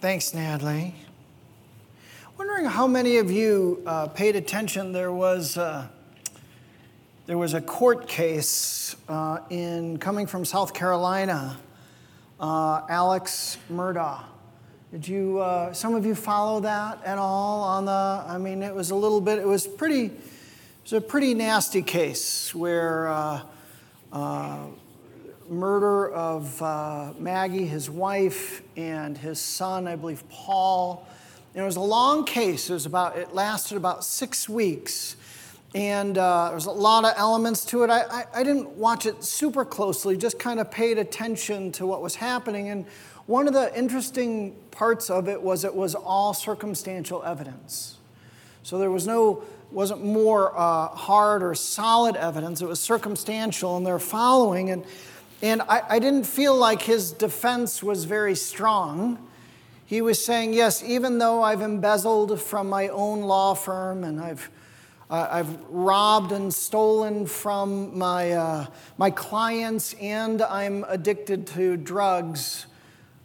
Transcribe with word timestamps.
Thanks, 0.00 0.32
Natalie. 0.32 0.94
Wondering 2.38 2.66
how 2.66 2.86
many 2.86 3.16
of 3.16 3.32
you 3.32 3.82
uh, 3.84 4.06
paid 4.06 4.36
attention. 4.36 4.92
There 4.92 5.10
was 5.10 5.58
uh, 5.58 5.88
there 7.26 7.36
was 7.36 7.52
a 7.54 7.60
court 7.60 8.06
case 8.06 8.94
uh, 9.08 9.40
in 9.50 9.98
coming 9.98 10.28
from 10.28 10.44
South 10.44 10.72
Carolina. 10.72 11.58
Uh, 12.38 12.82
Alex 12.88 13.58
Murdaugh. 13.68 14.22
Did 14.92 15.08
you? 15.08 15.40
Uh, 15.40 15.72
some 15.72 15.96
of 15.96 16.06
you 16.06 16.14
follow 16.14 16.60
that 16.60 17.04
at 17.04 17.18
all? 17.18 17.64
On 17.64 17.84
the, 17.84 18.24
I 18.24 18.38
mean, 18.38 18.62
it 18.62 18.72
was 18.72 18.92
a 18.92 18.94
little 18.94 19.20
bit. 19.20 19.40
It 19.40 19.48
was 19.48 19.66
pretty. 19.66 20.04
It 20.04 20.20
was 20.84 20.92
a 20.92 21.00
pretty 21.00 21.34
nasty 21.34 21.82
case 21.82 22.54
where 22.54 23.08
uh, 23.08 23.40
murder 25.50 26.10
of 26.10 26.60
uh, 26.62 27.12
Maggie, 27.18 27.66
his 27.66 27.90
wife, 27.90 28.62
and 28.76 29.16
his 29.16 29.40
son, 29.40 29.86
I 29.86 29.96
believe 29.96 30.28
Paul. 30.28 31.06
And 31.54 31.62
it 31.62 31.66
was 31.66 31.76
a 31.76 31.80
long 31.80 32.24
case. 32.24 32.70
It 32.70 32.74
was 32.74 32.86
about. 32.86 33.16
It 33.16 33.34
lasted 33.34 33.76
about 33.76 34.04
six 34.04 34.48
weeks, 34.48 35.16
and 35.74 36.16
uh, 36.16 36.46
there 36.46 36.54
was 36.54 36.66
a 36.66 36.70
lot 36.70 37.04
of 37.04 37.14
elements 37.16 37.64
to 37.66 37.82
it. 37.82 37.90
I, 37.90 38.02
I, 38.02 38.24
I 38.36 38.44
didn't 38.44 38.70
watch 38.70 39.06
it 39.06 39.24
super 39.24 39.64
closely. 39.64 40.16
Just 40.16 40.38
kind 40.38 40.60
of 40.60 40.70
paid 40.70 40.98
attention 40.98 41.72
to 41.72 41.86
what 41.86 42.02
was 42.02 42.14
happening. 42.14 42.68
And 42.68 42.86
one 43.26 43.46
of 43.46 43.54
the 43.54 43.76
interesting 43.76 44.56
parts 44.70 45.10
of 45.10 45.28
it 45.28 45.40
was 45.42 45.64
it 45.64 45.74
was 45.74 45.94
all 45.94 46.32
circumstantial 46.32 47.22
evidence. 47.24 47.96
So 48.62 48.78
there 48.78 48.90
was 48.90 49.06
no 49.06 49.42
wasn't 49.70 50.02
more 50.02 50.58
uh, 50.58 50.88
hard 50.88 51.42
or 51.42 51.54
solid 51.54 52.16
evidence. 52.16 52.62
It 52.62 52.66
was 52.66 52.80
circumstantial, 52.80 53.76
and 53.76 53.86
they're 53.86 53.98
following. 53.98 54.70
And 54.70 54.84
and 55.40 55.62
I, 55.62 55.82
I 55.88 55.98
didn't 55.98 56.24
feel 56.24 56.56
like 56.56 56.82
his 56.82 57.12
defense 57.12 57.82
was 57.82 58.04
very 58.04 58.34
strong. 58.34 59.18
He 59.86 60.02
was 60.02 60.22
saying, 60.24 60.52
Yes, 60.52 60.82
even 60.82 61.18
though 61.18 61.42
I've 61.42 61.62
embezzled 61.62 62.40
from 62.40 62.68
my 62.68 62.88
own 62.88 63.22
law 63.22 63.54
firm 63.54 64.02
and 64.02 64.20
I've, 64.20 64.50
uh, 65.08 65.28
I've 65.30 65.60
robbed 65.70 66.32
and 66.32 66.52
stolen 66.52 67.26
from 67.26 67.96
my, 67.96 68.32
uh, 68.32 68.66
my 68.96 69.10
clients 69.10 69.94
and 69.94 70.42
I'm 70.42 70.84
addicted 70.88 71.46
to 71.48 71.76
drugs, 71.76 72.66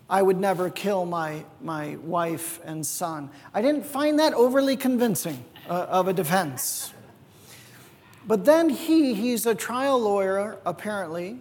I 0.09 0.22
would 0.22 0.39
never 0.39 0.70
kill 0.70 1.05
my, 1.05 1.44
my 1.61 1.95
wife 2.03 2.59
and 2.64 2.86
son. 2.86 3.31
I 3.53 3.61
didn't 3.64 3.86
find 3.86 4.20
that 4.20 4.33
overly 4.33 4.77
convincing 4.77 5.44
uh, 5.67 5.88
of 5.89 6.08
a 6.08 6.14
defense. 6.14 6.94
But 8.27 8.45
then 8.45 8.70
he, 8.70 9.16
he's 9.16 9.45
a 9.45 9.55
trial 9.55 10.00
lawyer 10.00 10.59
apparently, 10.66 11.39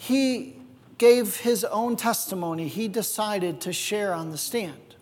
he 0.00 0.56
gave 0.96 1.36
his 1.36 1.62
own 1.62 1.94
testimony. 1.94 2.68
He 2.68 2.88
decided 2.88 3.60
to 3.60 3.72
share 3.72 4.14
on 4.14 4.30
the 4.30 4.38
stand. 4.38 4.94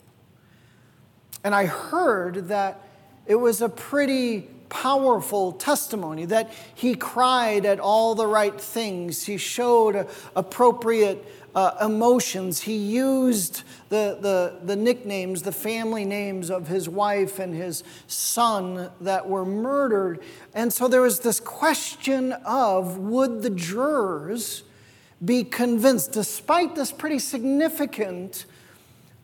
And 1.45 1.55
I 1.55 1.67
heard 1.67 2.49
that 2.49 2.81
it 3.25 3.37
was 3.37 3.63
a 3.63 3.69
pretty 3.69 4.41
powerful 4.69 5.53
testimony, 5.53 6.25
that 6.25 6.53
he 6.75 6.97
cried 6.97 7.65
at 7.65 7.79
all 7.79 8.17
the 8.17 8.27
right 8.27 8.61
things, 8.61 9.25
he 9.25 9.37
showed 9.37 10.09
appropriate 10.35 11.25
uh, 11.55 11.77
emotions, 11.81 12.62
he 12.62 12.77
used 12.77 13.62
the, 13.91 14.19
the, 14.21 14.59
the 14.65 14.75
nicknames, 14.75 15.43
the 15.43 15.53
family 15.53 16.05
names 16.05 16.51
of 16.51 16.67
his 16.67 16.89
wife 16.89 17.39
and 17.39 17.55
his 17.55 17.85
son 18.09 18.91
that 19.01 19.29
were 19.29 19.45
murdered. 19.45 20.21
And 20.55 20.73
so 20.73 20.89
there 20.89 21.03
was 21.03 21.21
this 21.21 21.39
question 21.39 22.33
of 22.45 22.99
would 22.99 23.43
the 23.43 23.51
jurors 23.51 24.65
be 25.25 25.45
convinced, 25.45 26.13
despite 26.13 26.75
this 26.75 26.93
pretty 26.93 27.19
significant 27.19 28.47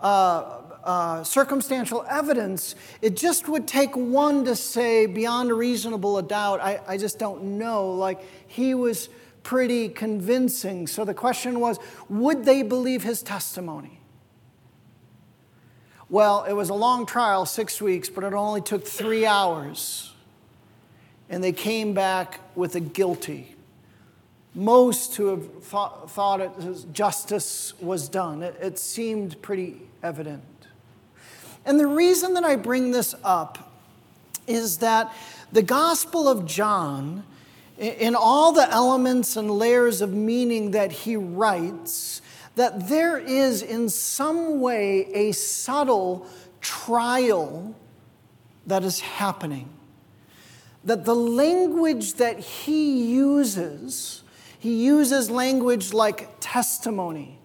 uh, 0.01 0.61
uh, 0.83 1.25
circumstantial 1.25 2.05
evidence, 2.11 2.75
it 3.01 3.17
just 3.17 3.49
would 3.49 3.67
take 3.67 3.97
one 3.97 4.45
to 4.45 4.57
say, 4.57 5.07
beyond 5.07 5.51
a 5.51 5.55
reasonable 5.55 6.21
doubt, 6.23 6.61
I, 6.61 6.81
I 6.87 6.99
just 6.99 7.19
don't 7.19 7.59
know. 7.59 7.93
Like, 7.93 8.21
he 8.47 8.75
was 8.75 9.09
pretty 9.43 9.89
convincing. 9.89 10.87
So 10.87 11.05
the 11.05 11.15
question 11.15 11.61
was, 11.61 11.79
would 12.09 12.45
they 12.45 12.63
believe 12.63 13.03
his 13.03 13.23
testimony? 13.23 14.01
Well, 16.11 16.45
it 16.45 16.53
was 16.53 16.69
a 16.69 16.75
long 16.75 17.07
trial, 17.07 17.47
six 17.47 17.81
weeks, 17.81 18.09
but 18.09 18.25
it 18.25 18.35
only 18.35 18.61
took 18.61 18.87
three 18.87 19.27
hours. 19.27 20.13
And 21.31 21.43
they 21.43 21.53
came 21.53 21.95
back 21.95 22.41
with 22.55 22.75
a 22.75 22.81
guilty 22.81 23.54
most 24.55 25.17
who 25.17 25.27
have 25.27 25.65
thought, 25.65 26.41
it, 26.41 26.93
justice 26.93 27.75
was 27.81 28.09
done. 28.09 28.43
It, 28.43 28.57
it 28.61 28.79
seemed 28.79 29.41
pretty 29.43 29.83
evident. 30.03 30.43
And 31.65 31.81
the 31.81 31.87
reason 31.87 32.35
that 32.35 32.45
I 32.45 32.57
bring 32.57 32.91
this 32.91 33.15
up 33.25 33.73
is 34.47 34.79
that 34.79 35.13
the 35.51 35.63
Gospel 35.63 36.29
of 36.29 36.47
John, 36.47 37.25
in 37.79 38.15
all 38.15 38.53
the 38.53 38.71
elements 38.71 39.37
and 39.37 39.51
layers 39.51 40.01
of 40.01 40.13
meaning 40.13 40.73
that 40.73 40.93
he 40.93 41.17
writes, 41.17 42.21
that 42.57 42.89
there 42.89 43.19
is 43.19 43.63
in 43.63 43.89
some 43.89 44.61
way 44.61 45.07
a 45.13 45.33
subtle 45.33 46.27
trial 46.61 47.75
that 48.67 48.85
is 48.85 49.01
happening. 49.01 49.69
That 50.85 51.05
the 51.05 51.15
language 51.15 52.15
that 52.15 52.39
he 52.39 53.13
uses 53.15 54.24
he 54.65 54.83
uses 54.83 55.31
language 55.31 55.93
like 55.93 56.27
testimony 56.41 57.39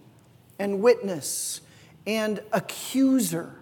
and 0.58 0.82
witness 0.82 1.60
and 2.08 2.42
accuser. 2.54 3.56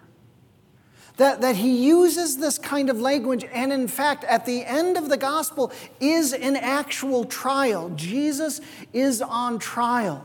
That, 1.16 1.42
that 1.42 1.56
he 1.56 1.88
uses 1.88 2.38
this 2.38 2.60
kind 2.60 2.88
of 2.88 3.02
language, 3.02 3.44
and 3.52 3.74
in 3.74 3.88
fact, 3.88 4.24
at 4.26 4.46
the 4.46 4.64
end 4.64 4.96
of 4.96 5.10
the 5.10 5.18
gospel 5.18 5.72
is 6.00 6.34
an 6.34 6.56
actual 6.56 7.26
trial. 7.26 7.90
Jesus 7.96 8.62
is 8.94 9.24
on 9.24 9.58
trial. 9.58 10.24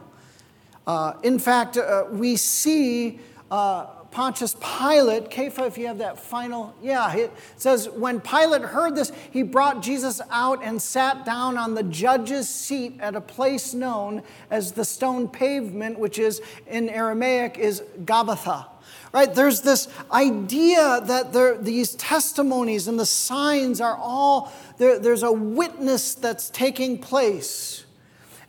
Uh, 0.87 1.15
in 1.23 1.39
fact, 1.39 1.79
uh, 1.79 2.05
we 2.11 2.37
see 2.37 3.19
uh, 3.51 3.87
Pontius 4.13 4.55
Pilate, 4.61 5.31
Kepha, 5.31 5.67
if 5.67 5.79
you 5.79 5.87
have 5.87 5.99
that 5.99 6.19
final, 6.19 6.75
yeah, 6.83 7.13
it 7.15 7.33
says, 7.57 7.89
when 7.89 8.21
Pilate 8.21 8.61
heard 8.63 8.95
this, 8.95 9.11
he 9.31 9.43
brought 9.43 9.83
Jesus 9.83 10.21
out 10.31 10.63
and 10.63 10.81
sat 10.81 11.25
down 11.25 11.57
on 11.57 11.75
the 11.75 11.83
judge's 11.83 12.49
seat 12.49 12.99
at 13.01 13.17
a 13.17 13.21
place 13.23 13.73
known 13.73 14.23
as 14.51 14.73
the 14.73 14.85
stone 14.85 15.29
pavement, 15.29 15.99
which 15.99 16.19
is 16.19 16.43
in 16.67 16.91
Aramaic 16.91 17.59
is 17.59 17.83
Gabbatha. 18.05 18.67
Right? 19.13 19.35
There's 19.35 19.63
this 19.63 19.89
idea 20.11 21.01
that 21.05 21.33
there, 21.33 21.57
these 21.57 21.95
testimonies 21.95 22.89
and 22.89 23.01
the 23.01 23.07
signs 23.07 23.81
are 23.81 23.97
all, 23.97 24.53
there, 24.79 24.99
there's 24.99 25.23
a 25.23 25.33
witness 25.33 26.15
that's 26.15 26.51
taking 26.51 26.99
place. 26.99 27.85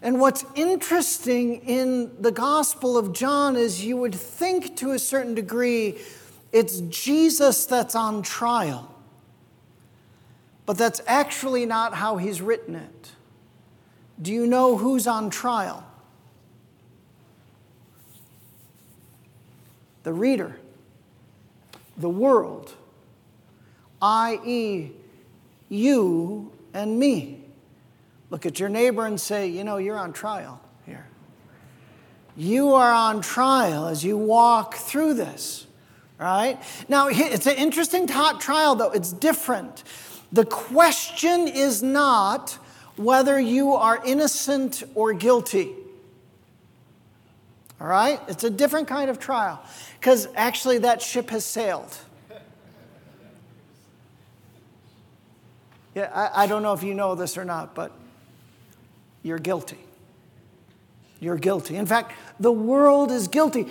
And 0.04 0.20
what's 0.20 0.44
interesting 0.54 1.62
in 1.66 2.12
the 2.22 2.32
Gospel 2.32 2.98
of 2.98 3.14
John 3.14 3.56
is 3.56 3.86
you 3.86 3.96
would 3.96 4.14
think 4.14 4.76
to 4.78 4.92
a 4.92 5.00
certain 5.00 5.34
degree 5.34 5.98
it's 6.52 6.82
Jesus 6.82 7.66
that's 7.66 7.96
on 7.96 8.22
trial. 8.22 8.94
But 10.66 10.78
that's 10.78 11.02
actually 11.08 11.66
not 11.66 11.94
how 11.94 12.18
he's 12.18 12.42
written 12.42 12.76
it. 12.76 13.12
Do 14.22 14.34
you 14.34 14.46
know 14.46 14.76
who's 14.76 15.08
on 15.08 15.30
trial? 15.30 15.86
The 20.04 20.12
reader, 20.12 20.58
the 21.98 22.10
world, 22.10 22.74
i.e., 24.02 24.92
you 25.70 26.52
and 26.74 27.00
me. 27.00 27.43
Look 28.34 28.48
at 28.48 28.60
your 28.60 28.70
neighbor 28.70 29.06
and 29.06 29.22
say, 29.22 29.46
You 29.46 29.64
know, 29.64 29.78
you're 29.78 29.96
on 29.96 30.12
trial 30.12 30.60
here. 30.88 31.06
You 32.36 32.74
are 32.74 32.92
on 32.92 33.22
trial 33.22 33.86
as 33.86 34.04
you 34.04 34.18
walk 34.18 34.74
through 34.74 35.14
this, 35.14 35.68
right? 36.18 36.58
Now, 36.90 37.10
it's 37.12 37.46
an 37.46 37.58
interesting 37.58 38.08
trial, 38.08 38.74
though. 38.74 38.90
It's 38.90 39.14
different. 39.14 39.84
The 40.32 40.46
question 40.46 41.48
is 41.48 41.84
not 41.84 42.58
whether 42.96 43.40
you 43.40 43.74
are 43.74 44.04
innocent 44.04 44.82
or 44.96 45.14
guilty. 45.14 45.70
All 47.80 47.86
right? 47.86 48.20
It's 48.28 48.44
a 48.44 48.50
different 48.50 48.88
kind 48.88 49.12
of 49.12 49.20
trial 49.20 49.64
because 50.00 50.28
actually 50.34 50.80
that 50.80 51.04
ship 51.04 51.30
has 51.30 51.46
sailed. 51.46 51.96
Yeah, 55.94 56.10
I, 56.12 56.46
I, 56.46 56.48
don't 56.48 56.64
know 56.64 56.74
if 56.74 56.82
you 56.82 56.96
know 56.96 57.14
this 57.14 57.38
or 57.38 57.46
not, 57.46 57.76
but 57.76 57.92
you're 59.24 59.40
guilty. 59.40 59.80
You're 61.20 61.38
guilty. 61.38 61.78
In 61.78 61.86
fact, 61.86 62.14
the 62.40 62.52
world 62.52 63.12
is 63.12 63.28
guilty. 63.30 63.68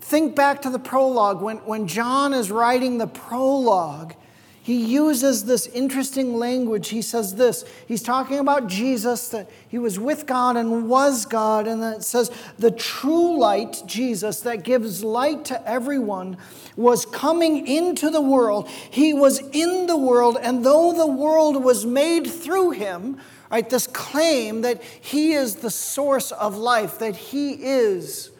Think 0.00 0.34
back 0.34 0.62
to 0.62 0.70
the 0.70 0.78
prologue. 0.78 1.42
When, 1.42 1.58
when 1.58 1.86
John 1.86 2.32
is 2.32 2.50
writing 2.50 2.98
the 2.98 3.06
prologue, 3.06 4.14
he 4.62 4.76
uses 4.76 5.44
this 5.44 5.66
interesting 5.66 6.36
language. 6.36 6.90
He 6.90 7.02
says 7.02 7.34
this. 7.34 7.64
He's 7.88 8.02
talking 8.02 8.38
about 8.38 8.68
Jesus, 8.68 9.28
that 9.30 9.50
he 9.68 9.78
was 9.78 9.98
with 9.98 10.24
God 10.24 10.56
and 10.56 10.88
was 10.88 11.26
God. 11.26 11.66
And 11.66 11.82
then 11.82 11.94
it 11.94 12.04
says, 12.04 12.30
the 12.60 12.70
true 12.70 13.38
light, 13.38 13.82
Jesus, 13.86 14.40
that 14.42 14.62
gives 14.62 15.02
light 15.02 15.44
to 15.46 15.68
everyone, 15.68 16.36
was 16.76 17.04
coming 17.04 17.66
into 17.66 18.08
the 18.08 18.20
world. 18.20 18.68
He 18.68 19.12
was 19.12 19.40
in 19.52 19.88
the 19.88 19.96
world, 19.96 20.38
and 20.40 20.64
though 20.64 20.92
the 20.92 21.08
world 21.08 21.62
was 21.62 21.84
made 21.84 22.28
through 22.28 22.70
him, 22.70 23.18
right, 23.50 23.68
this 23.68 23.88
claim 23.88 24.62
that 24.62 24.82
he 24.82 25.32
is 25.32 25.56
the 25.56 25.70
source 25.70 26.30
of 26.30 26.56
life, 26.56 27.00
that 27.00 27.16
he 27.16 27.52
is 27.54 28.31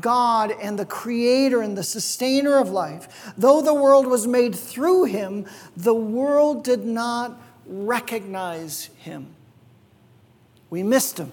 God 0.00 0.52
and 0.60 0.78
the 0.78 0.86
creator 0.86 1.62
and 1.62 1.76
the 1.76 1.82
sustainer 1.82 2.58
of 2.58 2.70
life. 2.70 3.32
Though 3.36 3.62
the 3.62 3.74
world 3.74 4.06
was 4.06 4.26
made 4.26 4.54
through 4.54 5.04
him, 5.04 5.46
the 5.76 5.94
world 5.94 6.64
did 6.64 6.84
not 6.84 7.40
recognize 7.66 8.90
him. 8.98 9.28
We 10.70 10.82
missed 10.82 11.18
him. 11.18 11.32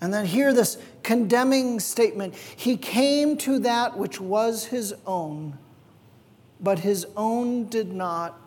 And 0.00 0.12
then 0.12 0.26
hear 0.26 0.52
this 0.52 0.78
condemning 1.02 1.80
statement 1.80 2.34
He 2.34 2.76
came 2.76 3.36
to 3.38 3.58
that 3.60 3.96
which 3.96 4.20
was 4.20 4.66
his 4.66 4.94
own, 5.06 5.58
but 6.60 6.80
his 6.80 7.06
own 7.16 7.68
did 7.68 7.92
not 7.92 8.38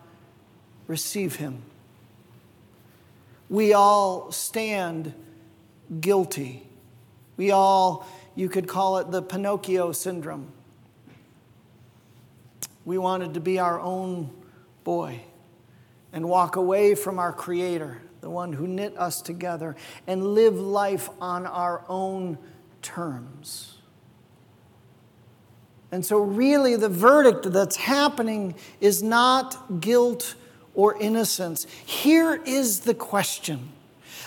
receive 0.86 1.36
him. 1.36 1.62
We 3.50 3.74
all 3.74 4.32
stand 4.32 5.12
guilty. 6.00 6.66
We 7.36 7.50
all 7.50 8.06
you 8.34 8.48
could 8.48 8.66
call 8.66 8.98
it 8.98 9.10
the 9.10 9.22
Pinocchio 9.22 9.92
syndrome. 9.92 10.52
We 12.84 12.98
wanted 12.98 13.34
to 13.34 13.40
be 13.40 13.58
our 13.58 13.80
own 13.80 14.30
boy 14.84 15.20
and 16.12 16.28
walk 16.28 16.56
away 16.56 16.94
from 16.94 17.18
our 17.18 17.32
Creator, 17.32 18.02
the 18.20 18.30
one 18.30 18.52
who 18.52 18.66
knit 18.66 18.96
us 18.98 19.22
together, 19.22 19.76
and 20.06 20.34
live 20.34 20.58
life 20.58 21.08
on 21.20 21.46
our 21.46 21.84
own 21.88 22.38
terms. 22.82 23.78
And 25.90 26.04
so, 26.04 26.18
really, 26.18 26.74
the 26.76 26.88
verdict 26.88 27.52
that's 27.52 27.76
happening 27.76 28.54
is 28.80 29.02
not 29.02 29.80
guilt 29.80 30.34
or 30.74 30.98
innocence. 30.98 31.66
Here 31.84 32.42
is 32.46 32.80
the 32.80 32.94
question 32.94 33.72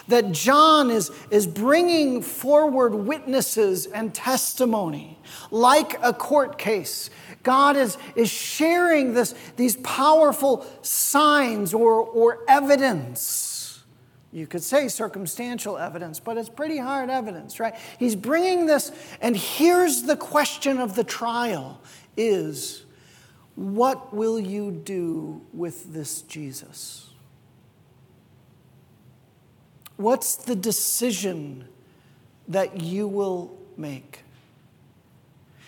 that 0.08 0.32
John 0.32 0.92
is, 0.92 1.12
is 1.32 1.48
bringing 1.48 2.22
forward 2.22 2.94
witnesses 2.94 3.86
and 3.88 4.14
testimony 4.14 5.20
like 5.52 5.98
a 6.02 6.14
court 6.14 6.58
case. 6.58 7.10
God 7.44 7.76
is, 7.76 7.98
is 8.16 8.30
sharing 8.30 9.14
this, 9.14 9.36
these 9.56 9.76
powerful 9.78 10.66
signs 10.82 11.74
or, 11.74 12.00
or 12.00 12.40
evidence. 12.48 13.84
You 14.32 14.48
could 14.48 14.64
say 14.64 14.90
circumstantial 14.90 15.78
evidence, 15.78 16.20
but 16.20 16.38
it's 16.38 16.50
pretty 16.50 16.78
hard 16.78 17.10
evidence, 17.10 17.60
right? 17.60 17.74
He's 17.98 18.18
bringing 18.18 18.66
this, 18.66 18.92
and 19.22 19.38
here's 19.38 20.04
the 20.04 20.18
question 20.18 20.80
of 20.80 20.96
the 20.96 21.06
trial 21.06 21.80
is, 22.18 22.84
what 23.56 24.14
will 24.14 24.38
you 24.38 24.72
do 24.72 25.42
with 25.54 25.94
this 25.94 26.22
Jesus? 26.24 27.05
What's 29.98 30.36
the 30.36 30.56
decision 30.56 31.66
that 32.48 32.82
you 32.82 33.08
will 33.08 33.58
make? 33.78 34.20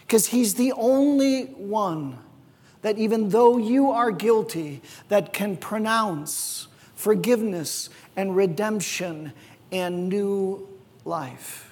Because 0.02 0.28
he's 0.28 0.56
the 0.56 0.74
only 0.74 1.46
one 1.46 2.20
that, 2.82 2.98
even 2.98 3.30
though 3.30 3.58
you 3.58 3.92
are 3.92 4.12
guilty, 4.12 4.82
that 5.10 5.34
can 5.34 5.58
pronounce 5.58 6.68
forgiveness 6.96 7.90
and 8.16 8.36
redemption 8.36 9.34
and 9.72 10.10
new 10.10 10.68
life. 11.06 11.64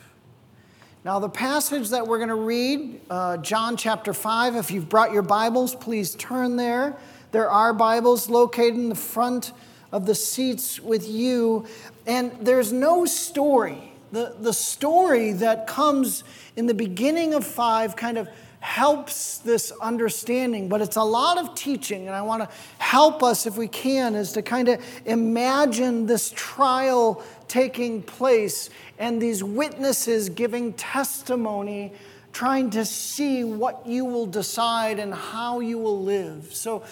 Now, 1.03 1.19
the 1.19 1.29
passage 1.29 1.89
that 1.89 2.07
we're 2.07 2.17
going 2.17 2.29
to 2.29 2.35
read, 2.35 2.99
uh, 3.09 3.37
John 3.37 3.77
chapter 3.77 4.13
5, 4.13 4.55
if 4.55 4.71
you've 4.71 4.89
brought 4.89 5.11
your 5.11 5.21
Bibles, 5.21 5.75
please 5.75 6.15
turn 6.15 6.55
there. 6.55 6.97
There 7.31 7.49
are 7.49 7.73
Bibles 7.73 8.29
located 8.29 8.75
in 8.75 8.89
the 8.89 8.95
front 8.95 9.51
of 9.95 10.05
the 10.05 10.13
seats 10.13 10.77
with 10.77 11.07
you. 11.07 11.65
And 12.05 12.33
there's 12.41 12.73
no 12.73 13.05
story. 13.05 13.93
The, 14.11 14.35
the 14.37 14.51
story 14.51 15.31
that 15.31 15.67
comes 15.67 16.25
in 16.57 16.65
the 16.65 16.73
beginning 16.73 17.33
of 17.33 17.47
five 17.47 17.95
kind 17.95 18.17
of 18.17 18.27
helps 18.59 19.37
this 19.37 19.71
understanding, 19.81 20.67
but 20.67 20.81
it's 20.81 20.97
a 20.97 21.03
lot 21.03 21.37
of 21.37 21.55
teaching, 21.55 22.07
and 22.07 22.15
I 22.15 22.23
want 22.23 22.43
to 22.43 22.49
help 22.77 23.23
us, 23.23 23.45
if 23.45 23.57
we 23.57 23.69
can, 23.69 24.15
is 24.15 24.33
to 24.33 24.41
kind 24.41 24.67
of 24.67 24.83
imagine 25.05 26.07
this 26.07 26.33
trial 26.35 27.23
taking 27.47 28.01
place 28.01 28.69
and 28.97 29.21
these 29.21 29.43
witnesses 29.43 30.29
giving 30.29 30.73
testimony, 30.73 31.93
trying 32.33 32.71
to 32.71 32.83
see 32.83 33.45
what 33.45 33.85
you 33.85 34.03
will 34.03 34.25
decide 34.25 34.99
and 34.99 35.13
how 35.13 35.61
you 35.61 35.77
will 35.77 36.01
live. 36.01 36.53
So, 36.53 36.83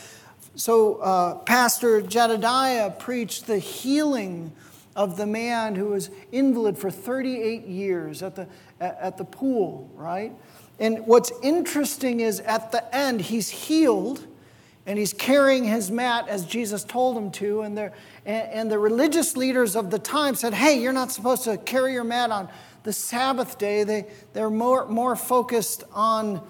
so 0.55 0.95
uh, 0.97 1.35
Pastor 1.35 2.01
Jedediah 2.01 2.91
preached 2.91 3.47
the 3.47 3.57
healing 3.57 4.51
of 4.95 5.17
the 5.17 5.25
man 5.25 5.75
who 5.75 5.87
was 5.87 6.11
invalid 6.31 6.77
for 6.77 6.91
38 6.91 7.65
years 7.65 8.21
at 8.21 8.35
the, 8.35 8.47
at 8.79 9.17
the 9.17 9.25
pool, 9.25 9.89
right? 9.95 10.31
And 10.79 11.07
what's 11.07 11.31
interesting 11.41 12.19
is 12.19 12.39
at 12.41 12.71
the 12.71 12.95
end, 12.95 13.21
he's 13.21 13.49
healed 13.49 14.27
and 14.85 14.99
he's 14.99 15.13
carrying 15.13 15.63
his 15.63 15.89
mat 15.89 16.27
as 16.27 16.45
Jesus 16.45 16.83
told 16.83 17.17
him 17.17 17.31
to. 17.31 17.61
And, 17.61 17.79
and, 17.79 17.91
and 18.25 18.71
the 18.71 18.77
religious 18.77 19.37
leaders 19.37 19.75
of 19.75 19.89
the 19.91 19.99
time 19.99 20.35
said, 20.35 20.53
Hey, 20.53 20.79
you're 20.79 20.93
not 20.93 21.11
supposed 21.11 21.45
to 21.45 21.57
carry 21.57 21.93
your 21.93 22.03
mat 22.03 22.31
on 22.31 22.49
the 22.83 22.93
Sabbath 22.93 23.57
day. 23.57 23.83
They, 23.83 24.05
they're 24.33 24.49
more, 24.49 24.85
more 24.87 25.15
focused 25.15 25.83
on 25.93 26.45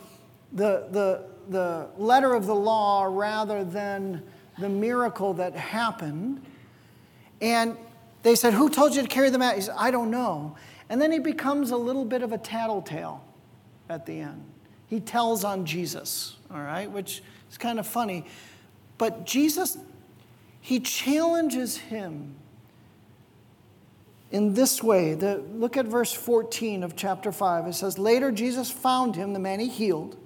the, 0.51 0.87
the, 0.89 1.25
the 1.49 1.87
letter 1.97 2.33
of 2.33 2.45
the 2.45 2.55
law 2.55 3.05
rather 3.05 3.63
than 3.63 4.23
the 4.59 4.69
miracle 4.69 5.33
that 5.35 5.53
happened. 5.55 6.45
And 7.41 7.77
they 8.21 8.35
said, 8.35 8.53
Who 8.53 8.69
told 8.69 8.95
you 8.95 9.01
to 9.01 9.07
carry 9.07 9.29
the 9.29 9.37
mat? 9.37 9.55
He 9.55 9.61
said, 9.61 9.75
I 9.77 9.91
don't 9.91 10.11
know. 10.11 10.55
And 10.89 11.01
then 11.01 11.11
he 11.11 11.19
becomes 11.19 11.71
a 11.71 11.77
little 11.77 12.05
bit 12.05 12.21
of 12.21 12.31
a 12.31 12.37
tattletale 12.37 13.23
at 13.89 14.05
the 14.05 14.19
end. 14.19 14.43
He 14.87 14.99
tells 14.99 15.43
on 15.43 15.65
Jesus, 15.65 16.35
all 16.51 16.61
right, 16.61 16.89
which 16.89 17.23
is 17.49 17.57
kind 17.57 17.79
of 17.79 17.87
funny. 17.87 18.25
But 18.97 19.25
Jesus, 19.25 19.77
he 20.61 20.79
challenges 20.79 21.77
him 21.77 22.35
in 24.31 24.53
this 24.53 24.83
way. 24.83 25.13
The, 25.13 25.43
look 25.53 25.77
at 25.77 25.85
verse 25.85 26.13
14 26.13 26.83
of 26.83 26.95
chapter 26.95 27.31
5. 27.31 27.67
It 27.67 27.73
says, 27.73 27.97
Later 27.97 28.31
Jesus 28.31 28.69
found 28.69 29.15
him, 29.15 29.33
the 29.33 29.39
man 29.39 29.59
he 29.59 29.67
healed, 29.67 30.17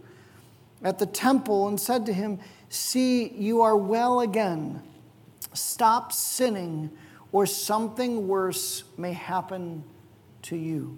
at 0.83 0.99
the 0.99 1.05
temple 1.05 1.67
and 1.67 1.79
said 1.79 2.05
to 2.05 2.13
him, 2.13 2.39
See, 2.69 3.29
you 3.29 3.61
are 3.61 3.77
well 3.77 4.19
again. 4.19 4.81
Stop 5.53 6.11
sinning 6.11 6.91
or 7.31 7.45
something 7.45 8.27
worse 8.27 8.83
may 8.97 9.13
happen 9.13 9.83
to 10.43 10.55
you. 10.55 10.97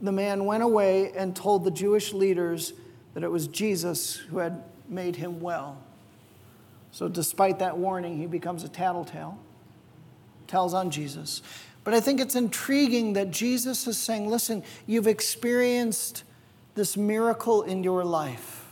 The 0.00 0.12
man 0.12 0.44
went 0.44 0.62
away 0.62 1.12
and 1.12 1.34
told 1.34 1.64
the 1.64 1.70
Jewish 1.70 2.12
leaders 2.12 2.72
that 3.14 3.22
it 3.22 3.30
was 3.30 3.46
Jesus 3.46 4.16
who 4.16 4.38
had 4.38 4.62
made 4.88 5.16
him 5.16 5.40
well. 5.40 5.82
So, 6.92 7.08
despite 7.08 7.58
that 7.60 7.78
warning, 7.78 8.18
he 8.18 8.26
becomes 8.26 8.64
a 8.64 8.68
tattletale, 8.68 9.38
tells 10.46 10.74
on 10.74 10.90
Jesus. 10.90 11.42
But 11.84 11.94
I 11.94 12.00
think 12.00 12.20
it's 12.20 12.34
intriguing 12.34 13.12
that 13.14 13.30
Jesus 13.30 13.86
is 13.86 13.96
saying, 13.96 14.28
listen, 14.28 14.62
you've 14.86 15.06
experienced 15.06 16.24
this 16.74 16.96
miracle 16.96 17.62
in 17.62 17.82
your 17.82 18.04
life, 18.04 18.66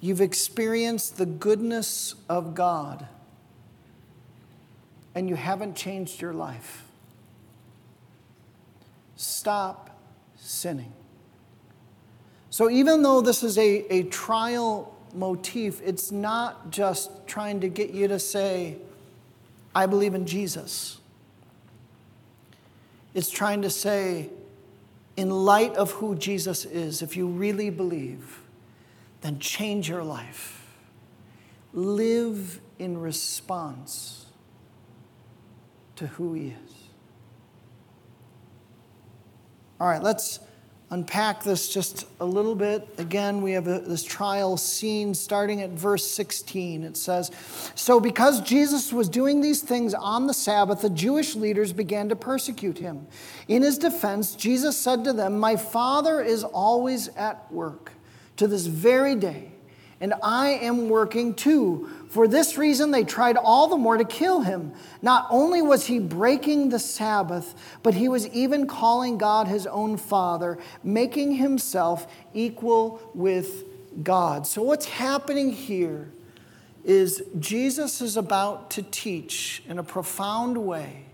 you've 0.00 0.20
experienced 0.20 1.16
the 1.16 1.26
goodness 1.26 2.14
of 2.28 2.54
God 2.54 3.06
and 5.14 5.28
you 5.28 5.34
haven't 5.34 5.74
changed 5.74 6.20
your 6.20 6.32
life, 6.32 6.84
stop 9.16 9.98
sinning. 10.36 10.92
So, 12.50 12.70
even 12.70 13.02
though 13.02 13.20
this 13.20 13.42
is 13.42 13.58
a, 13.58 13.92
a 13.92 14.04
trial 14.04 14.96
motif, 15.14 15.80
it's 15.84 16.10
not 16.12 16.70
just 16.70 17.26
trying 17.26 17.60
to 17.60 17.68
get 17.68 17.90
you 17.90 18.08
to 18.08 18.18
say, 18.18 18.76
I 19.74 19.86
believe 19.86 20.14
in 20.14 20.26
Jesus. 20.26 20.98
It's 23.14 23.30
trying 23.30 23.62
to 23.62 23.70
say, 23.70 24.30
in 25.18 25.30
light 25.30 25.74
of 25.74 25.90
who 25.90 26.14
Jesus 26.14 26.64
is, 26.64 27.02
if 27.02 27.16
you 27.16 27.26
really 27.26 27.70
believe, 27.70 28.40
then 29.20 29.40
change 29.40 29.88
your 29.88 30.04
life. 30.04 30.64
Live 31.72 32.60
in 32.78 32.96
response 32.96 34.26
to 35.96 36.06
who 36.06 36.34
He 36.34 36.54
is. 36.64 36.74
All 39.80 39.88
right, 39.88 40.00
let's, 40.00 40.38
unpack 40.90 41.42
this 41.42 41.68
just 41.72 42.06
a 42.20 42.24
little 42.24 42.54
bit. 42.54 42.88
Again, 42.98 43.42
we 43.42 43.52
have 43.52 43.66
a, 43.66 43.80
this 43.80 44.02
trial 44.02 44.56
scene 44.56 45.14
starting 45.14 45.60
at 45.60 45.70
verse 45.70 46.08
16. 46.10 46.82
It 46.82 46.96
says, 46.96 47.30
So 47.74 48.00
because 48.00 48.40
Jesus 48.40 48.92
was 48.92 49.08
doing 49.08 49.40
these 49.40 49.60
things 49.60 49.92
on 49.92 50.26
the 50.26 50.34
Sabbath, 50.34 50.80
the 50.80 50.90
Jewish 50.90 51.34
leaders 51.34 51.72
began 51.72 52.08
to 52.08 52.16
persecute 52.16 52.78
him. 52.78 53.06
In 53.48 53.62
his 53.62 53.76
defense, 53.76 54.34
Jesus 54.34 54.76
said 54.76 55.04
to 55.04 55.12
them, 55.12 55.38
My 55.38 55.56
Father 55.56 56.22
is 56.22 56.42
always 56.42 57.08
at 57.08 57.50
work 57.52 57.92
to 58.36 58.46
this 58.46 58.66
very 58.66 59.14
day, 59.14 59.52
and 60.00 60.14
I 60.22 60.50
am 60.50 60.88
working 60.88 61.34
too. 61.34 61.90
For 62.08 62.26
this 62.26 62.56
reason, 62.56 62.90
they 62.90 63.04
tried 63.04 63.36
all 63.36 63.68
the 63.68 63.76
more 63.76 63.96
to 63.96 64.04
kill 64.04 64.40
him. 64.40 64.72
Not 65.02 65.26
only 65.30 65.60
was 65.60 65.86
he 65.86 65.98
breaking 65.98 66.70
the 66.70 66.78
Sabbath, 66.78 67.54
but 67.82 67.94
he 67.94 68.08
was 68.08 68.26
even 68.28 68.66
calling 68.66 69.18
God 69.18 69.46
his 69.46 69.66
own 69.66 69.96
Father, 69.96 70.58
making 70.82 71.32
himself 71.32 72.06
equal 72.32 73.00
with 73.14 73.64
God. 74.02 74.46
So, 74.46 74.62
what's 74.62 74.86
happening 74.86 75.52
here 75.52 76.10
is 76.84 77.22
Jesus 77.38 78.00
is 78.00 78.16
about 78.16 78.70
to 78.72 78.82
teach 78.82 79.62
in 79.68 79.78
a 79.78 79.82
profound 79.82 80.56
way 80.56 81.07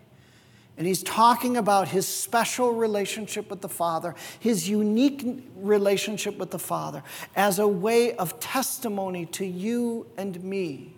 and 0.77 0.87
he's 0.87 1.03
talking 1.03 1.57
about 1.57 1.89
his 1.89 2.07
special 2.07 2.73
relationship 2.73 3.49
with 3.49 3.61
the 3.61 3.69
Father, 3.69 4.15
his 4.41 4.69
unique 4.69 5.45
relationship 5.57 6.37
with 6.37 6.51
the 6.51 6.59
Father, 6.59 7.03
as 7.37 7.59
a 7.59 7.69
way 7.69 8.15
of 8.17 8.41
testimony 8.41 9.27
to 9.27 9.47
you 9.47 10.07
and 10.17 10.43
me 10.43 10.95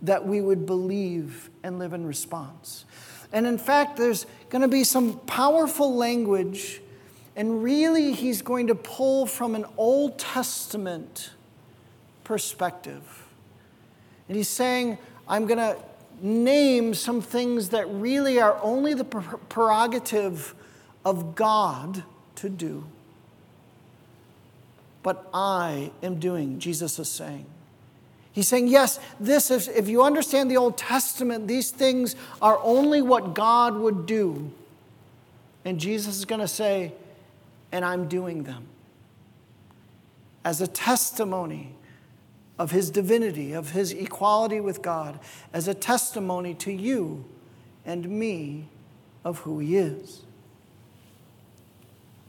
that 0.00 0.26
we 0.26 0.40
would 0.40 0.66
believe 0.66 1.50
and 1.62 1.78
live 1.78 1.92
in 1.92 2.06
response. 2.06 2.84
And 3.32 3.46
in 3.46 3.58
fact, 3.58 3.96
there's 3.96 4.26
going 4.50 4.62
to 4.62 4.68
be 4.68 4.84
some 4.84 5.18
powerful 5.20 5.94
language, 5.94 6.80
and 7.36 7.62
really, 7.62 8.12
he's 8.12 8.42
going 8.42 8.66
to 8.66 8.74
pull 8.74 9.26
from 9.26 9.54
an 9.54 9.64
Old 9.76 10.18
Testament 10.18 11.30
perspective. 12.24 13.26
And 14.28 14.36
he's 14.36 14.48
saying, 14.48 14.98
I'm 15.28 15.46
going 15.46 15.58
to 15.58 15.76
name 16.22 16.94
some 16.94 17.20
things 17.20 17.70
that 17.70 17.88
really 17.88 18.40
are 18.40 18.58
only 18.62 18.94
the 18.94 19.04
prerogative 19.04 20.54
of 21.04 21.34
God 21.34 22.04
to 22.36 22.48
do. 22.48 22.84
But 25.02 25.28
I 25.34 25.90
am 26.02 26.20
doing, 26.20 26.60
Jesus 26.60 26.98
is 26.98 27.08
saying. 27.08 27.46
He's 28.32 28.48
saying, 28.48 28.68
yes, 28.68 28.98
this 29.20 29.50
is, 29.50 29.68
if 29.68 29.88
you 29.88 30.02
understand 30.02 30.50
the 30.50 30.56
Old 30.56 30.78
Testament, 30.78 31.48
these 31.48 31.70
things 31.70 32.16
are 32.40 32.58
only 32.62 33.02
what 33.02 33.34
God 33.34 33.76
would 33.76 34.06
do. 34.06 34.50
And 35.64 35.78
Jesus 35.78 36.16
is 36.16 36.24
going 36.24 36.40
to 36.40 36.48
say, 36.48 36.92
and 37.72 37.84
I'm 37.84 38.08
doing 38.08 38.44
them 38.44 38.66
as 40.44 40.60
a 40.60 40.66
testimony 40.66 41.74
of 42.62 42.70
his 42.70 42.90
divinity, 42.90 43.52
of 43.52 43.72
his 43.72 43.90
equality 43.90 44.60
with 44.60 44.82
God, 44.82 45.18
as 45.52 45.66
a 45.66 45.74
testimony 45.74 46.54
to 46.54 46.70
you 46.70 47.24
and 47.84 48.08
me 48.08 48.68
of 49.24 49.38
who 49.38 49.58
he 49.58 49.76
is. 49.76 50.22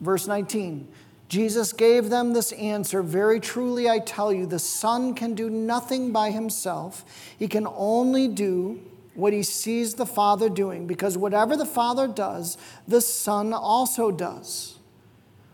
Verse 0.01 0.25
19 0.25 0.87
Jesus 1.29 1.71
gave 1.71 2.09
them 2.09 2.33
this 2.33 2.51
answer 2.53 3.03
Very 3.03 3.39
truly, 3.39 3.87
I 3.87 3.99
tell 3.99 4.33
you, 4.33 4.47
the 4.47 4.57
Son 4.57 5.13
can 5.13 5.35
do 5.35 5.51
nothing 5.51 6.11
by 6.11 6.31
himself. 6.31 7.05
He 7.37 7.47
can 7.47 7.67
only 7.67 8.27
do 8.27 8.81
what 9.13 9.33
he 9.33 9.43
sees 9.43 9.93
the 9.93 10.07
Father 10.07 10.49
doing, 10.49 10.87
because 10.87 11.15
whatever 11.15 11.55
the 11.55 11.65
Father 11.65 12.07
does, 12.07 12.57
the 12.87 13.01
Son 13.01 13.53
also 13.53 14.09
does. 14.09 14.79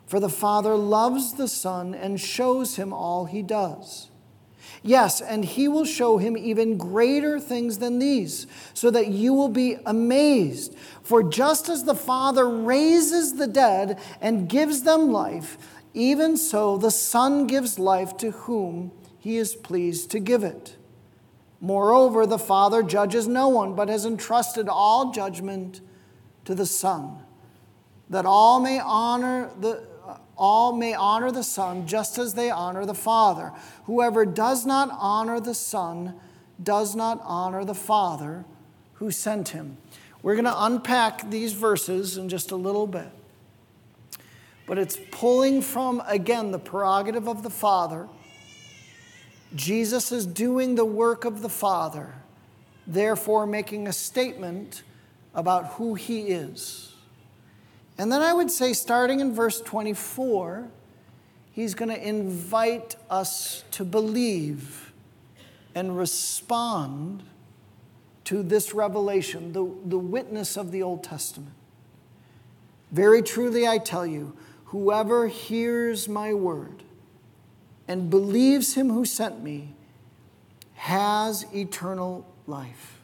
For 0.08 0.22
the 0.22 0.30
Father 0.30 0.76
loves 0.76 1.34
the 1.34 1.50
Son 1.50 1.94
and 1.94 2.18
shows 2.18 2.78
him 2.78 2.94
all 2.94 3.26
he 3.26 3.42
does. 3.42 4.09
Yes, 4.82 5.22
and 5.22 5.44
he 5.44 5.68
will 5.68 5.86
show 5.86 6.18
him 6.18 6.38
even 6.38 6.78
greater 6.78 7.40
things 7.40 7.80
than 7.80 8.00
these, 8.00 8.48
so 8.74 8.90
that 8.92 9.08
you 9.08 9.34
will 9.34 9.50
be 9.50 9.78
amazed. 9.86 10.76
For 11.04 11.22
just 11.22 11.68
as 11.68 11.84
the 11.84 11.96
Father 11.96 12.50
raises 12.50 13.34
the 13.34 13.48
dead 13.48 14.00
and 14.22 14.48
gives 14.48 14.84
them 14.84 15.12
life, 15.12 15.58
even 15.94 16.38
so 16.38 16.78
the 16.78 16.92
Son 16.92 17.46
gives 17.48 17.78
life 17.78 18.16
to 18.18 18.32
whom 18.32 18.92
he 19.18 19.38
is 19.38 19.56
pleased 19.56 20.12
to 20.12 20.20
give 20.20 20.44
it. 20.44 20.78
Moreover, 21.60 22.26
the 22.26 22.40
Father 22.40 22.82
judges 22.82 23.28
no 23.28 23.50
one, 23.50 23.76
but 23.76 23.90
has 23.90 24.06
entrusted 24.06 24.70
all 24.70 25.12
judgment 25.12 25.82
to 26.46 26.56
the 26.56 26.66
Son, 26.66 27.22
that 28.10 28.26
all 28.26 28.62
may 28.62 28.80
honor 28.80 29.52
the 29.60 29.84
all 30.40 30.72
may 30.72 30.94
honor 30.94 31.32
the 31.32 31.44
Son 31.44 31.86
just 31.86 32.18
as 32.18 32.34
they 32.34 32.50
honor 32.50 32.86
the 32.86 32.96
Father. 32.96 33.52
Whoever 33.84 34.26
does 34.26 34.66
not 34.66 34.90
honor 34.94 35.40
the 35.40 35.54
Son 35.54 36.16
does 36.62 36.96
not 36.96 37.22
honor 37.24 37.66
the 37.66 37.76
Father 37.76 38.46
who 38.94 39.12
sent 39.12 39.50
him. 39.50 39.78
We're 40.24 40.36
going 40.36 40.46
to 40.46 40.64
unpack 40.66 41.30
these 41.30 41.54
verses 41.54 42.18
in 42.18 42.30
just 42.30 42.52
a 42.52 42.56
little 42.56 42.88
bit. 42.88 43.10
But 44.66 44.78
it's 44.78 44.98
pulling 45.12 45.62
from, 45.62 46.02
again, 46.08 46.52
the 46.52 46.60
prerogative 46.60 47.28
of 47.28 47.44
the 47.44 47.50
Father. 47.50 48.08
Jesus 49.56 50.12
is 50.12 50.26
doing 50.26 50.76
the 50.76 50.86
work 50.86 51.26
of 51.26 51.42
the 51.42 51.50
Father, 51.50 52.14
therefore 52.86 53.48
making 53.48 53.88
a 53.88 53.94
statement 53.94 54.84
about 55.34 55.74
who 55.74 55.96
he 55.96 56.28
is. 56.28 56.89
And 58.00 58.10
then 58.10 58.22
I 58.22 58.32
would 58.32 58.50
say, 58.50 58.72
starting 58.72 59.20
in 59.20 59.36
verse 59.36 59.60
24, 59.60 60.70
he's 61.52 61.76
going 61.76 61.90
to 61.90 62.02
invite 62.02 62.96
us 63.10 63.66
to 63.72 63.84
believe 63.84 64.94
and 65.76 65.98
respond 65.98 67.24
to 68.24 68.42
this 68.42 68.74
revelation, 68.74 69.52
the, 69.52 69.70
the 69.86 70.00
witness 70.00 70.56
of 70.56 70.72
the 70.72 70.82
Old 70.82 71.04
Testament. 71.04 71.52
Very 72.90 73.22
truly, 73.22 73.68
I 73.68 73.80
tell 73.80 74.08
you, 74.08 74.34
whoever 74.66 75.28
hears 75.28 76.08
my 76.08 76.34
word 76.34 76.84
and 77.86 78.10
believes 78.10 78.76
him 78.76 78.90
who 78.92 79.04
sent 79.04 79.44
me 79.44 79.74
has 80.76 81.46
eternal 81.54 82.26
life 82.48 82.99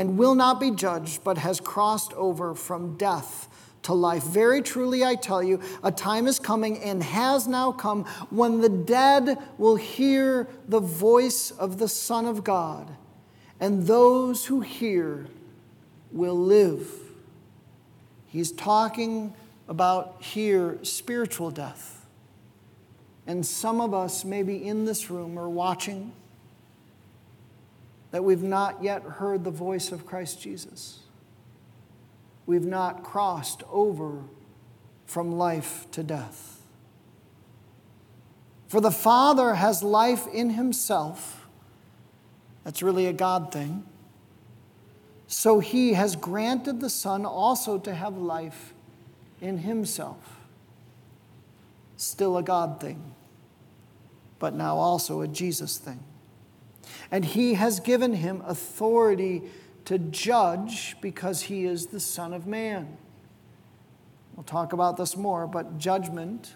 and 0.00 0.16
will 0.16 0.34
not 0.34 0.58
be 0.58 0.70
judged, 0.70 1.22
but 1.24 1.36
has 1.36 1.60
crossed 1.60 2.14
over 2.14 2.54
from 2.54 2.96
death 2.96 3.50
to 3.82 3.92
life. 3.92 4.22
Very 4.22 4.62
truly, 4.62 5.04
I 5.04 5.14
tell 5.14 5.42
you, 5.42 5.60
a 5.84 5.92
time 5.92 6.26
is 6.26 6.38
coming 6.38 6.78
and 6.78 7.02
has 7.02 7.46
now 7.46 7.70
come 7.70 8.04
when 8.30 8.62
the 8.62 8.70
dead 8.70 9.36
will 9.58 9.76
hear 9.76 10.48
the 10.66 10.80
voice 10.80 11.50
of 11.50 11.76
the 11.76 11.86
Son 11.86 12.24
of 12.24 12.42
God, 12.42 12.90
and 13.60 13.86
those 13.86 14.46
who 14.46 14.62
hear 14.62 15.26
will 16.10 16.38
live. 16.38 16.90
He's 18.26 18.52
talking 18.52 19.34
about 19.68 20.22
here 20.22 20.78
spiritual 20.82 21.50
death. 21.50 22.06
And 23.26 23.44
some 23.44 23.82
of 23.82 23.92
us, 23.92 24.24
maybe 24.24 24.66
in 24.66 24.86
this 24.86 25.10
room 25.10 25.38
or 25.38 25.50
watching, 25.50 26.12
that 28.10 28.24
we've 28.24 28.42
not 28.42 28.82
yet 28.82 29.02
heard 29.02 29.44
the 29.44 29.50
voice 29.50 29.92
of 29.92 30.06
Christ 30.06 30.40
Jesus. 30.40 31.00
We've 32.46 32.66
not 32.66 33.04
crossed 33.04 33.62
over 33.70 34.24
from 35.06 35.32
life 35.32 35.86
to 35.92 36.02
death. 36.02 36.62
For 38.66 38.80
the 38.80 38.90
Father 38.90 39.54
has 39.54 39.82
life 39.82 40.26
in 40.32 40.50
himself. 40.50 41.48
That's 42.64 42.82
really 42.82 43.06
a 43.06 43.12
God 43.12 43.52
thing. 43.52 43.84
So 45.26 45.60
he 45.60 45.92
has 45.92 46.16
granted 46.16 46.80
the 46.80 46.90
Son 46.90 47.24
also 47.24 47.78
to 47.78 47.94
have 47.94 48.16
life 48.16 48.74
in 49.40 49.58
himself. 49.58 50.40
Still 51.96 52.36
a 52.36 52.42
God 52.42 52.80
thing, 52.80 53.14
but 54.38 54.54
now 54.54 54.76
also 54.76 55.20
a 55.20 55.28
Jesus 55.28 55.78
thing 55.78 56.00
and 57.10 57.24
he 57.24 57.54
has 57.54 57.80
given 57.80 58.14
him 58.14 58.42
authority 58.46 59.42
to 59.86 59.98
judge 59.98 60.96
because 61.00 61.42
he 61.42 61.64
is 61.64 61.86
the 61.86 62.00
Son 62.00 62.32
of 62.32 62.46
Man. 62.46 62.96
We'll 64.36 64.44
talk 64.44 64.72
about 64.72 64.96
this 64.96 65.16
more, 65.16 65.46
but 65.46 65.78
judgment 65.78 66.54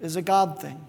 is 0.00 0.16
a 0.16 0.22
God 0.22 0.60
thing. 0.60 0.84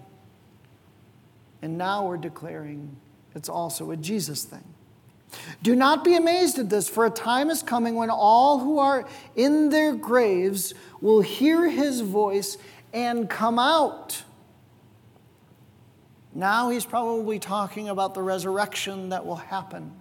And 1.60 1.78
now 1.78 2.06
we're 2.06 2.16
declaring 2.16 2.96
it's 3.34 3.48
also 3.48 3.90
a 3.90 3.96
Jesus 3.96 4.44
thing. 4.44 4.64
Do 5.62 5.74
not 5.74 6.04
be 6.04 6.14
amazed 6.14 6.58
at 6.58 6.68
this, 6.68 6.88
for 6.88 7.06
a 7.06 7.10
time 7.10 7.50
is 7.50 7.62
coming 7.62 7.94
when 7.94 8.10
all 8.10 8.58
who 8.58 8.78
are 8.78 9.06
in 9.36 9.70
their 9.70 9.94
graves 9.94 10.74
will 11.00 11.20
hear 11.20 11.70
his 11.70 12.00
voice 12.00 12.58
and 12.92 13.30
come 13.30 13.58
out. 13.58 14.24
Now 16.34 16.70
he's 16.70 16.86
probably 16.86 17.38
talking 17.38 17.88
about 17.88 18.14
the 18.14 18.22
resurrection 18.22 19.10
that 19.10 19.26
will 19.26 19.36
happen. 19.36 19.92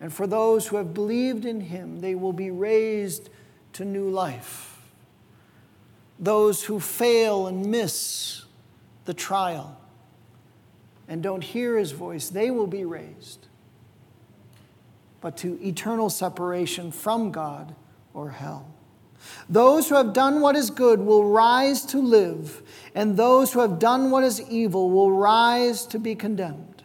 And 0.00 0.12
for 0.12 0.26
those 0.26 0.66
who 0.66 0.76
have 0.76 0.92
believed 0.92 1.44
in 1.44 1.60
him, 1.60 2.00
they 2.00 2.14
will 2.16 2.32
be 2.32 2.50
raised 2.50 3.30
to 3.74 3.84
new 3.84 4.10
life. 4.10 4.68
those 6.22 6.62
who 6.62 6.78
fail 6.78 7.48
and 7.48 7.66
miss 7.66 8.44
the 9.06 9.12
trial 9.14 9.76
and 11.08 11.20
don't 11.20 11.42
hear 11.42 11.76
his 11.76 11.90
voice, 11.90 12.28
they 12.28 12.50
will 12.50 12.68
be 12.68 12.84
raised, 12.84 13.48
but 15.20 15.36
to 15.36 15.58
eternal 15.60 16.08
separation 16.08 16.92
from 16.92 17.32
God 17.32 17.74
or 18.14 18.30
hell. 18.30 18.71
Those 19.48 19.88
who 19.88 19.94
have 19.94 20.12
done 20.12 20.40
what 20.40 20.56
is 20.56 20.70
good 20.70 21.00
will 21.00 21.30
rise 21.30 21.84
to 21.86 21.98
live, 21.98 22.62
and 22.94 23.16
those 23.16 23.52
who 23.52 23.60
have 23.60 23.78
done 23.78 24.10
what 24.10 24.24
is 24.24 24.40
evil 24.50 24.90
will 24.90 25.12
rise 25.12 25.86
to 25.86 25.98
be 25.98 26.14
condemned. 26.14 26.82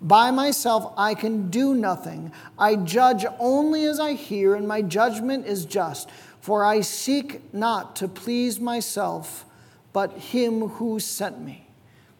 By 0.00 0.30
myself 0.30 0.92
I 0.96 1.14
can 1.14 1.48
do 1.48 1.74
nothing. 1.74 2.32
I 2.58 2.76
judge 2.76 3.24
only 3.38 3.84
as 3.84 3.98
I 3.98 4.12
hear, 4.12 4.54
and 4.54 4.68
my 4.68 4.82
judgment 4.82 5.46
is 5.46 5.64
just. 5.64 6.10
For 6.40 6.64
I 6.64 6.80
seek 6.80 7.52
not 7.52 7.96
to 7.96 8.08
please 8.08 8.60
myself, 8.60 9.44
but 9.92 10.12
him 10.12 10.68
who 10.68 11.00
sent 11.00 11.40
me. 11.40 11.66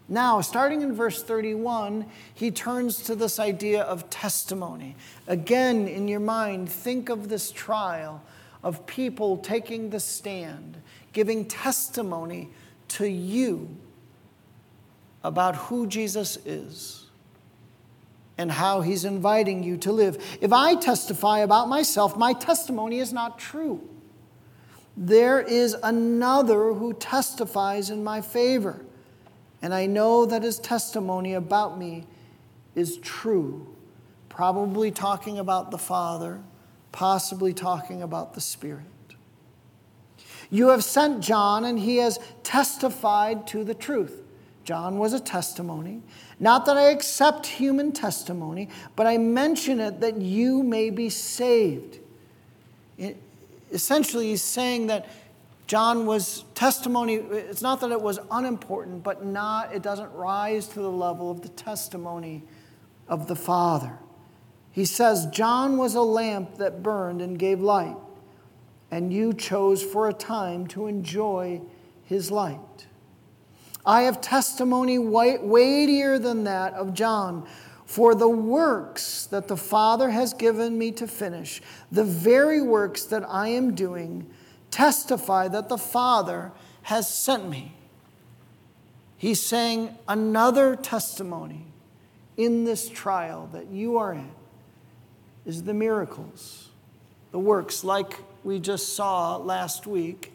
Now, 0.09 0.41
starting 0.41 0.83
in 0.83 0.95
verse 0.95 1.23
31, 1.23 2.07
he 2.33 2.50
turns 2.50 3.03
to 3.05 3.15
this 3.15 3.38
idea 3.38 3.83
of 3.83 4.09
testimony. 4.09 4.97
Again, 5.26 5.88
in 5.88 6.07
your 6.07 6.21
mind, 6.21 6.71
think 6.71 7.09
of 7.09 7.29
this 7.29 7.50
trial 7.50 8.23
of 8.63 8.87
people 8.87 9.37
taking 9.39 9.91
the 9.91 10.01
stand, 10.01 10.77
giving 11.13 11.45
testimony 11.45 12.51
to 12.89 13.09
you 13.09 13.77
about 15.23 15.57
who 15.57 15.87
Jesus 15.87 16.39
is 16.45 17.07
and 18.39 18.53
how 18.53 18.81
he's 18.81 19.05
inviting 19.05 19.63
you 19.63 19.77
to 19.79 19.93
live. 19.93 20.23
If 20.41 20.53
I 20.53 20.75
testify 20.75 21.41
about 21.41 21.69
myself, 21.69 22.17
my 22.17 22.33
testimony 22.33 22.99
is 22.99 23.13
not 23.13 23.39
true. 23.39 23.89
There 24.97 25.41
is 25.41 25.77
another 25.83 26.73
who 26.73 26.95
testifies 26.95 27.91
in 27.91 28.03
my 28.03 28.21
favor, 28.21 28.85
and 29.61 29.75
I 29.75 29.87
know 29.87 30.27
that 30.27 30.43
his 30.43 30.59
testimony 30.59 31.35
about 31.35 31.79
me 31.79 32.07
is 32.75 32.99
true. 32.99 33.67
Probably 34.29 34.91
talking 34.91 35.39
about 35.39 35.71
the 35.71 35.79
Father 35.79 36.43
possibly 36.97 37.53
talking 37.53 38.03
about 38.03 38.33
the 38.33 38.41
Spirit. 38.41 38.87
You 40.49 40.69
have 40.69 40.83
sent 40.83 41.23
John, 41.23 41.67
and 41.67 41.79
he 41.79 41.99
has 41.99 42.19
testified 42.43 43.47
to 43.49 43.65
the 43.65 43.75
truth. 43.75 44.23
John 44.65 44.97
was 44.97 45.12
a 45.12 45.21
testimony. 45.21 46.00
Not 46.41 46.65
that 46.65 46.79
I 46.79 46.85
accept 46.85 47.45
human 47.45 47.93
testimony, 47.93 48.71
but 48.97 49.07
I 49.07 49.19
mention 49.19 49.79
it 49.79 50.00
that 50.00 50.23
you 50.23 50.62
may 50.62 50.88
be 50.88 51.11
saved. 51.11 51.99
It, 52.97 53.19
essentially, 53.71 54.29
he's 54.29 54.41
saying 54.41 54.87
that 54.87 55.07
John 55.67 56.07
was 56.07 56.45
testimony, 56.55 57.17
it's 57.17 57.61
not 57.61 57.81
that 57.81 57.93
it 57.93 58.00
was 58.00 58.19
unimportant, 58.31 59.03
but 59.03 59.23
not, 59.23 59.75
it 59.75 59.83
doesn't 59.83 60.11
rise 60.15 60.67
to 60.69 60.81
the 60.81 60.91
level 60.91 61.31
of 61.31 61.43
the 61.43 61.50
testimony 61.50 62.43
of 63.07 63.26
the 63.26 63.37
Father. 63.37 63.99
He 64.76 64.85
says, 64.85 65.25
John 65.28 65.78
was 65.78 65.95
a 65.95 66.02
lamp 66.02 66.59
that 66.59 66.83
burned 66.83 67.23
and 67.23 67.38
gave 67.38 67.62
light, 67.62 67.97
and 68.90 69.11
you 69.11 69.33
chose 69.33 69.83
for 69.83 70.06
a 70.06 70.12
time 70.12 70.66
to 70.66 70.87
enjoy 70.87 71.62
his 72.04 72.30
light. 72.30 72.87
I 73.87 74.02
have 74.02 74.21
testimony 74.21 74.99
weightier 74.99 76.18
than 76.18 76.45
that 76.45 76.75
of 76.75 76.92
John. 76.92 77.49
For 77.87 78.14
the 78.14 78.28
works 78.28 79.25
that 79.25 79.49
the 79.49 79.56
Father 79.56 80.11
has 80.11 80.35
given 80.35 80.76
me 80.76 80.92
to 80.92 81.09
finish, 81.09 81.62
the 81.90 82.04
very 82.04 82.61
works 82.61 83.04
that 83.04 83.25
I 83.26 83.49
am 83.49 83.75
doing, 83.75 84.28
testify 84.71 85.49
that 85.49 85.71
the 85.71 85.78
Father 85.78 86.52
has 86.83 87.09
sent 87.09 87.49
me. 87.49 87.78
He's 89.16 89.40
saying 89.40 89.97
another 90.06 90.76
testimony 90.76 91.64
in 92.37 92.64
this 92.64 92.90
trial 92.90 93.49
that 93.54 93.68
you 93.71 93.97
are 93.97 94.12
in 94.12 94.33
is 95.47 95.62
the 95.62 95.73
miracles, 95.73 96.69
the 97.31 97.38
works 97.38 97.85
like 97.85 98.19
we 98.45 98.59
just 98.59 98.95
saw 98.95 99.37
last 99.37 99.87
week 99.87 100.33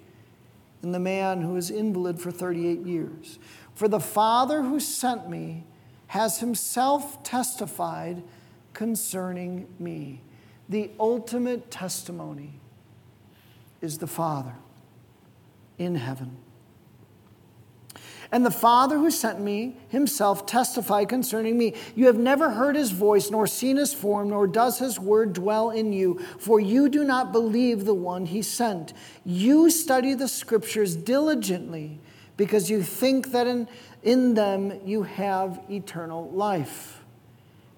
in 0.82 0.92
the 0.92 1.00
man 1.00 1.42
who 1.42 1.54
was 1.54 1.70
invalid 1.70 2.20
for 2.20 2.32
38 2.32 2.80
years. 2.80 3.38
For 3.76 3.88
the 3.88 4.00
Father 4.00 4.64
who 4.64 4.80
sent 4.80 5.30
me 5.30 5.66
has 6.08 6.40
himself 6.40 7.24
testified 7.24 8.24
concerning 8.74 9.68
me. 9.80 10.22
The 10.68 10.92
ultimate 11.00 11.70
testimony 11.70 12.60
is 13.82 13.98
the 13.98 14.08
Father 14.08 14.56
in 15.78 15.96
heaven. 15.96 16.38
And 18.32 18.46
the 18.46 18.52
Father 18.52 18.98
who 18.98 19.12
sent 19.12 19.42
me 19.42 19.76
himself 19.90 20.46
testified 20.46 21.10
concerning 21.10 21.58
me. 21.58 21.74
You 21.96 22.06
have 22.06 22.18
never 22.18 22.52
heard 22.52 22.78
his 22.78 22.92
voice, 22.92 23.30
nor 23.30 23.46
seen 23.46 23.76
his 23.76 23.94
form, 23.94 24.30
nor 24.30 24.48
does 24.48 24.80
his 24.80 24.98
word 24.98 25.34
dwell 25.34 25.70
in 25.70 25.92
you, 25.92 26.20
for 26.40 26.58
you 26.60 26.88
do 26.88 27.04
not 27.04 27.34
believe 27.34 27.84
the 27.84 27.94
one 27.94 28.26
he 28.26 28.42
sent. 28.42 28.94
You 29.26 29.70
study 29.70 30.14
the 30.14 30.30
scriptures 30.30 30.96
diligently, 30.96 32.00
because 32.38 32.70
you 32.70 32.84
think 32.84 33.32
that 33.34 33.48
in, 33.48 33.68
in 34.02 34.34
them 34.34 34.80
you 34.86 35.04
have 35.04 35.60
eternal 35.70 36.30
life. 36.32 37.04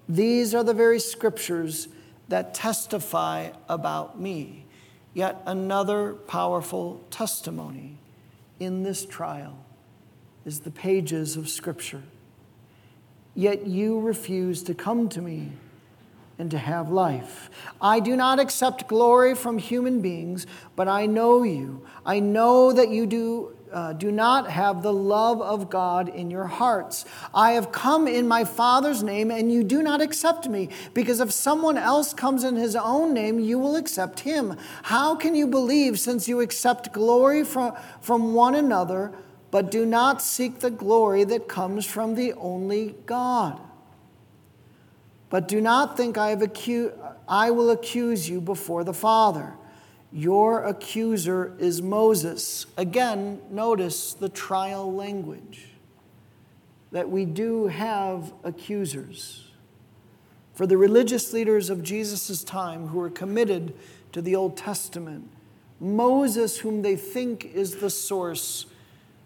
These 0.08 0.54
are 0.54 0.62
the 0.62 0.74
very 0.74 1.00
scriptures 1.00 1.88
that 2.28 2.54
testify 2.54 3.50
about 3.68 4.20
me. 4.20 4.66
Yet 5.14 5.42
another 5.46 6.14
powerful 6.14 7.04
testimony 7.10 7.98
in 8.60 8.84
this 8.84 9.04
trial 9.04 9.63
is 10.44 10.60
the 10.60 10.70
pages 10.70 11.36
of 11.36 11.48
Scripture. 11.48 12.02
Yet 13.34 13.66
you 13.66 13.98
refuse 14.00 14.62
to 14.64 14.74
come 14.74 15.08
to 15.10 15.20
me 15.20 15.52
and 16.38 16.50
to 16.50 16.58
have 16.58 16.90
life. 16.90 17.50
I 17.80 18.00
do 18.00 18.16
not 18.16 18.40
accept 18.40 18.88
glory 18.88 19.34
from 19.34 19.58
human 19.58 20.00
beings, 20.00 20.46
but 20.76 20.88
I 20.88 21.06
know 21.06 21.42
you. 21.42 21.84
I 22.04 22.20
know 22.20 22.72
that 22.72 22.88
you 22.90 23.06
do. 23.06 23.56
Uh, 23.72 23.92
do 23.92 24.12
not 24.12 24.48
have 24.48 24.82
the 24.84 24.92
love 24.92 25.42
of 25.42 25.68
God 25.68 26.08
in 26.08 26.30
your 26.30 26.46
hearts. 26.46 27.04
I 27.34 27.52
have 27.52 27.72
come 27.72 28.06
in 28.06 28.28
my 28.28 28.44
Father's 28.44 29.02
name, 29.02 29.32
and 29.32 29.50
you 29.52 29.64
do 29.64 29.82
not 29.82 30.00
accept 30.00 30.48
me, 30.48 30.68
because 30.92 31.18
if 31.18 31.32
someone 31.32 31.76
else 31.76 32.14
comes 32.14 32.44
in 32.44 32.54
his 32.54 32.76
own 32.76 33.12
name, 33.12 33.40
you 33.40 33.58
will 33.58 33.74
accept 33.74 34.20
him. 34.20 34.56
How 34.84 35.16
can 35.16 35.34
you 35.34 35.48
believe 35.48 35.98
since 35.98 36.28
you 36.28 36.40
accept 36.40 36.92
glory 36.92 37.42
from, 37.42 37.74
from 38.00 38.32
one 38.32 38.54
another? 38.54 39.12
But 39.54 39.70
do 39.70 39.86
not 39.86 40.20
seek 40.20 40.58
the 40.58 40.68
glory 40.68 41.22
that 41.22 41.46
comes 41.46 41.86
from 41.86 42.16
the 42.16 42.32
only 42.32 42.96
God. 43.06 43.60
But 45.30 45.46
do 45.46 45.60
not 45.60 45.96
think 45.96 46.18
I, 46.18 46.30
have 46.30 46.40
acu- 46.40 46.92
I 47.28 47.52
will 47.52 47.70
accuse 47.70 48.28
you 48.28 48.40
before 48.40 48.82
the 48.82 48.92
Father. 48.92 49.54
Your 50.10 50.64
accuser 50.64 51.54
is 51.60 51.80
Moses. 51.80 52.66
Again, 52.76 53.40
notice 53.48 54.12
the 54.14 54.28
trial 54.28 54.92
language 54.92 55.68
that 56.90 57.08
we 57.08 57.24
do 57.24 57.68
have 57.68 58.32
accusers. 58.42 59.52
For 60.54 60.66
the 60.66 60.76
religious 60.76 61.32
leaders 61.32 61.70
of 61.70 61.84
Jesus' 61.84 62.42
time 62.42 62.88
who 62.88 62.98
were 62.98 63.08
committed 63.08 63.72
to 64.10 64.20
the 64.20 64.34
Old 64.34 64.56
Testament, 64.56 65.30
Moses, 65.78 66.58
whom 66.58 66.82
they 66.82 66.96
think 66.96 67.44
is 67.44 67.76
the 67.76 67.90
source 67.90 68.66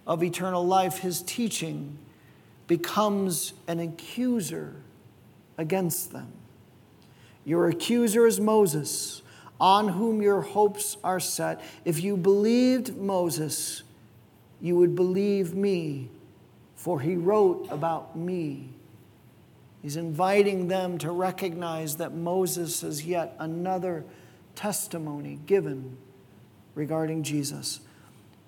of 0.08 0.22
eternal 0.22 0.66
life, 0.66 0.98
his 0.98 1.22
teaching 1.22 1.98
becomes 2.66 3.52
an 3.68 3.78
accuser 3.78 4.74
against 5.58 6.12
them. 6.12 6.32
Your 7.44 7.68
accuser 7.68 8.26
is 8.26 8.40
Moses, 8.40 9.22
on 9.60 9.88
whom 9.88 10.22
your 10.22 10.40
hopes 10.40 10.96
are 11.04 11.20
set. 11.20 11.60
If 11.84 12.02
you 12.02 12.16
believed 12.16 12.96
Moses, 12.96 13.82
you 14.60 14.76
would 14.76 14.96
believe 14.96 15.54
me, 15.54 16.08
for 16.74 17.00
he 17.00 17.14
wrote 17.16 17.68
about 17.70 18.16
me. 18.16 18.70
He's 19.82 19.96
inviting 19.96 20.68
them 20.68 20.98
to 20.98 21.10
recognize 21.10 21.96
that 21.96 22.14
Moses 22.14 22.82
is 22.82 23.04
yet 23.04 23.36
another 23.38 24.04
testimony 24.54 25.38
given 25.46 25.96
regarding 26.74 27.22
Jesus. 27.22 27.80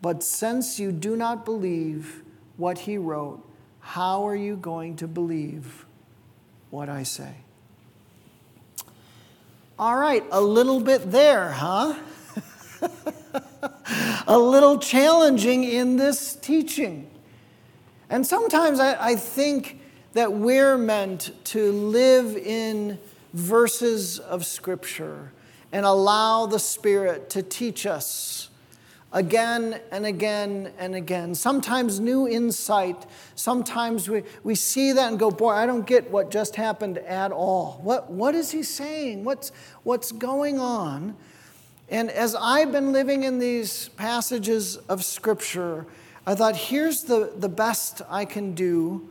But 0.02 0.22
since 0.22 0.78
you 0.78 0.92
do 0.92 1.16
not 1.16 1.44
believe 1.44 2.22
what 2.56 2.78
he 2.78 2.98
wrote, 2.98 3.46
how 3.80 4.26
are 4.26 4.36
you 4.36 4.56
going 4.56 4.96
to 4.96 5.08
believe 5.08 5.86
what 6.70 6.88
I 6.88 7.02
say? 7.02 7.34
All 9.78 9.96
right, 9.96 10.22
a 10.30 10.40
little 10.40 10.80
bit 10.80 11.10
there, 11.10 11.52
huh? 11.52 11.94
a 14.26 14.38
little 14.38 14.78
challenging 14.78 15.64
in 15.64 15.96
this 15.96 16.34
teaching. 16.36 17.10
And 18.10 18.26
sometimes 18.26 18.78
I, 18.78 19.12
I, 19.12 19.16
think 19.16 19.80
that 20.12 20.32
we're 20.32 20.76
meant 20.76 21.32
to 21.46 21.72
live 21.72 22.36
in 22.36 22.98
verses 23.32 24.18
of 24.18 24.44
Scripture 24.44 25.32
and 25.72 25.86
allow 25.86 26.46
the 26.46 26.58
Spirit 26.58 27.30
to 27.30 27.42
teach 27.42 27.86
us 27.86 28.49
again 29.12 29.80
and 29.90 30.06
again 30.06 30.72
and 30.78 30.94
again. 30.94 31.34
Sometimes 31.34 31.98
new 31.98 32.28
insight. 32.28 33.06
Sometimes 33.34 34.08
we, 34.08 34.22
we 34.44 34.54
see 34.54 34.92
that 34.92 35.08
and 35.08 35.18
go, 35.18 35.30
boy, 35.30 35.50
I 35.50 35.66
don't 35.66 35.86
get 35.86 36.10
what 36.10 36.30
just 36.30 36.56
happened 36.56 36.98
at 36.98 37.32
all. 37.32 37.80
What, 37.82 38.10
what 38.10 38.34
is 38.34 38.52
he 38.52 38.62
saying? 38.62 39.24
What's, 39.24 39.52
what's 39.82 40.12
going 40.12 40.60
on? 40.60 41.16
And 41.88 42.08
as 42.10 42.36
I've 42.36 42.70
been 42.70 42.92
living 42.92 43.24
in 43.24 43.40
these 43.40 43.88
passages 43.90 44.76
of 44.76 45.04
Scripture, 45.04 45.86
I 46.24 46.36
thought, 46.36 46.54
here's 46.54 47.02
the, 47.02 47.32
the 47.36 47.48
best 47.48 48.02
I 48.08 48.24
can 48.24 48.54
do 48.54 49.08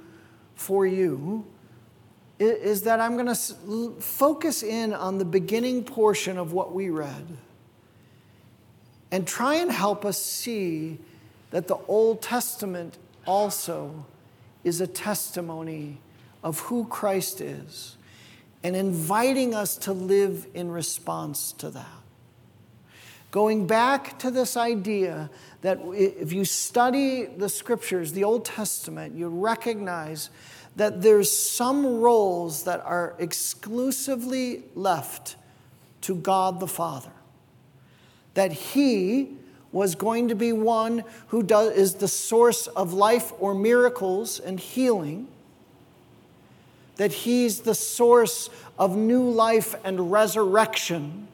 for 0.56 0.86
you 0.86 1.46
is 2.38 2.84
that 2.84 3.02
I'm 3.02 3.16
going 3.16 3.26
to 3.26 4.02
focus 4.02 4.64
in 4.64 4.94
on 4.94 5.18
the 5.18 5.26
beginning 5.26 5.84
portion 5.84 6.38
of 6.38 6.54
what 6.54 6.74
we 6.74 6.90
read 6.90 7.28
and 9.12 9.28
try 9.28 9.56
and 9.56 9.72
help 9.72 10.06
us 10.06 10.18
see 10.18 10.98
that 11.52 11.68
the 11.68 11.78
Old 11.88 12.22
Testament 12.22 12.98
also 13.26 14.06
is 14.64 14.82
a 14.82 14.88
testimony 14.88 15.98
of 16.44 16.60
who 16.62 16.86
Christ 16.86 17.42
is 17.42 17.98
and 18.64 18.76
inviting 18.76 19.54
us 19.54 19.78
to 19.78 19.94
live 19.94 20.48
in 20.54 20.70
response 20.70 21.54
to 21.54 21.70
that. 21.72 21.86
Going 23.32 23.68
back 23.68 24.18
to 24.20 24.32
this 24.32 24.58
idea 24.58 25.30
that 25.62 25.80
if 25.94 26.34
you 26.34 26.46
study 26.46 27.26
the 27.26 27.48
scriptures, 27.48 28.14
the 28.14 28.24
Old 28.24 28.44
Testament, 28.44 29.16
you 29.16 29.30
recognize 29.30 30.30
that 30.76 31.02
there's 31.02 31.32
some 31.32 32.00
roles 32.00 32.64
that 32.64 32.82
are 32.82 33.16
exclusively 33.20 34.64
left 34.76 35.36
to 36.02 36.16
God 36.16 36.60
the 36.60 36.68
Father. 36.68 37.12
That 38.40 38.54
He 38.54 39.36
was 39.74 39.96
going 39.96 40.30
to 40.30 40.36
be 40.36 40.54
one 40.54 41.04
who 41.28 41.44
does, 41.44 41.74
is 41.74 41.96
the 41.96 42.08
source 42.08 42.68
of 42.68 42.94
life 42.94 43.34
or 43.38 43.54
miracles 43.54 44.40
and 44.40 44.58
healing, 44.58 45.28
that 46.96 47.12
He's 47.12 47.60
the 47.60 47.76
source 47.76 48.50
of 48.78 48.96
new 48.96 49.30
life 49.30 49.76
and 49.84 50.10
resurrection, 50.10 51.28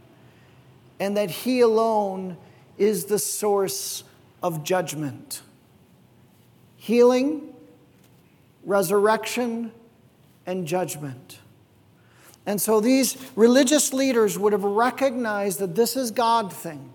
and 1.00 1.16
that 1.16 1.30
He 1.30 1.60
alone 1.60 2.38
is 2.80 3.06
the 3.06 3.20
source 3.20 4.04
of 4.42 4.64
judgment. 4.64 5.44
Healing, 6.78 7.54
resurrection, 8.64 9.72
and 10.48 10.66
judgment. 10.66 11.38
And 12.48 12.60
so 12.60 12.82
these 12.82 13.16
religious 13.36 13.94
leaders 13.94 14.40
would 14.40 14.54
have 14.54 14.64
recognized 14.64 15.60
that 15.60 15.76
this 15.76 15.96
is 15.96 16.10
God 16.10 16.52
thing. 16.52 16.94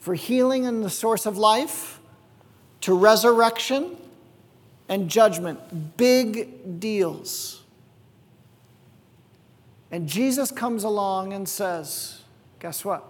For 0.00 0.14
healing 0.14 0.66
and 0.66 0.82
the 0.82 0.90
source 0.90 1.26
of 1.26 1.38
life, 1.38 2.00
to 2.82 2.94
resurrection 2.94 3.96
and 4.88 5.08
judgment. 5.08 5.96
Big 5.96 6.80
deals. 6.80 7.62
And 9.90 10.08
Jesus 10.08 10.50
comes 10.50 10.84
along 10.84 11.32
and 11.32 11.48
says, 11.48 12.22
Guess 12.58 12.84
what? 12.84 13.04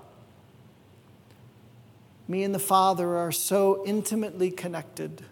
Me 2.29 2.45
and 2.45 2.55
the 2.55 2.61
Father 2.61 3.17
are 3.17 3.33
so 3.33 3.83
intimately 3.85 4.51
connected 4.51 5.25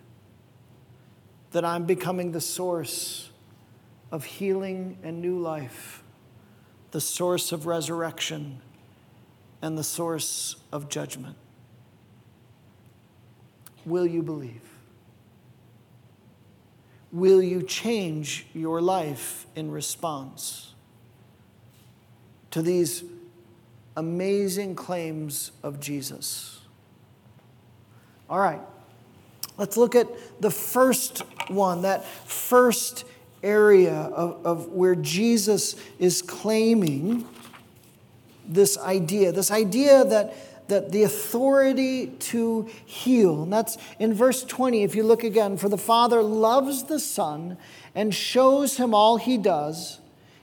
that 1.52 1.64
I'm 1.64 1.84
becoming 1.84 2.32
the 2.32 2.40
source 2.40 3.30
of 4.10 4.24
healing 4.24 4.98
and 5.02 5.22
new 5.22 5.38
life, 5.38 6.02
the 6.90 7.00
source 7.00 7.52
of 7.52 7.66
resurrection, 7.66 8.60
and 9.62 9.78
the 9.78 9.84
source 9.84 10.56
of 10.72 10.88
judgment. 10.88 11.36
Will 13.88 14.06
you 14.06 14.22
believe? 14.22 14.62
Will 17.10 17.42
you 17.42 17.62
change 17.62 18.46
your 18.52 18.82
life 18.82 19.46
in 19.56 19.70
response 19.70 20.74
to 22.50 22.60
these 22.60 23.02
amazing 23.96 24.74
claims 24.74 25.52
of 25.62 25.80
Jesus? 25.80 26.60
All 28.28 28.38
right. 28.38 28.60
Let's 29.56 29.76
look 29.76 29.94
at 29.94 30.06
the 30.40 30.50
first 30.50 31.20
one, 31.48 31.82
that 31.82 32.04
first 32.04 33.04
area 33.42 33.94
of, 33.94 34.44
of 34.44 34.68
where 34.68 34.94
Jesus 34.94 35.76
is 35.98 36.22
claiming 36.22 37.26
this 38.46 38.78
idea, 38.78 39.32
this 39.32 39.50
idea 39.50 40.04
that, 40.04 40.34
that 40.68 40.92
the 40.92 41.02
authority 41.02 42.06
to 42.06 42.68
heal. 42.84 43.42
And 43.42 43.52
that's 43.52 43.76
in 43.98 44.14
verse 44.14 44.44
20, 44.44 44.82
if 44.82 44.94
you 44.94 45.02
look 45.02 45.24
again, 45.24 45.56
for 45.56 45.68
the 45.68 45.78
Father 45.78 46.22
loves 46.22 46.84
the 46.84 47.00
Son 47.00 47.56
and 47.94 48.14
shows 48.14 48.76
him 48.76 48.94
all 48.94 49.16
he 49.16 49.36
does. 49.36 49.98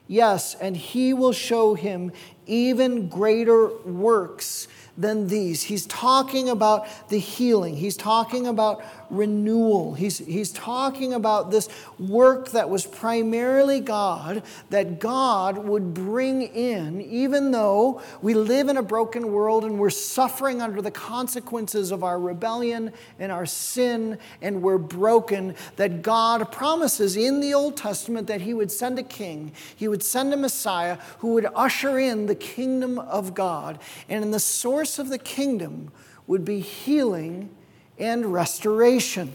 Yes, 0.08 0.56
and 0.56 0.78
he 0.78 1.14
will 1.14 1.32
show 1.32 1.74
him 1.74 2.12
even 2.46 3.08
greater 3.08 3.68
works 3.84 4.68
than 4.98 5.28
these. 5.28 5.64
He's 5.64 5.86
talking 5.88 6.50
about 6.50 7.10
the 7.10 7.20
healing, 7.20 7.76
he's 7.76 7.98
talking 7.98 8.48
about 8.48 8.84
renewal, 9.10 9.94
he's, 9.94 10.20
he's 10.20 10.52
talking 10.52 11.14
about 11.14 11.52
this 11.52 11.70
work 12.00 12.52
that 12.52 12.70
was 12.70 12.86
primarily 12.86 13.80
God, 13.80 14.44
that 14.70 15.00
God 15.00 15.58
would 15.58 15.94
bring 15.94 16.42
in, 16.42 17.02
even 17.02 17.52
though 17.52 18.02
we 18.22 18.34
live 18.34 18.70
in 18.70 18.78
a 18.78 18.84
broken 18.84 19.32
world 19.32 19.64
and 19.64 19.80
we're 19.80 19.90
suffering 19.90 20.62
under 20.62 20.82
the 20.82 20.92
consequences 20.92 21.92
of 21.92 22.04
our 22.04 22.20
rebellion 22.20 22.92
and 23.20 23.32
our 23.32 23.46
sin, 23.46 24.18
and 24.42 24.62
we're 24.62 24.78
broken, 24.78 25.56
that 25.76 26.02
God 26.02 26.52
promises 26.52 27.16
in 27.16 27.40
the 27.40 27.54
Old 27.54 27.78
Testament 27.78 28.28
that 28.28 28.42
He 28.42 28.54
would 28.54 28.72
send 28.72 29.00
a 29.00 29.04
king, 29.04 29.52
He 29.76 29.88
would 29.88 30.04
send 30.04 30.34
a 30.34 30.38
Messiah 30.38 30.98
who 31.20 31.34
would 31.34 31.48
usher 31.56 32.00
in 32.00 32.26
the 32.26 32.36
kingdom 32.36 33.00
of 33.00 33.34
God. 33.34 33.80
And 34.10 34.24
in 34.24 34.32
the 34.32 34.40
source 34.40 35.00
of 35.00 35.10
the 35.10 35.18
kingdom 35.18 35.92
would 36.28 36.46
be 36.46 36.60
healing 36.60 37.50
and 37.98 38.26
restoration. 38.34 39.32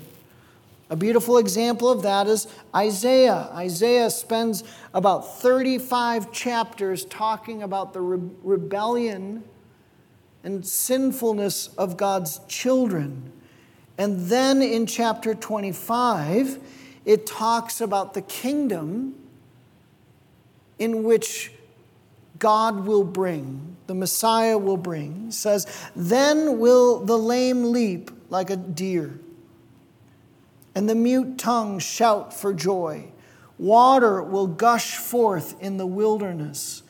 A 0.91 0.97
beautiful 0.97 1.39
example 1.39 1.89
of 1.89 2.03
that 2.03 2.27
is 2.27 2.49
Isaiah. 2.75 3.49
Isaiah 3.53 4.11
spends 4.11 4.65
about 4.93 5.41
35 5.41 6.33
chapters 6.33 7.05
talking 7.05 7.63
about 7.63 7.93
the 7.93 8.01
re- 8.01 8.31
rebellion 8.43 9.45
and 10.43 10.67
sinfulness 10.67 11.69
of 11.79 11.97
God's 11.97 12.41
children. 12.49 13.33
And 13.99 14.27
then 14.27 14.63
in 14.63 14.87
chapter 14.87 15.35
25, 15.35 16.59
it 17.05 17.27
talks 17.27 17.81
about 17.81 18.15
the 18.15 18.23
kingdom 18.23 19.15
in 20.79 21.05
which 21.05 21.53
God 22.39 22.87
will 22.87 23.05
bring, 23.05 23.77
the 23.87 23.95
Messiah 23.95 24.59
will 24.59 24.79
bring. 24.79 25.27
It 25.29 25.35
says, 25.35 25.67
Then 25.95 26.59
will 26.59 27.05
the 27.05 27.19
lame 27.19 27.71
leap 27.71 28.11
like 28.31 28.49
a 28.49 28.57
deer, 28.57 29.19
and 30.75 30.89
the 30.89 30.95
mute 30.95 31.37
tongue 31.37 31.79
shout 31.79 32.33
for 32.33 32.55
joy. 32.55 33.13
Water 33.59 34.23
will 34.23 34.47
gush 34.47 34.97
forth 34.97 35.61
in 35.61 35.77
the 35.77 35.87
wilderness, 35.87 36.83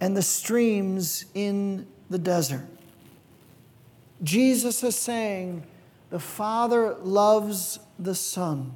and 0.00 0.16
the 0.16 0.22
streams 0.22 1.24
in 1.34 1.86
the 2.08 2.18
desert. 2.18 2.66
Jesus 4.22 4.82
is 4.82 4.96
saying, 4.96 5.64
The 6.10 6.20
Father 6.20 6.94
loves 7.02 7.80
the 7.98 8.14
Son. 8.14 8.72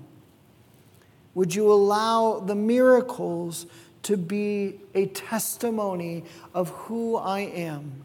Would 1.34 1.54
you 1.54 1.72
allow 1.72 2.40
the 2.40 2.54
miracles 2.54 3.66
to 4.02 4.16
be 4.16 4.80
a 4.94 5.06
testimony 5.06 6.24
of 6.54 6.70
who 6.70 7.16
I 7.16 7.40
am? 7.40 8.04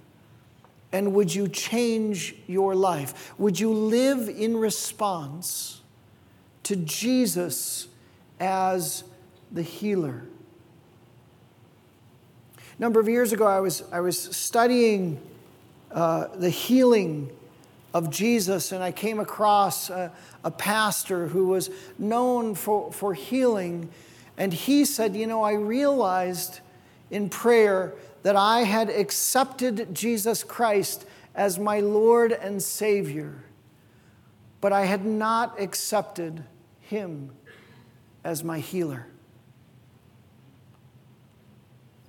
And 0.91 1.13
would 1.13 1.34
you 1.34 1.47
change 1.47 2.36
your 2.47 2.76
life? 2.76 3.34
Would 3.38 3.60
you 3.60 3.73
live 3.73 4.30
in 4.30 4.56
response 4.56 5.82
to 6.63 6.76
Jesus 6.76 7.88
as 8.39 9.04
the 9.52 9.62
healer? 9.62 10.23
A 12.58 12.82
number 12.82 13.00
of 13.00 13.10
years 13.10 13.34
ago, 13.34 13.45
I 13.45 13.60
was, 13.60 13.84
I 13.91 14.00
was 14.00 14.17
studying 14.17 15.19
uh, 15.91 16.28
the 16.36 16.50
healing 16.50 17.32
of 17.93 18.10
Jesus, 18.10 18.71
and 18.71 18.84
I 18.84 18.91
came 18.91 19.19
across 19.19 19.89
a, 19.89 20.12
a 20.43 20.52
pastor 20.52 21.28
who 21.28 21.47
was 21.47 21.69
known 21.97 22.56
for, 22.56 22.91
for 22.91 23.13
healing 23.13 23.89
and 24.38 24.54
he 24.54 24.86
said, 24.86 25.15
You 25.15 25.28
know, 25.28 25.43
I 25.43 25.54
realized 25.54 26.60
in 27.10 27.30
prayer 27.30 27.95
that 28.27 28.35
I 28.35 28.63
had 28.63 28.89
accepted 28.89 29.95
Jesus 29.95 30.43
Christ 30.43 31.05
as 31.33 31.57
my 31.57 31.79
Lord 31.79 32.33
and 32.33 32.61
Savior, 32.61 33.45
but 34.59 34.73
I 34.73 34.83
had 34.83 35.05
not 35.05 35.61
accepted 35.61 36.43
him 36.81 37.31
as 38.25 38.43
my 38.43 38.59
healer. 38.59 39.07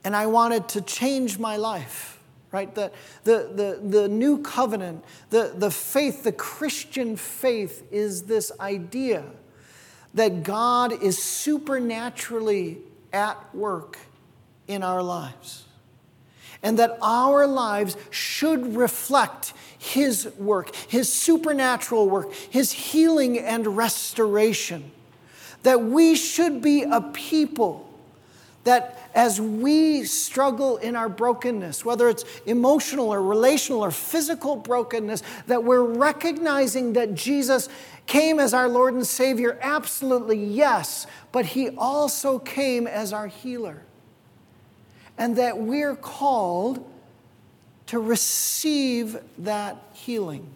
And 0.02 0.16
I 0.16 0.26
wanted 0.26 0.68
to 0.70 0.81
change 0.81 1.38
my 1.38 1.57
life. 1.57 2.18
right? 2.50 2.74
The, 2.74 2.90
the, 3.22 3.78
the, 3.81 3.98
the 4.00 4.09
new 4.09 4.42
covenant, 4.42 5.04
the, 5.31 5.52
the 5.54 5.70
faith, 5.70 6.24
the 6.24 6.33
Christian 6.33 7.14
faith 7.14 7.87
is 7.92 8.24
this 8.24 8.50
idea 8.59 9.22
that 10.14 10.42
God 10.42 11.00
is 11.00 11.22
supernaturally 11.22 12.78
at 13.12 13.54
work 13.54 13.98
in 14.66 14.83
our 14.83 15.00
lives. 15.00 15.66
And 16.62 16.79
that 16.79 16.99
our 17.01 17.47
lives 17.47 17.97
should 18.11 18.77
reflect 18.77 19.53
His 19.79 20.33
work, 20.38 20.75
His 20.75 21.12
supernatural 21.12 22.09
work, 22.09 22.33
His 22.33 22.73
healing 22.73 23.38
and 23.38 23.77
restoration. 23.77 24.90
That 25.62 25.83
we 25.83 26.14
should 26.14 26.62
be 26.62 26.83
a 26.83 27.01
people 27.01 27.88
that 28.64 29.11
as 29.14 29.40
we 29.40 30.05
struggle 30.05 30.77
in 30.77 30.94
our 30.94 31.09
brokenness, 31.09 31.85
whether 31.85 32.09
it's 32.09 32.25
emotional 32.44 33.09
or 33.09 33.23
relational 33.23 33.83
or 33.83 33.90
physical 33.90 34.57
brokenness, 34.57 35.23
that 35.47 35.64
we're 35.64 35.83
recognizing 35.83 36.92
that 36.92 37.14
Jesus 37.14 37.68
came 38.07 38.38
as 38.38 38.53
our 38.53 38.68
Lord 38.68 38.94
and 38.94 39.07
Savior, 39.07 39.59
absolutely 39.62 40.42
yes, 40.42 41.07
but 41.33 41.47
He 41.47 41.71
also 41.71 42.38
came 42.38 42.87
as 42.87 43.12
our 43.12 43.27
healer. 43.27 43.83
And 45.18 45.37
that 45.37 45.59
we're 45.59 45.96
called 45.96 46.90
to 47.87 47.98
receive 47.98 49.16
that 49.38 49.76
healing, 49.92 50.48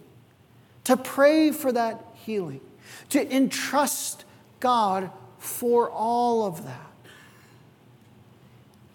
to 0.85 0.95
pray 0.95 1.51
for 1.51 1.71
that 1.71 2.03
healing, 2.13 2.61
to 3.09 3.35
entrust 3.35 4.23
God 4.59 5.11
for 5.37 5.89
all 5.91 6.45
of 6.45 6.63
that. 6.65 6.91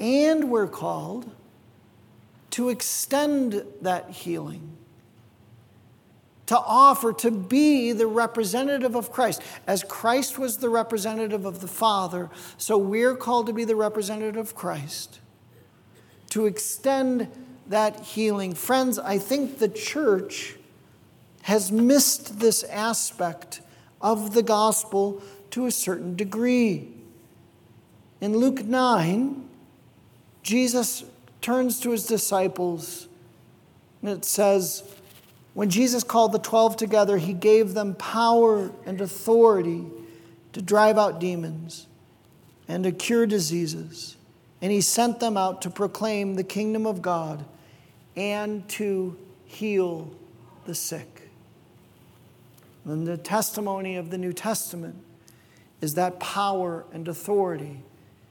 And 0.00 0.50
we're 0.50 0.68
called 0.68 1.30
to 2.50 2.70
extend 2.70 3.62
that 3.82 4.10
healing, 4.10 4.76
to 6.46 6.56
offer, 6.58 7.12
to 7.12 7.30
be 7.30 7.92
the 7.92 8.06
representative 8.06 8.94
of 8.94 9.12
Christ. 9.12 9.42
As 9.66 9.84
Christ 9.84 10.38
was 10.38 10.58
the 10.58 10.68
representative 10.68 11.44
of 11.44 11.60
the 11.60 11.68
Father, 11.68 12.30
so 12.56 12.78
we're 12.78 13.16
called 13.16 13.48
to 13.48 13.52
be 13.52 13.64
the 13.64 13.76
representative 13.76 14.36
of 14.36 14.54
Christ, 14.54 15.20
to 16.30 16.46
extend 16.46 17.28
that 17.68 18.00
healing. 18.00 18.54
Friends, 18.54 18.98
I 18.98 19.18
think 19.18 19.58
the 19.58 19.68
church 19.68 20.56
has 21.42 21.72
missed 21.72 22.40
this 22.40 22.62
aspect 22.64 23.60
of 24.00 24.34
the 24.34 24.42
gospel 24.42 25.22
to 25.50 25.66
a 25.66 25.70
certain 25.70 26.14
degree. 26.14 26.88
In 28.20 28.36
Luke 28.36 28.64
9, 28.64 29.48
Jesus 30.42 31.04
turns 31.40 31.80
to 31.80 31.90
his 31.90 32.06
disciples 32.06 33.08
and 34.02 34.10
it 34.10 34.24
says, 34.24 34.82
when 35.54 35.70
Jesus 35.70 36.04
called 36.04 36.32
the 36.32 36.38
12 36.38 36.76
together, 36.76 37.18
he 37.18 37.32
gave 37.32 37.74
them 37.74 37.94
power 37.94 38.70
and 38.86 39.00
authority 39.00 39.86
to 40.52 40.62
drive 40.62 40.96
out 40.98 41.18
demons 41.18 41.86
and 42.68 42.84
to 42.84 42.92
cure 42.92 43.26
diseases. 43.26 44.17
And 44.60 44.72
he 44.72 44.80
sent 44.80 45.20
them 45.20 45.36
out 45.36 45.62
to 45.62 45.70
proclaim 45.70 46.34
the 46.34 46.44
kingdom 46.44 46.86
of 46.86 47.00
God 47.00 47.44
and 48.16 48.68
to 48.70 49.16
heal 49.44 50.10
the 50.64 50.74
sick. 50.74 51.30
And 52.84 53.06
the 53.06 53.16
testimony 53.16 53.96
of 53.96 54.10
the 54.10 54.18
New 54.18 54.32
Testament 54.32 54.96
is 55.80 55.94
that 55.94 56.18
power 56.18 56.84
and 56.92 57.06
authority 57.06 57.82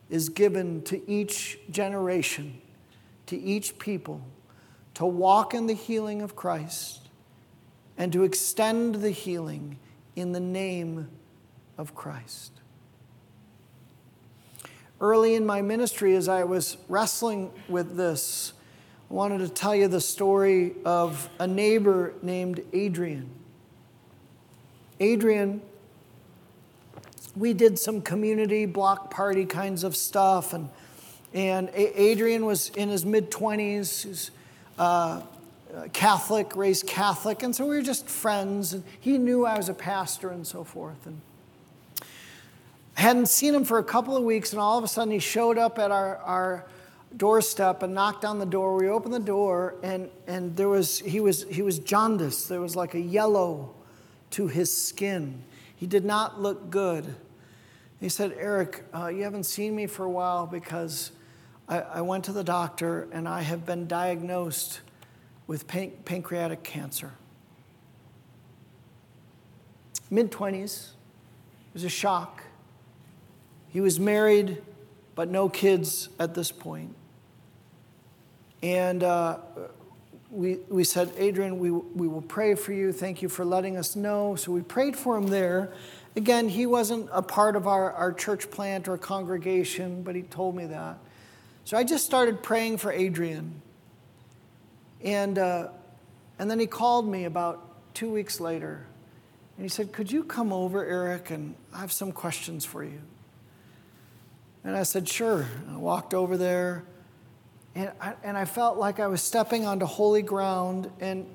is 0.09 0.29
given 0.29 0.81
to 0.83 1.09
each 1.09 1.59
generation, 1.69 2.61
to 3.27 3.37
each 3.37 3.77
people, 3.79 4.21
to 4.95 5.05
walk 5.05 5.53
in 5.53 5.67
the 5.67 5.73
healing 5.73 6.21
of 6.21 6.35
Christ 6.35 7.07
and 7.97 8.11
to 8.13 8.23
extend 8.23 8.95
the 8.95 9.11
healing 9.11 9.77
in 10.15 10.31
the 10.31 10.39
name 10.39 11.09
of 11.77 11.95
Christ. 11.95 12.56
Early 14.99 15.35
in 15.35 15.45
my 15.45 15.61
ministry, 15.61 16.15
as 16.15 16.27
I 16.27 16.43
was 16.43 16.77
wrestling 16.89 17.51
with 17.69 17.95
this, 17.95 18.53
I 19.09 19.13
wanted 19.13 19.39
to 19.39 19.49
tell 19.49 19.75
you 19.75 19.87
the 19.87 20.01
story 20.01 20.73
of 20.85 21.29
a 21.39 21.47
neighbor 21.47 22.13
named 22.21 22.61
Adrian. 22.73 23.29
Adrian 24.99 25.61
we 27.37 27.53
did 27.53 27.77
some 27.77 28.01
community 28.01 28.65
block 28.65 29.11
party 29.11 29.45
kinds 29.45 29.83
of 29.83 29.95
stuff, 29.95 30.53
and 30.53 30.69
and 31.33 31.69
Adrian 31.73 32.45
was 32.45 32.69
in 32.69 32.89
his 32.89 33.05
mid 33.05 33.29
twenties. 33.29 34.03
He's 34.03 34.31
uh, 34.79 35.21
Catholic, 35.93 36.55
raised 36.55 36.87
Catholic, 36.87 37.43
and 37.43 37.55
so 37.55 37.65
we 37.65 37.75
were 37.75 37.81
just 37.81 38.09
friends. 38.09 38.73
And 38.73 38.83
he 38.99 39.17
knew 39.17 39.45
I 39.45 39.57
was 39.57 39.69
a 39.69 39.73
pastor 39.73 40.29
and 40.29 40.47
so 40.47 40.63
forth. 40.63 41.05
And 41.05 41.21
hadn't 43.01 43.27
seen 43.27 43.53
him 43.53 43.63
for 43.63 43.77
a 43.77 43.83
couple 43.83 44.17
of 44.17 44.23
weeks, 44.23 44.51
and 44.53 44.59
all 44.59 44.77
of 44.77 44.83
a 44.83 44.87
sudden 44.87 45.11
he 45.11 45.19
showed 45.19 45.57
up 45.57 45.77
at 45.77 45.91
our, 45.91 46.17
our 46.17 46.67
doorstep 47.15 47.83
and 47.83 47.93
knocked 47.93 48.25
on 48.25 48.39
the 48.39 48.45
door. 48.45 48.75
We 48.75 48.89
opened 48.89 49.13
the 49.13 49.19
door, 49.19 49.75
and, 49.83 50.09
and 50.25 50.55
there 50.57 50.67
was, 50.67 50.99
he, 50.99 51.19
was, 51.19 51.43
he 51.43 51.61
was 51.61 51.79
jaundiced. 51.79 52.49
There 52.49 52.59
was 52.59 52.75
like 52.75 52.95
a 52.95 52.99
yellow 52.99 53.73
to 54.31 54.47
his 54.47 54.75
skin. 54.75 55.43
He 55.75 55.85
did 55.85 56.05
not 56.05 56.41
look 56.41 56.69
good. 56.71 57.15
He 57.99 58.09
said, 58.09 58.35
Eric, 58.37 58.83
uh, 58.93 59.07
you 59.07 59.23
haven't 59.23 59.45
seen 59.45 59.75
me 59.75 59.85
for 59.85 60.03
a 60.03 60.09
while 60.09 60.47
because 60.47 61.11
I, 61.69 61.79
I, 61.79 62.01
went 62.01 62.25
to 62.25 62.31
the 62.31 62.43
doctor 62.43 63.07
and 63.11 63.27
I 63.27 63.41
have 63.41 63.65
been 63.65 63.87
diagnosed 63.87 64.81
with 65.47 65.67
pan- 65.67 65.93
pancreatic 66.05 66.63
cancer. 66.63 67.13
Mid 70.09 70.31
20s, 70.31 70.63
it 70.63 70.93
was 71.73 71.83
a 71.83 71.89
shock. 71.89 72.43
He 73.69 73.81
was 73.81 73.99
married, 73.99 74.61
but 75.15 75.29
no 75.29 75.49
kids 75.49 76.09
at 76.19 76.33
this 76.33 76.51
point. 76.51 76.95
And 78.63 79.03
uh, 79.03 79.37
we, 80.29 80.57
we 80.69 80.83
said, 80.83 81.11
Adrian, 81.17 81.59
we, 81.59 81.71
we 81.71 82.07
will 82.07 82.21
pray 82.21 82.55
for 82.55 82.73
you. 82.73 82.91
Thank 82.91 83.21
you 83.21 83.29
for 83.29 83.45
letting 83.45 83.77
us 83.77 83.95
know. 83.95 84.35
So 84.35 84.51
we 84.51 84.61
prayed 84.61 84.95
for 84.95 85.15
him 85.15 85.27
there. 85.27 85.73
Again, 86.15 86.49
he 86.49 86.65
wasn't 86.65 87.09
a 87.11 87.21
part 87.21 87.55
of 87.55 87.67
our, 87.67 87.91
our 87.93 88.11
church 88.11 88.49
plant 88.49 88.87
or 88.87 88.97
congregation, 88.97 90.01
but 90.01 90.15
he 90.15 90.23
told 90.23 90.55
me 90.55 90.65
that. 90.65 90.97
So 91.63 91.77
I 91.77 91.83
just 91.83 92.05
started 92.05 92.41
praying 92.41 92.77
for 92.77 92.91
Adrian. 92.91 93.61
And, 95.03 95.37
uh, 95.37 95.69
and 96.39 96.49
then 96.49 96.59
he 96.59 96.67
called 96.67 97.07
me 97.07 97.25
about 97.25 97.93
two 97.93 98.09
weeks 98.09 98.39
later. 98.39 98.85
And 99.57 99.65
he 99.65 99.69
said, 99.69 99.91
Could 99.91 100.11
you 100.11 100.23
come 100.23 100.51
over, 100.51 100.85
Eric? 100.85 101.29
And 101.29 101.55
I 101.73 101.79
have 101.79 101.91
some 101.91 102.11
questions 102.11 102.65
for 102.65 102.83
you. 102.83 103.01
And 104.63 104.75
I 104.75 104.83
said, 104.83 105.07
Sure. 105.07 105.47
I 105.71 105.77
walked 105.77 106.13
over 106.13 106.37
there. 106.37 106.83
And 107.75 107.91
I, 108.01 108.13
and 108.23 108.37
I 108.37 108.45
felt 108.45 108.77
like 108.77 108.99
I 108.99 109.07
was 109.07 109.21
stepping 109.21 109.65
onto 109.65 109.85
holy 109.85 110.23
ground. 110.23 110.89
And 110.99 111.27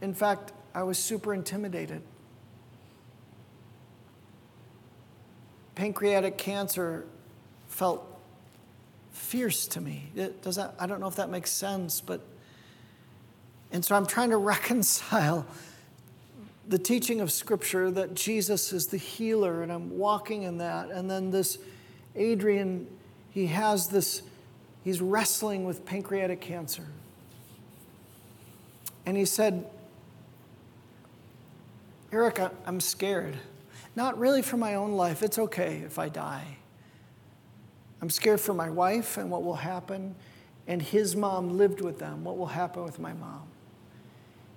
in 0.00 0.12
fact, 0.12 0.52
I 0.74 0.82
was 0.82 0.98
super 0.98 1.32
intimidated. 1.32 2.02
pancreatic 5.78 6.36
cancer 6.36 7.06
felt 7.68 8.04
fierce 9.12 9.68
to 9.68 9.80
me. 9.80 10.10
Does 10.42 10.56
that, 10.56 10.74
I 10.76 10.88
don't 10.88 10.98
know 10.98 11.06
if 11.06 11.14
that 11.14 11.30
makes 11.30 11.52
sense, 11.52 12.00
but 12.00 12.20
and 13.70 13.84
so 13.84 13.94
I'm 13.94 14.06
trying 14.06 14.30
to 14.30 14.36
reconcile 14.54 15.46
the 16.66 16.78
teaching 16.78 17.20
of 17.20 17.30
Scripture 17.30 17.92
that 17.92 18.14
Jesus 18.14 18.72
is 18.72 18.88
the 18.88 18.96
healer, 18.96 19.62
and 19.62 19.70
I'm 19.70 19.96
walking 19.96 20.42
in 20.42 20.58
that. 20.58 20.90
And 20.90 21.08
then 21.08 21.30
this 21.30 21.58
Adrian, 22.18 22.86
he 23.30 23.46
has 23.46 23.88
this, 23.88 24.22
he's 24.84 25.00
wrestling 25.00 25.64
with 25.64 25.86
pancreatic 25.86 26.40
cancer. 26.40 26.86
And 29.06 29.16
he 29.16 29.24
said, 29.24 29.66
Eric, 32.12 32.40
I'm 32.66 32.80
scared. 32.80 33.36
Not 33.96 34.18
really 34.18 34.42
for 34.42 34.56
my 34.56 34.74
own 34.74 34.92
life. 34.92 35.22
It's 35.22 35.38
okay 35.38 35.82
if 35.84 35.98
I 35.98 36.08
die. 36.08 36.58
I'm 38.00 38.10
scared 38.10 38.40
for 38.40 38.54
my 38.54 38.70
wife 38.70 39.16
and 39.16 39.30
what 39.30 39.42
will 39.42 39.56
happen. 39.56 40.14
And 40.66 40.80
his 40.82 41.16
mom 41.16 41.56
lived 41.56 41.80
with 41.80 41.98
them. 41.98 42.24
What 42.24 42.36
will 42.36 42.46
happen 42.46 42.84
with 42.84 42.98
my 42.98 43.12
mom? 43.12 43.48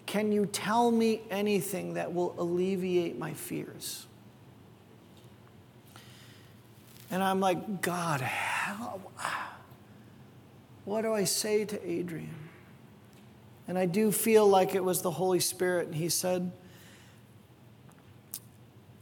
Can 0.06 0.32
you 0.32 0.46
tell 0.46 0.92
me 0.92 1.22
anything 1.30 1.94
that 1.94 2.14
will 2.14 2.36
alleviate 2.38 3.18
my 3.18 3.34
fears? 3.34 4.08
And 7.12 7.22
I'm 7.24 7.40
like, 7.42 7.82
God, 7.82 8.22
how, 8.22 9.02
what 10.86 11.02
do 11.02 11.14
I 11.14 11.26
say 11.26 11.66
to 11.66 11.88
Adrian? 11.88 12.34
And 13.68 13.78
I 13.78 13.86
do 13.86 14.12
feel 14.12 14.48
like 14.48 14.74
it 14.76 14.84
was 14.84 15.02
the 15.02 15.12
Holy 15.12 15.40
Spirit. 15.42 15.88
And 15.88 15.96
he 15.96 16.10
said, 16.10 16.52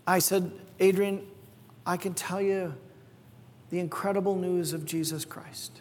I 0.05 0.19
said, 0.19 0.51
Adrian, 0.79 1.25
I 1.85 1.97
can 1.97 2.13
tell 2.15 2.41
you 2.41 2.73
the 3.69 3.79
incredible 3.79 4.35
news 4.35 4.73
of 4.73 4.85
Jesus 4.85 5.23
Christ. 5.23 5.79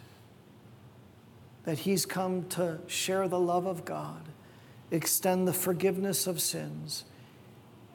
that 1.69 1.79
he's 1.79 2.03
come 2.03 2.45
to 2.49 2.79
share 2.87 3.27
the 3.27 3.39
love 3.39 3.67
of 3.67 3.85
God, 3.85 4.29
extend 4.89 5.47
the 5.47 5.53
forgiveness 5.53 6.25
of 6.25 6.41
sins, 6.41 7.05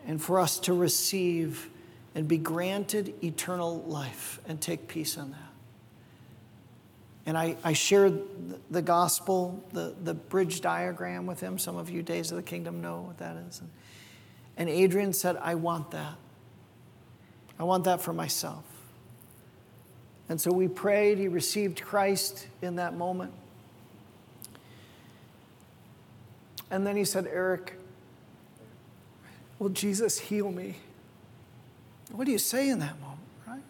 and 0.07 0.23
for 0.23 0.39
us 0.39 0.61
to 0.61 0.73
receive 0.73 1.71
and 2.15 2.29
be 2.29 2.39
granted 2.39 3.15
eternal 3.23 3.83
life 3.83 4.41
and 4.47 4.61
take 4.61 4.89
peace 4.89 5.17
in 5.17 5.31
that. 5.31 5.39
And 7.27 7.39
I, 7.39 7.57
I 7.65 7.73
shared 7.73 8.23
the 8.71 8.83
gospel, 8.83 9.65
the, 9.73 9.95
the 10.03 10.15
bridge 10.15 10.61
diagram 10.61 11.27
with 11.27 11.41
him. 11.41 11.59
Some 11.59 11.77
of 11.77 11.89
you, 11.89 12.03
Days 12.03 12.31
of 12.31 12.37
the 12.37 12.43
Kingdom, 12.43 12.83
know 12.83 13.01
what 13.01 13.19
that 13.19 13.37
is. 13.49 13.61
And, 13.61 13.71
and 14.57 14.69
Adrian 14.69 15.13
said, 15.13 15.37
I 15.41 15.55
want 15.55 15.91
that. 15.93 16.15
I 17.59 17.65
want 17.65 17.85
that 17.85 18.03
for 18.03 18.13
myself. 18.13 18.65
And 20.29 20.41
so 20.41 20.53
we 20.53 20.69
prayed. 20.69 21.19
He 21.19 21.29
received 21.29 21.83
Christ 21.83 22.47
in 22.61 22.77
that 22.77 22.95
moment. 22.95 23.33
And 26.71 26.87
then 26.87 26.97
he 26.97 27.05
said, 27.05 27.27
Eric, 27.27 27.79
will 29.59 29.69
Jesus 29.69 30.19
heal 30.19 30.51
me? 30.51 30.77
What 32.15 32.27
do 32.27 32.33
you 32.33 32.39
say 32.39 32.69
in 32.69 32.79
that 32.79 33.01
moment, 33.01 33.21
right? 33.47 33.63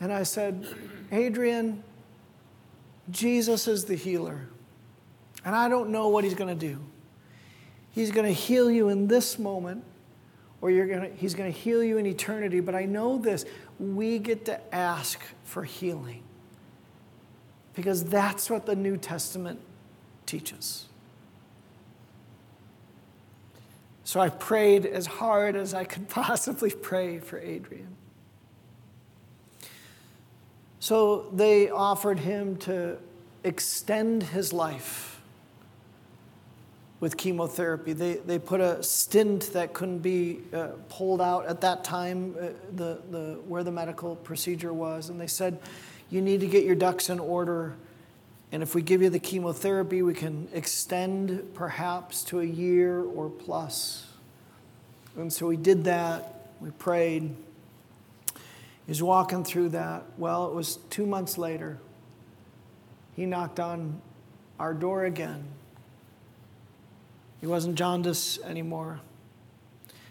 And 0.00 0.12
I 0.12 0.22
said, 0.22 0.64
Adrian, 1.10 1.82
Jesus 3.10 3.66
is 3.66 3.84
the 3.84 3.96
healer. 3.96 4.48
And 5.44 5.56
I 5.56 5.68
don't 5.68 5.90
know 5.90 6.08
what 6.08 6.22
he's 6.22 6.34
going 6.34 6.56
to 6.56 6.66
do. 6.66 6.78
He's 7.90 8.12
going 8.12 8.26
to 8.26 8.32
heal 8.32 8.70
you 8.70 8.90
in 8.90 9.08
this 9.08 9.38
moment, 9.38 9.82
or 10.60 10.70
you're 10.70 10.86
gonna, 10.86 11.08
he's 11.16 11.34
going 11.34 11.52
to 11.52 11.58
heal 11.58 11.82
you 11.82 11.98
in 11.98 12.06
eternity. 12.06 12.60
But 12.60 12.74
I 12.74 12.84
know 12.84 13.18
this 13.18 13.44
we 13.80 14.18
get 14.18 14.44
to 14.44 14.74
ask 14.74 15.20
for 15.44 15.64
healing 15.64 16.22
because 17.74 18.04
that's 18.04 18.50
what 18.50 18.66
the 18.66 18.76
New 18.76 18.96
Testament 18.96 19.60
teaches. 20.26 20.86
So 24.06 24.20
I 24.20 24.28
prayed 24.28 24.86
as 24.86 25.04
hard 25.04 25.56
as 25.56 25.74
I 25.74 25.82
could 25.82 26.08
possibly 26.22 26.70
pray 26.70 27.18
for 27.18 27.40
Adrian. 27.40 27.88
So 30.78 31.26
they 31.32 31.70
offered 31.70 32.20
him 32.20 32.56
to 32.58 32.98
extend 33.42 34.22
his 34.22 34.52
life 34.52 35.20
with 37.00 37.16
chemotherapy. 37.16 37.94
They, 37.94 38.14
they 38.14 38.38
put 38.38 38.60
a 38.60 38.80
stint 38.80 39.52
that 39.54 39.74
couldn't 39.74 39.98
be 39.98 40.38
uh, 40.54 40.68
pulled 40.88 41.20
out 41.20 41.46
at 41.46 41.60
that 41.62 41.82
time, 41.82 42.36
uh, 42.40 42.50
the, 42.76 43.00
the, 43.10 43.40
where 43.48 43.64
the 43.64 43.72
medical 43.72 44.14
procedure 44.14 44.72
was, 44.72 45.08
and 45.08 45.20
they 45.20 45.26
said, 45.26 45.58
You 46.10 46.22
need 46.22 46.38
to 46.40 46.46
get 46.46 46.62
your 46.62 46.76
ducks 46.76 47.10
in 47.10 47.18
order. 47.18 47.74
And 48.52 48.62
if 48.62 48.74
we 48.74 48.82
give 48.82 49.02
you 49.02 49.10
the 49.10 49.18
chemotherapy, 49.18 50.02
we 50.02 50.14
can 50.14 50.48
extend 50.52 51.54
perhaps 51.54 52.22
to 52.24 52.40
a 52.40 52.44
year 52.44 53.02
or 53.02 53.28
plus. 53.28 54.06
And 55.16 55.32
so 55.32 55.46
we 55.46 55.56
did 55.56 55.84
that. 55.84 56.50
We 56.60 56.70
prayed. 56.70 57.34
He's 58.86 59.02
walking 59.02 59.44
through 59.44 59.70
that. 59.70 60.04
Well, 60.16 60.46
it 60.48 60.54
was 60.54 60.76
two 60.90 61.06
months 61.06 61.36
later. 61.36 61.78
He 63.16 63.26
knocked 63.26 63.58
on 63.58 64.00
our 64.60 64.74
door 64.74 65.04
again. 65.04 65.44
He 67.40 67.46
wasn't 67.46 67.76
jaundiced 67.76 68.40
anymore. 68.42 69.00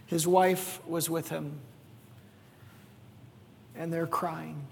His 0.07 0.27
wife 0.27 0.85
was 0.85 1.09
with 1.09 1.29
him. 1.29 1.59
And 3.75 3.91
they're 3.91 4.07
crying. 4.07 4.67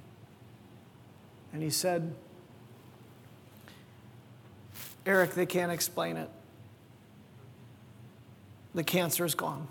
And 1.51 1.63
he 1.63 1.69
said, 1.69 2.13
Eric, 5.05 5.33
they 5.33 5.45
can't 5.45 5.71
explain 5.71 6.17
it. 6.17 6.29
The 8.73 8.83
cancer 8.83 9.25
is 9.25 9.35
gone. 9.35 9.67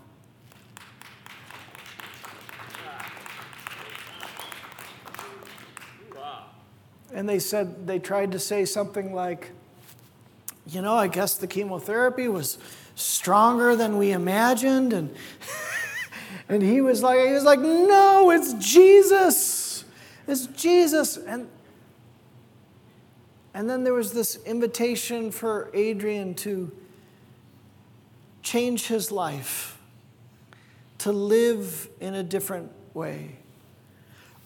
And 7.15 7.29
they 7.29 7.39
said, 7.39 7.87
they 7.87 7.99
tried 7.99 8.33
to 8.33 8.39
say 8.39 8.65
something 8.65 9.15
like, 9.15 9.51
you 10.67 10.81
know, 10.81 10.95
I 10.95 11.09
guess 11.09 11.35
the 11.35 11.47
chemotherapy 11.47 12.29
was 12.29 12.59
stronger 12.95 13.77
than 13.77 13.99
we 13.99 14.13
imagined. 14.13 14.93
And, 14.93 15.15
and 16.49 16.63
he 16.63 16.81
was 16.81 17.03
like, 17.03 17.27
he 17.27 17.33
was 17.33 17.45
like, 17.45 17.61
no, 17.61 18.31
it's 18.31 18.55
Jesus. 18.55 19.85
It's 20.27 20.47
Jesus. 20.47 21.17
And, 21.19 21.49
and 23.55 23.69
then 23.69 23.85
there 23.85 23.95
was 23.95 24.13
this 24.13 24.37
invitation 24.45 25.31
for 25.31 25.71
Adrian 25.75 26.35
to 26.35 26.73
change 28.43 28.87
his 28.87 29.13
life, 29.13 29.79
to 30.99 31.13
live 31.13 31.89
in 32.01 32.15
a 32.15 32.23
different 32.23 32.71
way. 32.95 33.37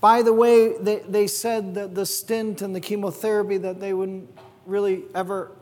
By 0.01 0.23
the 0.23 0.33
way, 0.33 0.77
they, 0.79 0.99
they 1.01 1.27
said 1.27 1.75
that 1.75 1.95
the 1.95 2.05
stint 2.05 2.63
and 2.63 2.75
the 2.75 2.81
chemotherapy 2.81 3.57
that 3.59 3.81
they 3.81 3.93
wouldn't 3.93 4.29
really 4.67 5.05
ever 5.15 5.53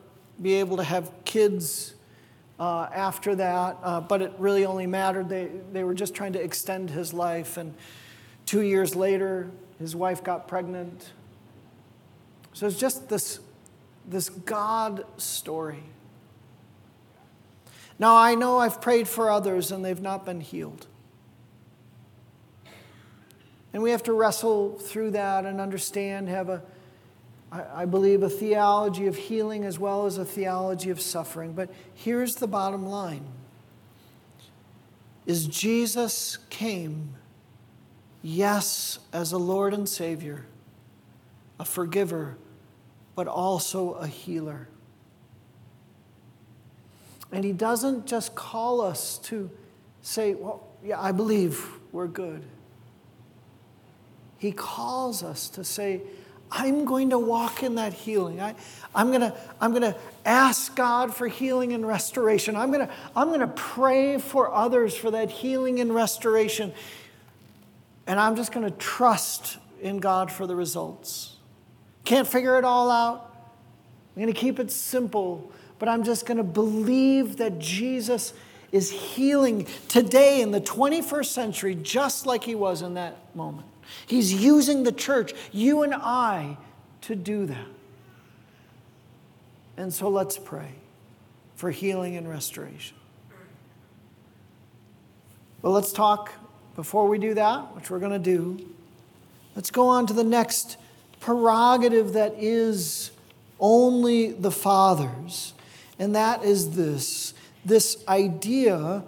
be 0.41 0.55
able 0.55 0.77
to 0.77 0.83
have 0.83 1.11
kids 1.23 1.93
uh, 2.59 2.87
after 2.93 3.35
that, 3.35 3.77
uh, 3.83 4.01
but 4.01 4.21
it 4.21 4.33
really 4.37 4.65
only 4.65 4.87
mattered. 4.87 5.29
They, 5.29 5.49
they 5.71 5.83
were 5.83 5.93
just 5.93 6.13
trying 6.13 6.33
to 6.33 6.41
extend 6.41 6.89
his 6.89 7.13
life. 7.13 7.57
And 7.57 7.73
two 8.45 8.61
years 8.61 8.95
later, 8.95 9.49
his 9.79 9.95
wife 9.95 10.23
got 10.23 10.47
pregnant. 10.47 11.11
So 12.55 12.67
it's 12.67 12.79
just 12.79 13.09
this, 13.09 13.41
this 14.07 14.29
God 14.29 15.03
story. 15.17 15.83
Now, 17.99 18.15
I 18.15 18.35
know 18.35 18.59
I've 18.59 18.79
prayed 18.79 19.09
for 19.09 19.29
others 19.29 19.73
and 19.73 19.83
they've 19.83 20.01
not 20.01 20.25
been 20.25 20.39
healed. 20.39 20.87
And 23.73 23.83
we 23.83 23.91
have 23.91 24.03
to 24.03 24.13
wrestle 24.13 24.79
through 24.79 25.11
that 25.11 25.45
and 25.45 25.59
understand, 25.59 26.29
have 26.29 26.47
a, 26.47 26.63
I 27.51 27.83
believe, 27.83 28.23
a 28.23 28.29
theology 28.29 29.07
of 29.07 29.17
healing 29.17 29.65
as 29.65 29.77
well 29.77 30.05
as 30.05 30.17
a 30.17 30.23
theology 30.23 30.91
of 30.91 31.01
suffering. 31.01 31.51
But 31.51 31.69
here's 31.93 32.35
the 32.35 32.47
bottom 32.47 32.85
line 32.85 33.25
is 35.25 35.45
Jesus 35.45 36.37
came, 36.49 37.15
yes, 38.21 38.99
as 39.11 39.33
a 39.33 39.37
Lord 39.37 39.73
and 39.73 39.89
Savior, 39.89 40.45
a 41.59 41.65
forgiver, 41.65 42.37
but 43.15 43.27
also 43.27 43.93
a 43.93 44.07
healer. 44.07 44.67
And 47.31 47.43
He 47.43 47.53
doesn't 47.53 48.05
just 48.05 48.35
call 48.35 48.81
us 48.81 49.17
to 49.23 49.49
say, 50.01 50.35
well, 50.35 50.67
yeah, 50.83 51.01
I 51.01 51.11
believe 51.11 51.67
we're 51.91 52.07
good. 52.07 52.43
He 54.37 54.51
calls 54.51 55.23
us 55.23 55.49
to 55.49 55.63
say, 55.63 56.01
I'm 56.51 56.85
going 56.85 57.09
to 57.09 57.17
walk 57.17 57.63
in 57.63 57.75
that 57.75 57.93
healing. 57.93 58.39
I, 58.39 58.55
am 58.95 59.07
going 59.07 59.21
to, 59.21 59.35
I'm 59.59 59.71
going 59.71 59.81
to 59.81 59.95
ask 60.25 60.75
God 60.75 61.13
for 61.13 61.27
healing 61.27 61.73
and 61.73 61.85
restoration. 61.87 62.55
I'm 62.55 62.71
going 62.71 62.87
to, 62.87 62.93
I'm 63.15 63.29
going 63.29 63.39
to 63.39 63.47
pray 63.47 64.19
for 64.19 64.53
others 64.53 64.95
for 64.95 65.11
that 65.11 65.31
healing 65.31 65.79
and 65.79 65.93
restoration. 65.93 66.73
And 68.07 68.19
I'm 68.19 68.35
just 68.35 68.51
going 68.51 68.65
to 68.65 68.77
trust 68.77 69.57
in 69.81 69.97
God 69.97 70.31
for 70.31 70.45
the 70.45 70.55
results. 70.55 71.34
Can't 72.05 72.27
figure 72.27 72.57
it 72.57 72.63
all 72.63 72.89
out. 72.89 73.35
I'm 74.15 74.21
going 74.21 74.33
to 74.33 74.39
keep 74.39 74.59
it 74.59 74.71
simple, 74.71 75.51
but 75.79 75.89
I'm 75.89 76.03
just 76.03 76.25
going 76.25 76.37
to 76.37 76.43
believe 76.43 77.37
that 77.37 77.59
Jesus 77.59 78.33
is 78.71 78.91
healing 78.91 79.67
today 79.87 80.41
in 80.41 80.51
the 80.51 80.61
21st 80.61 81.25
century, 81.25 81.75
just 81.75 82.25
like 82.25 82.43
he 82.43 82.55
was 82.55 82.81
in 82.81 82.93
that 82.93 83.35
moment. 83.35 83.67
He's 84.05 84.33
using 84.33 84.83
the 84.83 84.91
church, 84.91 85.33
you 85.51 85.83
and 85.83 85.93
I, 85.93 86.57
to 87.01 87.15
do 87.15 87.45
that. 87.45 87.67
And 89.77 89.93
so 89.93 90.09
let's 90.09 90.37
pray 90.37 90.69
for 91.55 91.71
healing 91.71 92.15
and 92.15 92.29
restoration. 92.29 92.97
But 95.61 95.69
let's 95.69 95.91
talk, 95.91 96.31
before 96.75 97.07
we 97.07 97.17
do 97.17 97.33
that, 97.33 97.75
which 97.75 97.89
we're 97.89 97.99
going 97.99 98.11
to 98.11 98.19
do, 98.19 98.65
let's 99.55 99.71
go 99.71 99.87
on 99.87 100.07
to 100.07 100.13
the 100.13 100.23
next 100.23 100.77
prerogative 101.25 102.13
that 102.13 102.35
is 102.37 103.09
only 103.59 104.31
the 104.31 104.51
Father's. 104.51 105.55
And 105.97 106.15
that 106.15 106.43
is 106.43 106.75
this 106.75 107.33
this 107.65 108.03
idea 108.07 109.03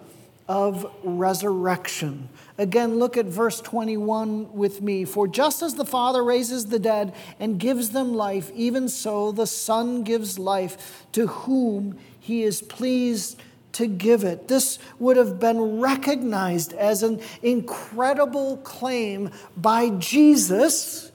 of 0.48 0.90
resurrection. 1.04 2.28
Again, 2.56 2.98
look 2.98 3.16
at 3.16 3.26
verse 3.26 3.60
21 3.60 4.52
with 4.52 4.82
me. 4.82 5.04
For 5.04 5.28
just 5.28 5.62
as 5.62 5.76
the 5.76 5.84
Father 5.84 6.24
raises 6.24 6.66
the 6.66 6.80
dead 6.80 7.14
and 7.38 7.60
gives 7.60 7.90
them 7.90 8.12
life, 8.14 8.50
even 8.52 8.88
so 8.88 9.30
the 9.30 9.46
Son 9.46 10.02
gives 10.02 10.40
life 10.40 11.06
to 11.12 11.28
whom 11.28 11.96
he 12.18 12.42
is 12.42 12.62
pleased 12.62 13.40
to 13.74 13.86
give 13.86 14.24
it. 14.24 14.48
This 14.48 14.80
would 14.98 15.16
have 15.16 15.38
been 15.38 15.78
recognized 15.78 16.72
as 16.72 17.04
an 17.04 17.20
incredible 17.44 18.56
claim 18.56 19.30
by 19.56 19.90
Jesus 19.90 21.07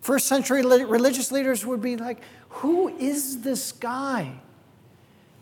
First 0.00 0.26
century 0.26 0.62
religious 0.62 1.30
leaders 1.30 1.66
would 1.66 1.82
be 1.82 1.96
like, 1.96 2.20
Who 2.48 2.88
is 2.88 3.42
this 3.42 3.72
guy? 3.72 4.32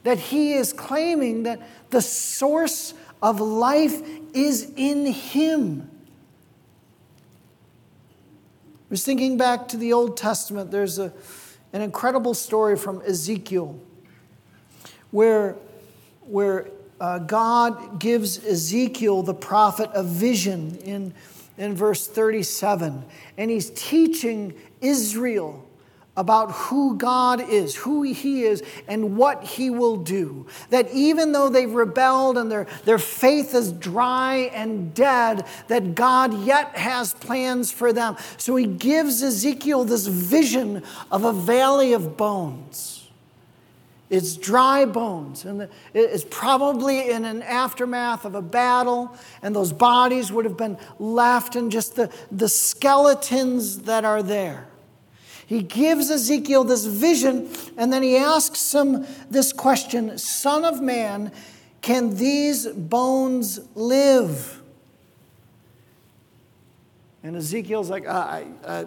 That 0.04 0.18
he 0.18 0.54
is 0.54 0.72
claiming 0.72 1.44
that 1.44 1.60
the 1.90 2.00
source 2.00 2.94
of 3.22 3.40
life 3.40 4.00
is 4.32 4.72
in 4.76 5.06
him. 5.06 5.90
I 8.88 8.90
was 8.90 9.04
thinking 9.04 9.36
back 9.36 9.68
to 9.68 9.76
the 9.76 9.92
Old 9.92 10.16
Testament. 10.16 10.70
There's 10.70 10.98
a, 10.98 11.12
an 11.72 11.82
incredible 11.82 12.32
story 12.32 12.76
from 12.76 13.02
Ezekiel 13.02 13.78
where, 15.10 15.56
where 16.22 16.70
uh, 17.00 17.18
God 17.18 18.00
gives 18.00 18.44
Ezekiel, 18.44 19.22
the 19.22 19.34
prophet, 19.34 19.90
a 19.92 20.02
vision 20.02 20.76
in, 20.78 21.14
in 21.58 21.74
verse 21.74 22.06
37. 22.06 23.04
And 23.36 23.50
he's 23.50 23.70
teaching 23.70 24.54
Israel 24.80 25.68
about 26.18 26.50
who 26.50 26.96
God 26.96 27.40
is, 27.40 27.76
who 27.76 28.02
He 28.02 28.42
is, 28.42 28.60
and 28.88 29.16
what 29.16 29.44
He 29.44 29.70
will 29.70 29.96
do. 29.96 30.48
That 30.70 30.90
even 30.92 31.30
though 31.30 31.48
they've 31.48 31.72
rebelled 31.72 32.36
and 32.36 32.50
their, 32.50 32.66
their 32.84 32.98
faith 32.98 33.54
is 33.54 33.70
dry 33.70 34.50
and 34.52 34.92
dead, 34.92 35.46
that 35.68 35.94
God 35.94 36.34
yet 36.44 36.76
has 36.76 37.14
plans 37.14 37.70
for 37.70 37.92
them. 37.92 38.16
So 38.36 38.56
He 38.56 38.66
gives 38.66 39.22
Ezekiel 39.22 39.84
this 39.84 40.08
vision 40.08 40.82
of 41.12 41.24
a 41.24 41.32
valley 41.32 41.92
of 41.92 42.16
bones. 42.16 42.97
It's 44.10 44.36
dry 44.36 44.86
bones, 44.86 45.44
and 45.44 45.68
it's 45.92 46.24
probably 46.30 47.10
in 47.10 47.26
an 47.26 47.42
aftermath 47.42 48.24
of 48.24 48.34
a 48.34 48.40
battle, 48.40 49.14
and 49.42 49.54
those 49.54 49.72
bodies 49.72 50.32
would 50.32 50.46
have 50.46 50.56
been 50.56 50.78
left, 50.98 51.56
and 51.56 51.70
just 51.70 51.96
the, 51.96 52.10
the 52.32 52.48
skeletons 52.48 53.82
that 53.82 54.06
are 54.06 54.22
there. 54.22 54.66
He 55.46 55.62
gives 55.62 56.10
Ezekiel 56.10 56.64
this 56.64 56.86
vision, 56.86 57.50
and 57.76 57.92
then 57.92 58.02
he 58.02 58.16
asks 58.16 58.74
him 58.74 59.06
this 59.30 59.52
question 59.52 60.16
Son 60.18 60.64
of 60.64 60.80
man, 60.80 61.32
can 61.80 62.16
these 62.16 62.66
bones 62.66 63.60
live? 63.74 64.62
And 67.22 67.36
Ezekiel's 67.36 67.90
like, 67.90 68.06
I, 68.06 68.46
uh, 68.64 68.84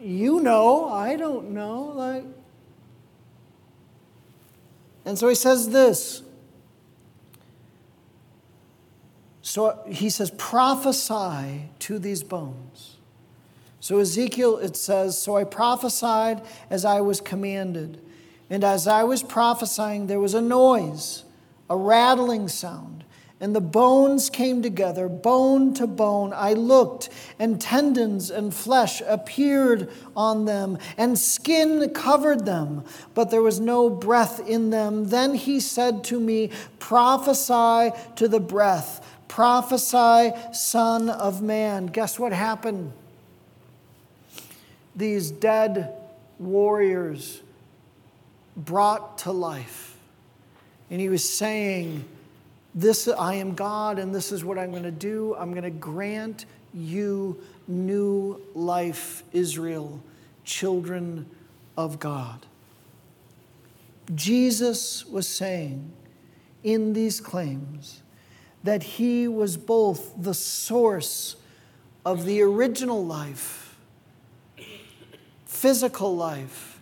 You 0.00 0.40
know, 0.40 0.88
I 0.88 1.16
don't 1.16 1.50
know. 1.50 1.92
Like, 1.94 2.24
and 5.10 5.18
so 5.18 5.26
he 5.26 5.34
says 5.34 5.70
this. 5.70 6.22
So 9.42 9.82
he 9.88 10.08
says, 10.08 10.30
prophesy 10.38 11.68
to 11.80 11.98
these 11.98 12.22
bones. 12.22 12.98
So 13.80 13.98
Ezekiel, 13.98 14.58
it 14.58 14.76
says, 14.76 15.20
So 15.20 15.36
I 15.36 15.42
prophesied 15.42 16.42
as 16.70 16.84
I 16.84 17.00
was 17.00 17.20
commanded. 17.20 18.00
And 18.48 18.62
as 18.62 18.86
I 18.86 19.02
was 19.02 19.24
prophesying, 19.24 20.06
there 20.06 20.20
was 20.20 20.34
a 20.34 20.40
noise, 20.40 21.24
a 21.68 21.76
rattling 21.76 22.46
sound 22.46 23.02
and 23.40 23.56
the 23.56 23.60
bones 23.60 24.28
came 24.28 24.60
together, 24.60 25.08
bone 25.08 25.72
to 25.74 25.86
bone. 25.86 26.32
I 26.34 26.52
looked, 26.52 27.08
and 27.38 27.58
tendons 27.58 28.30
and 28.30 28.52
flesh 28.52 29.00
appeared 29.06 29.90
on 30.14 30.44
them, 30.44 30.76
and 30.98 31.18
skin 31.18 31.88
covered 31.90 32.44
them, 32.44 32.84
but 33.14 33.30
there 33.30 33.40
was 33.40 33.58
no 33.58 33.88
breath 33.88 34.46
in 34.46 34.68
them. 34.68 35.08
Then 35.08 35.34
he 35.34 35.58
said 35.58 36.04
to 36.04 36.20
me, 36.20 36.50
Prophesy 36.78 37.96
to 38.16 38.28
the 38.28 38.40
breath, 38.40 39.06
prophesy, 39.26 40.32
Son 40.52 41.08
of 41.08 41.40
Man. 41.40 41.86
Guess 41.86 42.18
what 42.18 42.34
happened? 42.34 42.92
These 44.94 45.30
dead 45.30 45.94
warriors 46.38 47.40
brought 48.54 49.18
to 49.18 49.32
life. 49.32 49.96
And 50.90 51.00
he 51.00 51.08
was 51.08 51.26
saying, 51.26 52.04
this 52.74 53.08
I 53.08 53.34
am 53.34 53.54
God 53.54 53.98
and 53.98 54.14
this 54.14 54.32
is 54.32 54.44
what 54.44 54.58
I'm 54.58 54.70
going 54.70 54.84
to 54.84 54.90
do. 54.90 55.34
I'm 55.38 55.50
going 55.52 55.64
to 55.64 55.70
grant 55.70 56.46
you 56.72 57.40
new 57.66 58.40
life, 58.54 59.22
Israel, 59.32 60.02
children 60.44 61.26
of 61.76 61.98
God. 61.98 62.46
Jesus 64.14 65.06
was 65.06 65.28
saying 65.28 65.92
in 66.62 66.92
these 66.92 67.20
claims 67.20 68.02
that 68.62 68.82
he 68.82 69.26
was 69.28 69.56
both 69.56 70.12
the 70.22 70.34
source 70.34 71.36
of 72.04 72.24
the 72.24 72.42
original 72.42 73.04
life, 73.04 73.76
physical 75.46 76.16
life, 76.16 76.80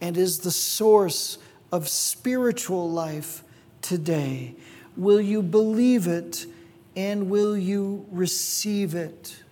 and 0.00 0.16
is 0.16 0.40
the 0.40 0.50
source 0.50 1.38
of 1.70 1.88
spiritual 1.88 2.90
life 2.90 3.44
today. 3.80 4.54
Will 4.96 5.20
you 5.20 5.42
believe 5.42 6.06
it 6.06 6.46
and 6.94 7.30
will 7.30 7.56
you 7.56 8.06
receive 8.10 8.94
it? 8.94 9.42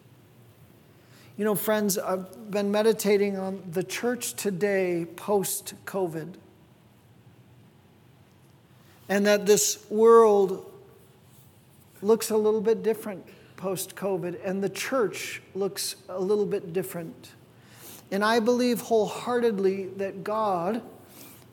You 1.36 1.45
know, 1.45 1.55
friends, 1.55 1.97
I've 1.97 2.51
been 2.51 2.70
meditating 2.70 3.38
on 3.38 3.62
the 3.70 3.82
church 3.82 4.34
today 4.34 5.07
post 5.16 5.72
COVID. 5.86 6.34
And 9.09 9.26
that 9.26 9.47
this 9.47 9.86
world 9.91 10.70
looks 12.03 12.30
a 12.30 12.36
little 12.36 12.61
bit 12.61 12.82
different 12.82 13.26
post 13.57 13.95
COVID, 13.95 14.38
and 14.45 14.62
the 14.62 14.68
church 14.68 15.43
looks 15.55 15.97
a 16.09 16.20
little 16.20 16.47
bit 16.47 16.72
different. 16.72 17.32
And 18.11 18.24
I 18.24 18.41
believe 18.41 18.80
wholeheartedly 18.80 19.86
that 19.97 20.24
God 20.24 20.82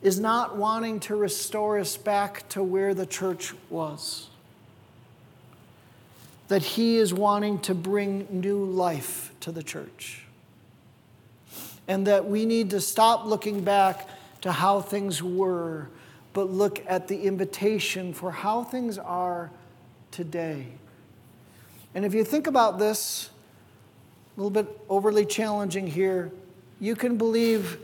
is 0.02 0.20
not 0.20 0.56
wanting 0.56 1.00
to 1.00 1.16
restore 1.16 1.78
us 1.78 1.96
back 1.96 2.48
to 2.50 2.62
where 2.62 2.94
the 2.94 3.06
church 3.06 3.54
was. 3.68 4.28
That 6.48 6.62
he 6.62 6.96
is 6.96 7.12
wanting 7.12 7.58
to 7.60 7.74
bring 7.74 8.26
new 8.30 8.64
life 8.64 9.32
to 9.40 9.52
the 9.52 9.62
church. 9.62 10.24
And 11.88 12.06
that 12.06 12.26
we 12.26 12.46
need 12.46 12.70
to 12.70 12.80
stop 12.80 13.26
looking 13.26 13.64
back 13.64 14.08
to 14.42 14.52
how 14.52 14.80
things 14.80 15.22
were, 15.22 15.88
but 16.32 16.50
look 16.50 16.82
at 16.86 17.08
the 17.08 17.22
invitation 17.22 18.12
for 18.14 18.30
how 18.30 18.62
things 18.62 18.98
are 18.98 19.50
today. 20.10 20.66
And 21.94 22.04
if 22.04 22.14
you 22.14 22.22
think 22.22 22.46
about 22.46 22.78
this, 22.78 23.30
a 24.36 24.40
little 24.40 24.50
bit 24.50 24.68
overly 24.88 25.26
challenging 25.26 25.86
here, 25.86 26.30
you 26.78 26.94
can 26.94 27.16
believe 27.16 27.78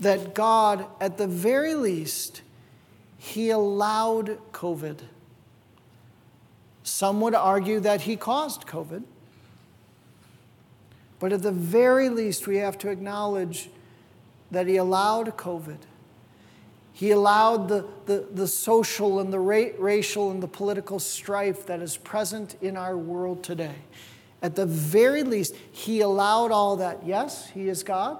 that 0.00 0.34
God, 0.34 0.86
at 1.00 1.18
the 1.18 1.26
very 1.26 1.74
least, 1.74 2.40
He 3.18 3.50
allowed 3.50 4.38
COVID. 4.52 5.00
Some 6.82 7.20
would 7.20 7.34
argue 7.34 7.80
that 7.80 8.02
He 8.02 8.16
caused 8.16 8.66
COVID. 8.66 9.04
But 11.18 11.32
at 11.34 11.42
the 11.42 11.52
very 11.52 12.08
least, 12.08 12.46
we 12.46 12.56
have 12.56 12.78
to 12.78 12.88
acknowledge 12.88 13.68
that 14.50 14.66
He 14.66 14.76
allowed 14.76 15.36
COVID. 15.36 15.78
He 16.92 17.10
allowed 17.12 17.68
the, 17.68 17.86
the, 18.06 18.26
the 18.32 18.48
social 18.48 19.20
and 19.20 19.32
the 19.32 19.38
ra- 19.38 19.72
racial 19.78 20.30
and 20.30 20.42
the 20.42 20.48
political 20.48 20.98
strife 20.98 21.66
that 21.66 21.80
is 21.80 21.96
present 21.96 22.56
in 22.60 22.76
our 22.76 22.96
world 22.96 23.42
today. 23.42 23.76
At 24.42 24.56
the 24.56 24.66
very 24.66 25.22
least, 25.22 25.54
He 25.70 26.00
allowed 26.00 26.52
all 26.52 26.76
that. 26.76 27.06
Yes, 27.06 27.50
He 27.50 27.68
is 27.68 27.82
God. 27.82 28.18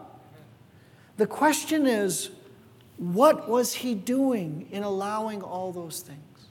The 1.20 1.26
question 1.26 1.86
is, 1.86 2.30
what 2.96 3.46
was 3.46 3.74
he 3.74 3.94
doing 3.94 4.66
in 4.72 4.82
allowing 4.82 5.42
all 5.42 5.70
those 5.70 6.00
things? 6.00 6.48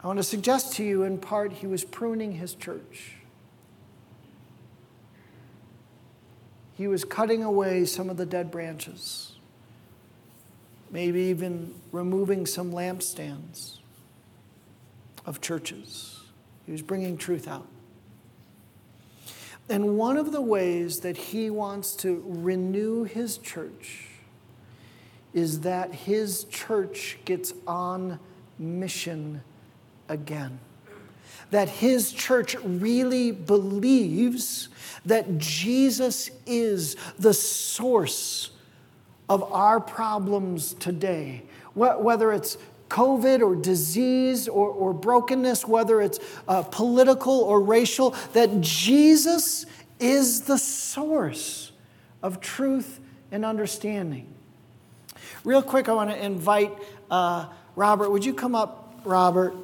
I 0.00 0.06
want 0.06 0.18
to 0.18 0.22
suggest 0.22 0.76
to 0.76 0.82
you, 0.82 1.02
in 1.02 1.18
part, 1.18 1.52
he 1.52 1.66
was 1.66 1.84
pruning 1.84 2.32
his 2.32 2.54
church. 2.54 3.16
He 6.72 6.88
was 6.88 7.04
cutting 7.04 7.42
away 7.42 7.84
some 7.84 8.08
of 8.08 8.16
the 8.16 8.24
dead 8.24 8.50
branches, 8.50 9.36
maybe 10.90 11.20
even 11.24 11.74
removing 11.92 12.46
some 12.46 12.72
lampstands 12.72 13.80
of 15.26 15.42
churches. 15.42 16.18
He 16.64 16.72
was 16.72 16.80
bringing 16.80 17.18
truth 17.18 17.46
out. 17.46 17.68
And 19.68 19.98
one 19.98 20.16
of 20.16 20.32
the 20.32 20.40
ways 20.40 21.00
that 21.00 21.16
he 21.16 21.50
wants 21.50 21.94
to 21.96 22.22
renew 22.26 23.04
his 23.04 23.38
church 23.38 24.06
is 25.34 25.60
that 25.60 25.92
his 25.92 26.44
church 26.44 27.18
gets 27.24 27.52
on 27.66 28.18
mission 28.58 29.42
again. 30.08 30.60
That 31.50 31.68
his 31.68 32.12
church 32.12 32.54
really 32.56 33.32
believes 33.32 34.68
that 35.04 35.38
Jesus 35.38 36.30
is 36.46 36.96
the 37.18 37.34
source 37.34 38.50
of 39.28 39.42
our 39.52 39.80
problems 39.80 40.74
today. 40.74 41.42
Whether 41.74 42.32
it's 42.32 42.56
COVID 42.88 43.40
or 43.40 43.56
disease 43.56 44.48
or, 44.48 44.68
or 44.68 44.92
brokenness, 44.92 45.66
whether 45.66 46.00
it's 46.00 46.18
uh, 46.48 46.62
political 46.62 47.40
or 47.40 47.60
racial, 47.60 48.14
that 48.32 48.60
Jesus 48.60 49.66
is 49.98 50.42
the 50.42 50.58
source 50.58 51.72
of 52.22 52.40
truth 52.40 53.00
and 53.32 53.44
understanding. 53.44 54.32
Real 55.44 55.62
quick, 55.62 55.88
I 55.88 55.92
want 55.92 56.10
to 56.10 56.24
invite 56.24 56.72
uh, 57.10 57.46
Robert. 57.74 58.10
Would 58.10 58.24
you 58.24 58.34
come 58.34 58.54
up, 58.54 59.00
Robert? 59.04 59.54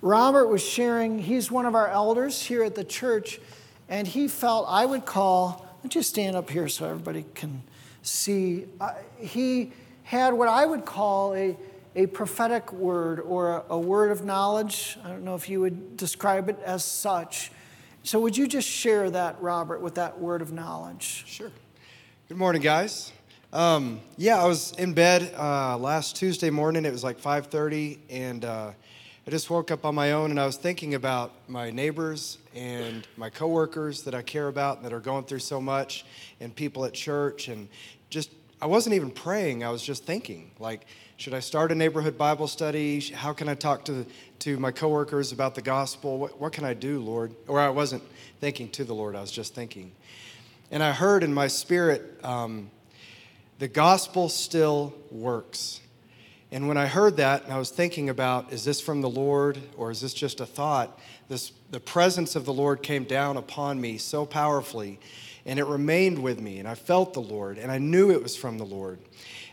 Robert 0.00 0.46
was 0.46 0.62
sharing, 0.62 1.18
he's 1.18 1.50
one 1.50 1.66
of 1.66 1.74
our 1.74 1.88
elders 1.88 2.42
here 2.42 2.62
at 2.62 2.74
the 2.74 2.84
church, 2.84 3.40
and 3.88 4.06
he 4.06 4.28
felt 4.28 4.66
I 4.68 4.86
would 4.86 5.04
call, 5.04 5.66
let 5.82 5.94
you 5.94 6.02
stand 6.02 6.36
up 6.36 6.50
here 6.50 6.68
so 6.68 6.86
everybody 6.86 7.24
can 7.34 7.62
see. 8.02 8.66
Uh, 8.80 8.94
he 9.18 9.72
had 10.04 10.34
what 10.34 10.48
I 10.48 10.64
would 10.66 10.84
call 10.84 11.34
a, 11.34 11.56
a 11.94 12.06
prophetic 12.06 12.72
word 12.72 13.20
or 13.20 13.56
a, 13.56 13.64
a 13.70 13.78
word 13.78 14.10
of 14.10 14.24
knowledge. 14.24 14.98
I 15.04 15.08
don't 15.08 15.24
know 15.24 15.34
if 15.34 15.48
you 15.48 15.60
would 15.60 15.96
describe 15.96 16.48
it 16.48 16.58
as 16.64 16.84
such. 16.84 17.50
So, 18.02 18.20
would 18.20 18.36
you 18.36 18.46
just 18.46 18.68
share 18.68 19.10
that, 19.10 19.40
Robert, 19.42 19.80
with 19.80 19.96
that 19.96 20.18
word 20.20 20.40
of 20.40 20.52
knowledge? 20.52 21.24
Sure. 21.26 21.50
Good 22.28 22.36
morning, 22.36 22.62
guys. 22.62 23.12
Um, 23.52 24.00
yeah, 24.16 24.42
I 24.42 24.46
was 24.46 24.72
in 24.72 24.92
bed 24.92 25.34
uh, 25.36 25.78
last 25.78 26.16
Tuesday 26.16 26.50
morning. 26.50 26.84
It 26.84 26.92
was 26.92 27.02
like 27.02 27.20
5:30, 27.20 27.98
and 28.10 28.44
uh, 28.44 28.72
I 29.26 29.30
just 29.30 29.50
woke 29.50 29.70
up 29.70 29.84
on 29.84 29.94
my 29.94 30.12
own 30.12 30.30
and 30.30 30.38
I 30.38 30.46
was 30.46 30.56
thinking 30.56 30.94
about 30.94 31.32
my 31.48 31.70
neighbors 31.70 32.38
and 32.54 33.06
my 33.16 33.30
coworkers 33.30 34.02
that 34.02 34.14
I 34.14 34.22
care 34.22 34.48
about 34.48 34.76
and 34.76 34.86
that 34.86 34.92
are 34.92 35.00
going 35.00 35.24
through 35.24 35.40
so 35.40 35.60
much, 35.60 36.04
and 36.40 36.54
people 36.54 36.84
at 36.84 36.94
church, 36.94 37.48
and 37.48 37.68
just 38.10 38.30
I 38.60 38.66
wasn't 38.66 38.94
even 38.94 39.10
praying. 39.10 39.64
I 39.64 39.70
was 39.70 39.82
just 39.82 40.04
thinking, 40.04 40.50
like, 40.58 40.86
should 41.18 41.34
I 41.34 41.40
start 41.40 41.72
a 41.72 41.74
neighborhood 41.74 42.16
Bible 42.16 42.46
study? 42.46 43.00
How 43.00 43.32
can 43.32 43.48
I 43.48 43.56
talk 43.56 43.84
to 43.86 44.06
to 44.38 44.56
my 44.56 44.70
coworkers 44.70 45.32
about 45.32 45.56
the 45.56 45.60
gospel? 45.60 46.16
What, 46.16 46.40
what 46.40 46.52
can 46.52 46.64
I 46.64 46.74
do, 46.74 47.00
Lord? 47.00 47.34
Or 47.48 47.58
I 47.58 47.70
wasn't 47.70 48.04
thinking 48.40 48.68
to 48.70 48.84
the 48.84 48.94
Lord. 48.94 49.16
I 49.16 49.20
was 49.20 49.32
just 49.32 49.52
thinking, 49.52 49.90
and 50.70 50.80
I 50.80 50.92
heard 50.92 51.24
in 51.24 51.34
my 51.34 51.48
spirit, 51.48 52.24
um, 52.24 52.70
the 53.58 53.66
gospel 53.66 54.28
still 54.28 54.94
works. 55.10 55.80
And 56.52 56.68
when 56.68 56.76
I 56.76 56.86
heard 56.86 57.16
that, 57.16 57.42
and 57.42 57.52
I 57.52 57.58
was 57.58 57.70
thinking 57.70 58.08
about, 58.10 58.52
is 58.52 58.64
this 58.64 58.80
from 58.80 59.00
the 59.00 59.10
Lord 59.10 59.58
or 59.76 59.90
is 59.90 60.00
this 60.00 60.14
just 60.14 60.40
a 60.40 60.46
thought? 60.46 61.00
This, 61.28 61.50
the 61.72 61.80
presence 61.80 62.36
of 62.36 62.44
the 62.44 62.54
Lord 62.54 62.80
came 62.80 63.02
down 63.02 63.36
upon 63.36 63.80
me 63.80 63.98
so 63.98 64.24
powerfully, 64.24 65.00
and 65.44 65.58
it 65.58 65.66
remained 65.66 66.20
with 66.20 66.40
me, 66.40 66.60
and 66.60 66.68
I 66.68 66.76
felt 66.76 67.12
the 67.12 67.20
Lord, 67.20 67.58
and 67.58 67.72
I 67.72 67.78
knew 67.78 68.12
it 68.12 68.22
was 68.22 68.36
from 68.36 68.56
the 68.56 68.64
Lord. 68.64 69.00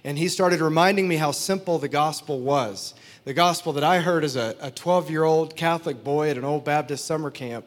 And 0.06 0.20
He 0.20 0.30
started 0.30 0.62
reminding 0.62 1.08
me 1.08 1.16
how 1.16 1.32
simple 1.32 1.80
the 1.80 1.90
gospel 1.90 2.40
was. 2.40 2.94
The 3.26 3.34
gospel 3.34 3.74
that 3.74 3.84
I 3.84 4.02
heard 4.02 4.24
as 4.24 4.36
a 4.36 4.72
12 4.76 5.10
year 5.10 5.24
old 5.24 5.56
Catholic 5.56 6.04
boy 6.04 6.30
at 6.30 6.38
an 6.38 6.46
old 6.46 6.64
Baptist 6.64 7.06
summer 7.06 7.32
camp 7.32 7.66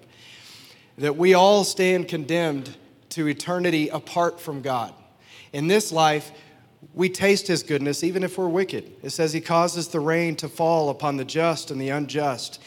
that 0.99 1.17
we 1.17 1.35
all 1.35 1.65
stand 1.65 2.07
condemned 2.07 2.77
to 3.11 3.27
eternity 3.27 3.89
apart 3.89 4.41
from 4.41 4.63
God. 4.63 4.95
In 5.53 5.67
this 5.67 5.91
life, 5.91 6.31
we 6.95 7.09
taste 7.09 7.49
his 7.49 7.65
goodness 7.65 8.05
even 8.05 8.23
if 8.23 8.39
we're 8.39 8.49
wicked. 8.49 8.93
It 9.03 9.11
says 9.11 9.33
he 9.33 9.41
causes 9.41 9.89
the 9.89 9.99
rain 9.99 10.37
to 10.37 10.49
fall 10.49 10.91
upon 10.91 11.17
the 11.17 11.25
just 11.25 11.73
and 11.73 11.81
the 11.81 11.89
unjust. 11.89 12.63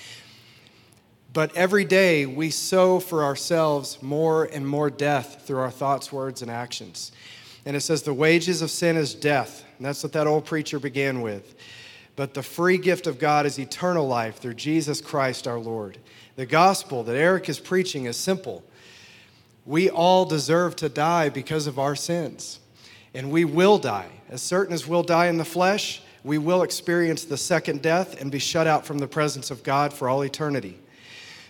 But 1.31 1.55
every 1.55 1.85
day 1.85 2.25
we 2.25 2.49
sow 2.49 2.99
for 2.99 3.23
ourselves 3.23 4.03
more 4.03 4.43
and 4.43 4.67
more 4.67 4.89
death 4.89 5.43
through 5.45 5.59
our 5.59 5.71
thoughts, 5.71 6.11
words, 6.11 6.41
and 6.41 6.51
actions. 6.51 7.13
And 7.65 7.75
it 7.75 7.81
says 7.81 8.01
the 8.03 8.13
wages 8.13 8.61
of 8.61 8.71
sin 8.71 8.97
is 8.97 9.13
death. 9.13 9.65
And 9.77 9.85
that's 9.85 10.03
what 10.03 10.13
that 10.13 10.27
old 10.27 10.45
preacher 10.45 10.79
began 10.79 11.21
with. 11.21 11.55
But 12.15 12.33
the 12.33 12.43
free 12.43 12.77
gift 12.77 13.07
of 13.07 13.19
God 13.19 13.45
is 13.45 13.59
eternal 13.59 14.07
life 14.07 14.37
through 14.37 14.55
Jesus 14.55 15.01
Christ 15.01 15.47
our 15.47 15.59
Lord. 15.59 15.97
The 16.35 16.45
gospel 16.45 17.03
that 17.03 17.15
Eric 17.15 17.49
is 17.49 17.59
preaching 17.59 18.05
is 18.05 18.17
simple. 18.17 18.63
We 19.65 19.89
all 19.89 20.25
deserve 20.25 20.75
to 20.77 20.89
die 20.89 21.29
because 21.29 21.67
of 21.67 21.77
our 21.77 21.95
sins 21.95 22.59
and 23.13 23.31
we 23.31 23.45
will 23.45 23.77
die. 23.77 24.09
As 24.29 24.41
certain 24.41 24.73
as 24.73 24.87
we'll 24.87 25.03
die 25.03 25.27
in 25.27 25.37
the 25.37 25.45
flesh, 25.45 26.01
we 26.23 26.37
will 26.37 26.63
experience 26.63 27.23
the 27.25 27.37
second 27.37 27.81
death 27.81 28.21
and 28.21 28.31
be 28.31 28.39
shut 28.39 28.67
out 28.67 28.85
from 28.85 28.99
the 28.99 29.07
presence 29.07 29.51
of 29.51 29.63
God 29.63 29.93
for 29.93 30.07
all 30.07 30.23
eternity. 30.23 30.77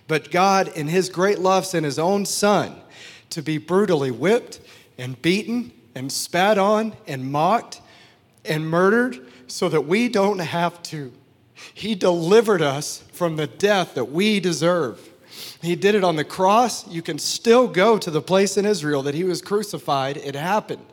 But 0.07 0.32
God, 0.32 0.70
in 0.70 0.88
His 0.88 1.09
great 1.09 1.39
love, 1.39 1.66
sent 1.66 1.86
His 1.86 1.99
own 1.99 2.26
Son 2.26 2.76
to 3.30 3.41
be 3.41 3.57
brutally 3.57 4.12
whipped 4.12 4.59
and 4.97 5.22
beaten 5.22 5.72
and 5.96 6.12
spat 6.12 6.58
on 6.58 6.94
and 7.08 7.32
mocked 7.32 7.82
and 8.46 8.68
murdered 8.68 9.20
so 9.48 9.70
that 9.70 9.82
we 9.82 10.10
don't 10.10 10.39
have 10.39 10.82
to. 10.84 11.12
He 11.74 11.96
delivered 11.96 12.62
us 12.62 13.04
from 13.12 13.36
the 13.36 13.48
death 13.48 13.96
that 13.96 14.06
we 14.06 14.39
deserve. 14.39 15.10
He 15.62 15.76
did 15.76 15.96
it 15.96 16.04
on 16.04 16.16
the 16.16 16.24
cross. 16.24 16.88
You 16.88 17.02
can 17.02 17.20
still 17.20 17.68
go 17.68 17.98
to 17.98 18.10
the 18.10 18.22
place 18.22 18.58
in 18.58 18.66
Israel 18.66 19.04
that 19.04 19.16
he 19.16 19.24
was 19.24 19.42
crucified. 19.42 20.18
It 20.18 20.36
happened 20.36 20.86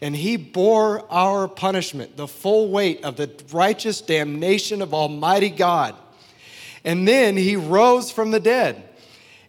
and 0.00 0.14
he 0.14 0.36
bore 0.36 1.04
our 1.10 1.48
punishment, 1.48 2.16
the 2.16 2.28
full 2.28 2.68
weight 2.68 3.04
of 3.04 3.16
the 3.16 3.30
righteous 3.52 4.00
damnation 4.00 4.80
of 4.80 4.94
Almighty 4.94 5.50
God. 5.50 5.94
And 6.84 7.06
then 7.06 7.36
he 7.36 7.56
rose 7.56 8.10
from 8.10 8.30
the 8.30 8.40
dead. 8.40 8.87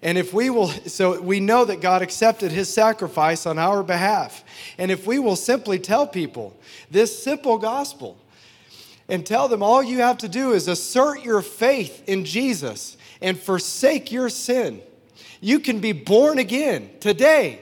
And 0.02 0.18
if 0.18 0.34
we 0.34 0.50
will, 0.50 0.70
so 0.70 1.22
we 1.22 1.39
know 1.39 1.66
that 1.66 1.82
God 1.82 2.02
accepted 2.02 2.52
his 2.52 2.74
sacrifice 2.74 3.45
on 3.45 3.60
our 3.60 3.84
behalf. 3.84 4.43
And 4.78 4.91
if 4.91 5.06
we 5.06 5.20
will 5.20 5.36
simply 5.36 5.78
tell 5.78 6.08
people 6.08 6.58
this 6.89 7.22
simple 7.22 7.58
gospel 7.58 8.18
and 9.10 9.26
tell 9.26 9.47
them 9.47 9.62
all 9.62 9.84
you 9.84 10.00
have 10.00 10.20
to 10.20 10.30
do 10.30 10.54
is 10.54 10.68
assert 10.68 11.24
your 11.24 11.41
faith 11.41 12.04
in 12.08 12.24
Jesus 12.24 12.95
and 13.22 13.38
forsake 13.38 14.12
your 14.12 14.30
sin, 14.30 14.82
you 15.41 15.60
can 15.60 15.80
be 15.80 15.91
born 15.91 16.39
again 16.39 16.89
today 17.02 17.60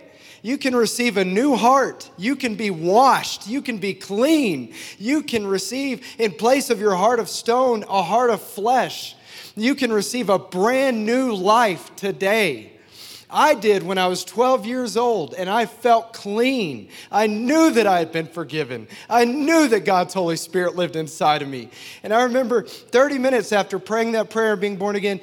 you 0.48 0.58
can 0.58 0.74
receive 0.74 1.18
a 1.18 1.26
new 1.26 1.58
heart. 1.58 2.10
You 2.18 2.38
can 2.38 2.56
be 2.56 2.70
washed. 2.70 3.48
You 3.48 3.62
can 3.62 3.80
be 3.80 3.94
clean. 3.94 4.74
You 4.98 5.22
can 5.22 5.46
receive, 5.46 6.06
in 6.18 6.32
place 6.32 6.70
of 6.70 6.80
your 6.80 6.96
heart 6.96 7.20
of 7.20 7.28
stone, 7.28 7.84
a 7.90 8.02
heart 8.02 8.30
of 8.30 8.42
flesh. 8.42 9.17
You 9.58 9.74
can 9.74 9.92
receive 9.92 10.30
a 10.30 10.38
brand 10.38 11.04
new 11.04 11.34
life 11.34 11.96
today. 11.96 12.74
I 13.30 13.56
did 13.56 13.82
when 13.84 13.98
I 13.98 14.08
was 14.08 14.24
12 14.24 14.66
years 14.68 14.96
old 14.96 15.34
and 15.34 15.50
I 15.50 15.66
felt 15.66 16.14
clean. 16.14 16.90
I 17.12 17.28
knew 17.28 17.72
that 17.72 17.88
I 17.88 17.98
had 18.00 18.12
been 18.12 18.28
forgiven. 18.28 18.88
I 19.10 19.26
knew 19.26 19.68
that 19.68 19.84
God's 19.84 20.14
Holy 20.14 20.38
Spirit 20.38 20.76
lived 20.76 20.96
inside 20.96 21.42
of 21.42 21.50
me. 21.50 21.70
And 22.04 22.14
I 22.14 22.24
remember 22.24 22.62
30 22.64 23.18
minutes 23.18 23.52
after 23.52 23.80
praying 23.80 24.14
that 24.14 24.30
prayer 24.30 24.54
and 24.54 24.62
being 24.62 24.78
born 24.78 24.96
again, 24.96 25.20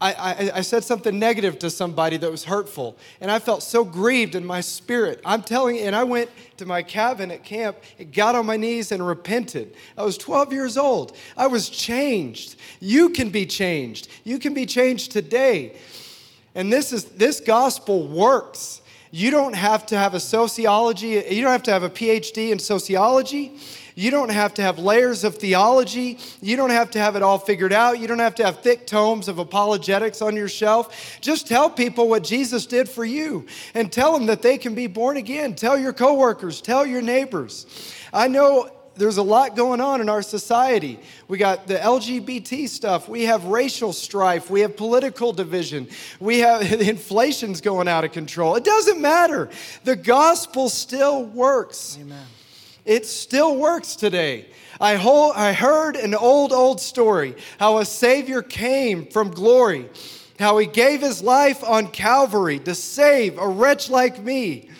I, 0.00 0.12
I, 0.12 0.50
I, 0.58 0.60
said 0.60 0.84
something 0.84 1.18
negative 1.18 1.58
to 1.58 1.70
somebody 1.70 2.16
that 2.18 2.30
was 2.30 2.44
hurtful, 2.44 2.96
and 3.20 3.30
I 3.30 3.40
felt 3.40 3.64
so 3.64 3.84
grieved 3.84 4.36
in 4.36 4.44
my 4.44 4.60
spirit. 4.60 5.20
I'm 5.24 5.42
telling 5.42 5.76
you, 5.76 5.82
and 5.82 5.96
I 5.96 6.04
went 6.04 6.30
to 6.58 6.66
my 6.66 6.82
cabin 6.82 7.32
at 7.32 7.42
camp, 7.42 7.78
got 8.12 8.36
on 8.36 8.46
my 8.46 8.56
knees, 8.56 8.92
and 8.92 9.04
repented. 9.04 9.74
I 9.96 10.04
was 10.04 10.16
12 10.16 10.52
years 10.52 10.76
old. 10.76 11.16
I 11.36 11.48
was 11.48 11.68
changed. 11.68 12.56
You 12.78 13.10
can 13.10 13.30
be 13.30 13.44
changed. 13.44 14.08
You 14.22 14.38
can 14.38 14.54
be 14.54 14.66
changed 14.66 15.10
today. 15.10 15.76
And 16.54 16.72
this 16.72 16.92
is 16.92 17.04
this 17.04 17.40
gospel 17.40 18.06
works. 18.06 18.82
You 19.10 19.30
don't 19.30 19.54
have 19.54 19.86
to 19.86 19.96
have 19.96 20.14
a 20.14 20.20
sociology, 20.20 21.24
you 21.30 21.42
don't 21.42 21.52
have 21.52 21.62
to 21.64 21.72
have 21.72 21.82
a 21.82 21.90
PhD 21.90 22.50
in 22.50 22.58
sociology. 22.58 23.58
You 23.98 24.12
don't 24.12 24.28
have 24.28 24.54
to 24.54 24.62
have 24.62 24.78
layers 24.78 25.24
of 25.24 25.38
theology. 25.38 26.18
You 26.40 26.54
don't 26.54 26.70
have 26.70 26.92
to 26.92 27.00
have 27.00 27.16
it 27.16 27.22
all 27.24 27.36
figured 27.36 27.72
out. 27.72 27.98
You 27.98 28.06
don't 28.06 28.20
have 28.20 28.36
to 28.36 28.44
have 28.44 28.60
thick 28.60 28.86
tomes 28.86 29.26
of 29.26 29.40
apologetics 29.40 30.22
on 30.22 30.36
your 30.36 30.48
shelf. 30.48 31.18
Just 31.20 31.48
tell 31.48 31.68
people 31.68 32.08
what 32.08 32.22
Jesus 32.22 32.64
did 32.64 32.88
for 32.88 33.04
you 33.04 33.46
and 33.74 33.90
tell 33.90 34.12
them 34.12 34.26
that 34.26 34.40
they 34.40 34.56
can 34.56 34.76
be 34.76 34.86
born 34.86 35.16
again. 35.16 35.56
Tell 35.56 35.76
your 35.76 35.92
coworkers, 35.92 36.60
tell 36.60 36.86
your 36.86 37.02
neighbors. 37.02 37.66
I 38.12 38.28
know 38.28 38.70
there's 38.94 39.16
a 39.16 39.22
lot 39.24 39.56
going 39.56 39.80
on 39.80 40.00
in 40.00 40.08
our 40.08 40.22
society. 40.22 41.00
We 41.26 41.36
got 41.36 41.66
the 41.66 41.78
LGBT 41.78 42.68
stuff. 42.68 43.08
We 43.08 43.24
have 43.24 43.46
racial 43.46 43.92
strife. 43.92 44.48
We 44.48 44.60
have 44.60 44.76
political 44.76 45.32
division. 45.32 45.88
We 46.20 46.38
have 46.38 46.62
inflation's 46.80 47.60
going 47.60 47.88
out 47.88 48.04
of 48.04 48.12
control. 48.12 48.54
It 48.54 48.62
doesn't 48.62 49.00
matter. 49.00 49.50
The 49.82 49.96
gospel 49.96 50.68
still 50.68 51.24
works. 51.24 51.98
Amen. 52.00 52.24
It 52.88 53.04
still 53.04 53.54
works 53.54 53.96
today. 53.96 54.46
I, 54.80 54.94
I 54.94 55.52
heard 55.52 55.94
an 55.94 56.14
old, 56.14 56.52
old 56.52 56.80
story 56.80 57.34
how 57.58 57.78
a 57.78 57.84
Savior 57.84 58.40
came 58.40 59.04
from 59.04 59.30
glory, 59.30 59.90
how 60.38 60.56
he 60.56 60.66
gave 60.66 61.02
his 61.02 61.22
life 61.22 61.62
on 61.62 61.88
Calvary 61.88 62.58
to 62.60 62.74
save 62.74 63.36
a 63.36 63.46
wretch 63.46 63.90
like 63.90 64.24
me. 64.24 64.70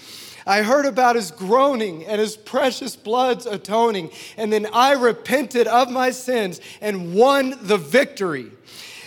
I 0.46 0.62
heard 0.62 0.86
about 0.86 1.16
his 1.16 1.30
groaning 1.30 2.06
and 2.06 2.18
his 2.18 2.34
precious 2.34 2.96
blood's 2.96 3.44
atoning, 3.44 4.10
and 4.38 4.50
then 4.50 4.68
I 4.72 4.92
repented 4.92 5.66
of 5.66 5.90
my 5.90 6.10
sins 6.10 6.62
and 6.80 7.12
won 7.14 7.58
the 7.60 7.76
victory. 7.76 8.50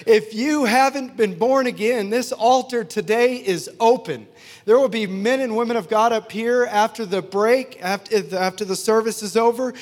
If 0.06 0.36
you 0.36 0.66
haven't 0.66 1.18
been 1.18 1.40
born 1.40 1.66
again, 1.66 2.12
this 2.12 2.32
altar 2.32 2.84
today 2.84 3.38
is 3.38 3.68
open. 3.80 4.28
There 4.66 4.78
will 4.78 4.90
be 4.90 5.08
men 5.08 5.40
and 5.40 5.56
women 5.56 5.78
of 5.78 5.90
God 5.90 6.12
up 6.12 6.32
here 6.32 6.68
after 6.70 7.06
the 7.06 7.22
break, 7.22 7.82
after, 7.82 8.36
after 8.36 8.66
the 8.66 8.76
service 8.76 9.24
is 9.24 9.36
over. 9.36 9.74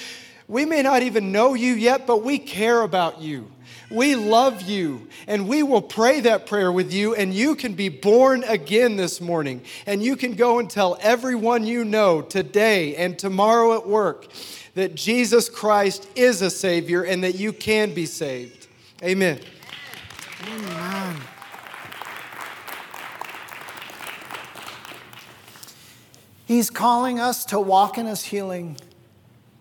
We 0.47 0.65
may 0.65 0.81
not 0.81 1.03
even 1.03 1.31
know 1.31 1.53
you 1.53 1.73
yet, 1.73 2.07
but 2.07 2.23
we 2.23 2.39
care 2.39 2.81
about 2.81 3.21
you. 3.21 3.51
We 3.91 4.15
love 4.15 4.61
you, 4.63 5.07
and 5.27 5.47
we 5.47 5.63
will 5.63 5.81
pray 5.81 6.19
that 6.21 6.45
prayer 6.45 6.71
with 6.71 6.93
you, 6.93 7.15
and 7.15 7.33
you 7.33 7.55
can 7.55 7.73
be 7.73 7.89
born 7.89 8.43
again 8.43 8.95
this 8.95 9.19
morning. 9.19 9.61
And 9.87 10.03
you 10.03 10.15
can 10.15 10.33
go 10.33 10.59
and 10.59 10.69
tell 10.69 10.97
everyone 11.01 11.65
you 11.65 11.83
know 11.83 12.21
today 12.21 12.95
and 12.95 13.17
tomorrow 13.17 13.75
at 13.75 13.87
work 13.87 14.27
that 14.75 14.95
Jesus 14.95 15.49
Christ 15.49 16.07
is 16.15 16.41
a 16.41 16.49
Savior 16.49 17.03
and 17.03 17.23
that 17.23 17.35
you 17.35 17.51
can 17.51 17.93
be 17.93 18.05
saved. 18.05 18.67
Amen. 19.03 19.39
Amen. 20.47 21.15
He's 26.49 26.71
calling 26.71 27.19
us 27.19 27.45
to 27.45 27.59
walk 27.59 27.99
in 27.99 28.07
His 28.07 28.23
healing. 28.23 28.75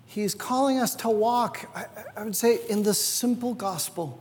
He's 0.06 0.34
calling 0.34 0.78
us 0.78 0.94
to 0.94 1.10
walk, 1.10 1.68
I, 2.16 2.24
would 2.24 2.34
say, 2.34 2.60
in 2.66 2.82
the 2.82 2.94
simple 2.94 3.52
gospel. 3.52 4.18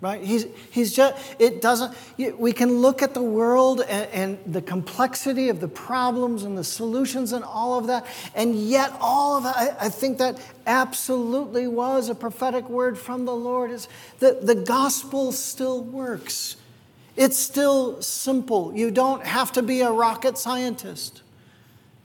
Right? 0.00 0.22
He's, 0.22 0.46
he's 0.70 0.96
just, 0.96 1.22
it 1.38 1.60
doesn't, 1.60 1.94
we 2.38 2.54
can 2.54 2.78
look 2.78 3.02
at 3.02 3.12
the 3.12 3.20
world 3.20 3.82
and, 3.82 4.10
and, 4.10 4.54
the 4.54 4.62
complexity 4.62 5.50
of 5.50 5.60
the 5.60 5.68
problems 5.68 6.44
and 6.44 6.56
the 6.56 6.64
solutions 6.64 7.32
and 7.32 7.44
all 7.44 7.78
of 7.78 7.88
that, 7.88 8.06
and 8.34 8.54
yet 8.54 8.94
all 8.98 9.36
of 9.36 9.44
that, 9.44 9.54
I, 9.54 9.84
I 9.84 9.88
think 9.90 10.16
that 10.18 10.40
absolutely 10.66 11.68
was 11.68 12.08
a 12.08 12.14
prophetic 12.14 12.70
word 12.70 12.96
from 12.96 13.26
the 13.26 13.36
Lord, 13.36 13.70
is 13.70 13.86
that 14.20 14.46
the 14.46 14.54
gospel 14.54 15.30
still 15.30 15.82
works. 15.82 16.56
It's 17.16 17.38
still 17.38 18.00
simple. 18.00 18.72
You 18.74 18.90
don't 18.90 19.26
have 19.26 19.52
to 19.52 19.62
be 19.62 19.82
a 19.82 19.92
rocket 19.92 20.38
scientist 20.38 21.20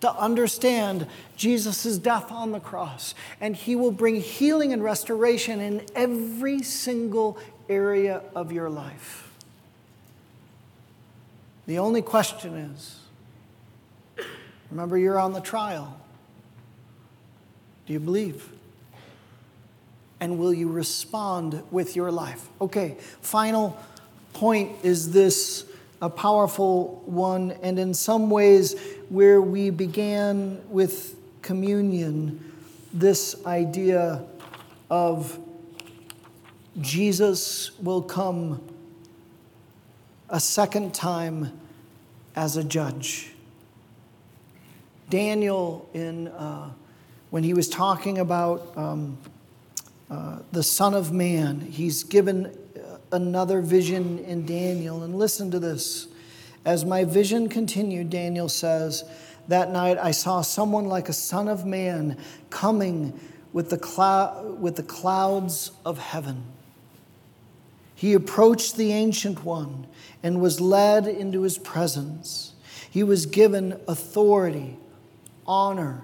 to 0.02 0.12
understand 0.14 1.08
Jesus' 1.36 1.98
death 1.98 2.32
on 2.32 2.52
the 2.52 2.60
cross. 2.60 3.14
And 3.42 3.56
he 3.56 3.76
will 3.76 3.92
bring 3.92 4.22
healing 4.22 4.74
and 4.74 4.84
restoration 4.84 5.60
in 5.60 5.86
every 5.96 6.64
single 6.64 7.38
area 7.68 8.22
of 8.36 8.52
your 8.52 8.70
life. 8.70 9.32
The 11.68 11.78
only 11.78 12.02
question 12.02 12.56
is 12.56 13.00
remember, 14.72 14.98
you're 14.98 15.20
on 15.20 15.34
the 15.34 15.42
trial. 15.42 16.00
Do 17.86 17.94
you 17.94 18.00
believe? 18.00 18.50
And 20.20 20.38
will 20.38 20.54
you 20.54 20.70
respond 20.70 21.64
with 21.72 21.96
your 21.96 22.12
life? 22.12 22.48
Okay, 22.60 22.98
final 23.22 23.78
point 24.34 24.72
is 24.84 25.12
this 25.12 25.69
a 26.02 26.10
powerful 26.10 27.02
one, 27.06 27.52
and 27.62 27.78
in 27.78 27.94
some 27.94 28.30
ways, 28.30 28.76
where 29.10 29.42
we 29.42 29.70
began 29.70 30.62
with 30.70 31.16
communion, 31.42 32.54
this 32.94 33.46
idea 33.46 34.24
of 34.90 35.38
Jesus 36.80 37.78
will 37.80 38.02
come 38.02 38.62
a 40.30 40.40
second 40.40 40.94
time 40.94 41.60
as 42.36 42.56
a 42.56 42.64
judge. 42.64 43.34
Daniel, 45.10 45.90
in, 45.94 46.28
uh, 46.30 46.72
when 47.32 47.44
he 47.44 47.54
was 47.54 47.68
talking 47.68 48.20
about 48.20 48.78
um, 48.78 49.18
uh, 50.10 50.40
the 50.52 50.64
Son 50.64 50.94
of 50.94 51.12
Man, 51.12 51.60
he's 51.60 52.04
given 52.04 52.56
another 53.12 53.62
vision 53.62 54.20
in 54.20 54.46
Daniel. 54.46 55.04
And 55.04 55.18
listen 55.18 55.52
to 55.52 55.60
this. 55.60 56.08
As 56.66 56.86
my 56.86 57.04
vision 57.04 57.50
continued, 57.50 58.10
Daniel 58.10 58.50
says, 58.50 59.04
That 59.48 59.72
night 59.72 59.98
I 59.98 60.12
saw 60.12 60.42
someone 60.42 60.86
like 60.86 61.10
a 61.10 61.14
son 61.14 61.48
of 61.48 61.66
man 61.66 62.18
coming 62.50 63.20
with 63.54 63.70
the, 63.70 64.58
with 64.60 64.76
the 64.76 64.84
clouds 64.84 65.72
of 65.86 65.98
heaven. 65.98 66.44
He 67.96 68.14
approached 68.14 68.78
the 68.78 68.94
Ancient 68.94 69.44
One 69.44 69.88
and 70.24 70.42
was 70.42 70.62
led 70.62 71.08
into 71.08 71.42
his 71.42 71.58
presence. 71.58 72.54
He 72.90 73.04
was 73.04 73.26
given 73.26 73.80
authority, 73.88 74.78
honor, 75.46 76.04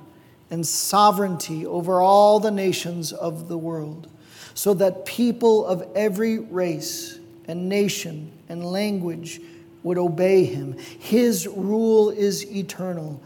and 0.50 0.66
sovereignty 0.66 1.66
over 1.66 2.02
all 2.02 2.40
the 2.40 2.52
nations 2.52 3.12
of 3.12 3.48
the 3.48 3.58
world 3.58 4.10
so 4.56 4.74
that 4.74 5.06
people 5.06 5.66
of 5.66 5.86
every 5.96 6.40
race 6.40 7.20
and 7.48 7.70
nation 7.70 8.32
and 8.50 8.66
language 8.66 9.40
would 9.84 9.98
obey 10.00 10.46
him. 10.46 10.76
His 10.98 11.46
rule 11.46 12.10
is 12.10 12.52
eternal 12.52 13.22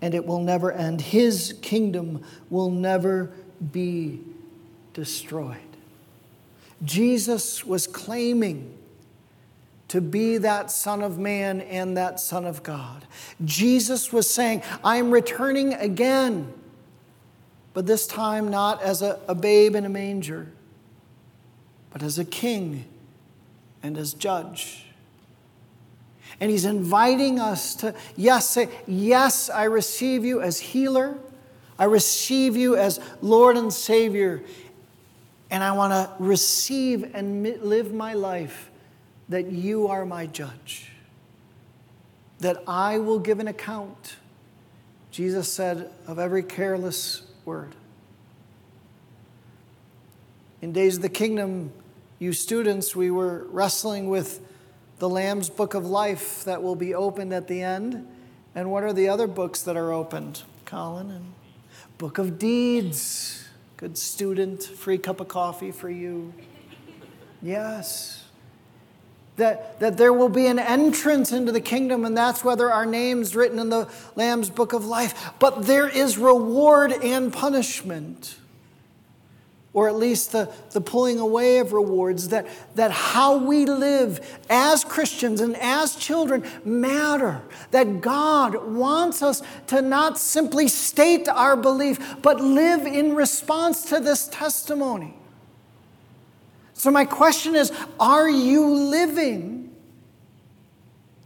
and 0.00 0.14
it 0.14 0.24
will 0.26 0.40
never 0.40 0.70
end. 0.70 1.00
His 1.00 1.54
kingdom 1.62 2.22
will 2.50 2.70
never 2.70 3.32
be 3.72 4.20
destroyed. 4.92 5.56
Jesus 6.84 7.64
was 7.64 7.86
claiming 7.86 8.76
to 9.88 10.00
be 10.00 10.38
that 10.38 10.70
Son 10.70 11.02
of 11.02 11.18
Man 11.18 11.60
and 11.62 11.96
that 11.96 12.20
Son 12.20 12.44
of 12.44 12.62
God. 12.62 13.06
Jesus 13.44 14.12
was 14.12 14.28
saying, 14.28 14.62
I'm 14.84 15.10
returning 15.10 15.74
again 15.74 16.52
but 17.74 17.86
this 17.86 18.06
time 18.06 18.50
not 18.50 18.82
as 18.82 19.02
a, 19.02 19.18
a 19.28 19.34
babe 19.34 19.74
in 19.74 19.84
a 19.84 19.88
manger, 19.88 20.48
but 21.90 22.02
as 22.02 22.18
a 22.18 22.24
king 22.24 22.84
and 23.82 23.96
as 23.96 24.14
judge. 24.14 24.86
And 26.40 26.50
he's 26.50 26.64
inviting 26.64 27.38
us 27.38 27.74
to, 27.76 27.94
yes, 28.16 28.48
say, 28.48 28.68
Yes, 28.86 29.48
I 29.48 29.64
receive 29.64 30.24
you 30.24 30.40
as 30.40 30.58
healer. 30.58 31.18
I 31.78 31.84
receive 31.84 32.56
you 32.56 32.76
as 32.76 33.00
Lord 33.20 33.56
and 33.56 33.72
Savior. 33.72 34.42
And 35.50 35.62
I 35.62 35.72
want 35.72 35.92
to 35.92 36.10
receive 36.18 37.14
and 37.14 37.42
live 37.62 37.92
my 37.92 38.14
life 38.14 38.70
that 39.28 39.50
you 39.50 39.88
are 39.88 40.04
my 40.04 40.26
judge, 40.26 40.90
that 42.40 42.62
I 42.66 42.98
will 42.98 43.18
give 43.18 43.38
an 43.38 43.48
account. 43.48 44.16
Jesus 45.10 45.52
said, 45.52 45.90
of 46.06 46.18
every 46.18 46.42
careless 46.42 47.22
word. 47.44 47.74
In 50.60 50.72
Days 50.72 50.96
of 50.96 51.02
the 51.02 51.08
Kingdom, 51.08 51.72
you 52.18 52.32
students, 52.32 52.94
we 52.94 53.10
were 53.10 53.46
wrestling 53.50 54.08
with 54.08 54.40
the 54.98 55.08
Lamb's 55.08 55.50
Book 55.50 55.74
of 55.74 55.84
Life 55.84 56.44
that 56.44 56.62
will 56.62 56.76
be 56.76 56.94
opened 56.94 57.32
at 57.32 57.48
the 57.48 57.62
end. 57.62 58.06
And 58.54 58.70
what 58.70 58.84
are 58.84 58.92
the 58.92 59.08
other 59.08 59.26
books 59.26 59.62
that 59.62 59.76
are 59.76 59.92
opened, 59.92 60.42
Colin? 60.64 61.10
And 61.10 61.32
Book 61.98 62.18
of 62.18 62.38
Deeds. 62.38 63.48
Good 63.76 63.98
student, 63.98 64.62
free 64.62 64.98
cup 64.98 65.20
of 65.20 65.26
coffee 65.26 65.72
for 65.72 65.90
you. 65.90 66.32
Yes 67.42 68.21
that, 69.42 69.80
that 69.80 69.96
there 69.96 70.12
will 70.12 70.28
be 70.28 70.46
an 70.46 70.60
entrance 70.60 71.32
into 71.32 71.50
the 71.50 71.60
kingdom, 71.60 72.04
and 72.04 72.16
that's 72.16 72.44
whether 72.44 72.72
our 72.72 72.86
name's 72.86 73.34
written 73.34 73.58
in 73.58 73.70
the 73.70 73.88
Lamb's 74.14 74.48
book 74.48 74.72
of 74.72 74.86
life. 74.86 75.32
But 75.40 75.66
there 75.66 75.88
is 75.88 76.16
reward 76.16 76.92
and 76.92 77.32
punishment, 77.32 78.36
or 79.72 79.88
at 79.88 79.96
least 79.96 80.30
the, 80.30 80.48
the 80.70 80.80
pulling 80.80 81.18
away 81.18 81.58
of 81.58 81.72
rewards, 81.72 82.28
that, 82.28 82.46
that 82.76 82.92
how 82.92 83.36
we 83.36 83.66
live 83.66 84.40
as 84.48 84.84
Christians 84.84 85.40
and 85.40 85.56
as 85.56 85.96
children 85.96 86.44
matter. 86.64 87.42
That 87.72 88.00
God 88.00 88.64
wants 88.64 89.24
us 89.24 89.42
to 89.66 89.82
not 89.82 90.20
simply 90.20 90.68
state 90.68 91.28
our 91.28 91.56
belief, 91.56 91.98
but 92.22 92.40
live 92.40 92.86
in 92.86 93.16
response 93.16 93.86
to 93.86 93.98
this 93.98 94.28
testimony. 94.28 95.16
So, 96.82 96.90
my 96.90 97.04
question 97.04 97.54
is 97.54 97.70
are 98.00 98.28
you 98.28 98.66
living 98.66 99.70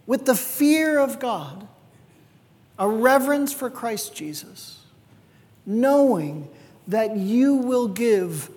with 0.06 0.26
the 0.26 0.34
fear 0.34 0.98
of 0.98 1.18
God, 1.18 1.66
a 2.78 2.86
reverence 2.86 3.54
for 3.54 3.70
Christ 3.70 4.14
Jesus, 4.14 4.80
knowing 5.64 6.50
that 6.86 7.16
you 7.16 7.54
will 7.54 7.88
give 7.88 8.50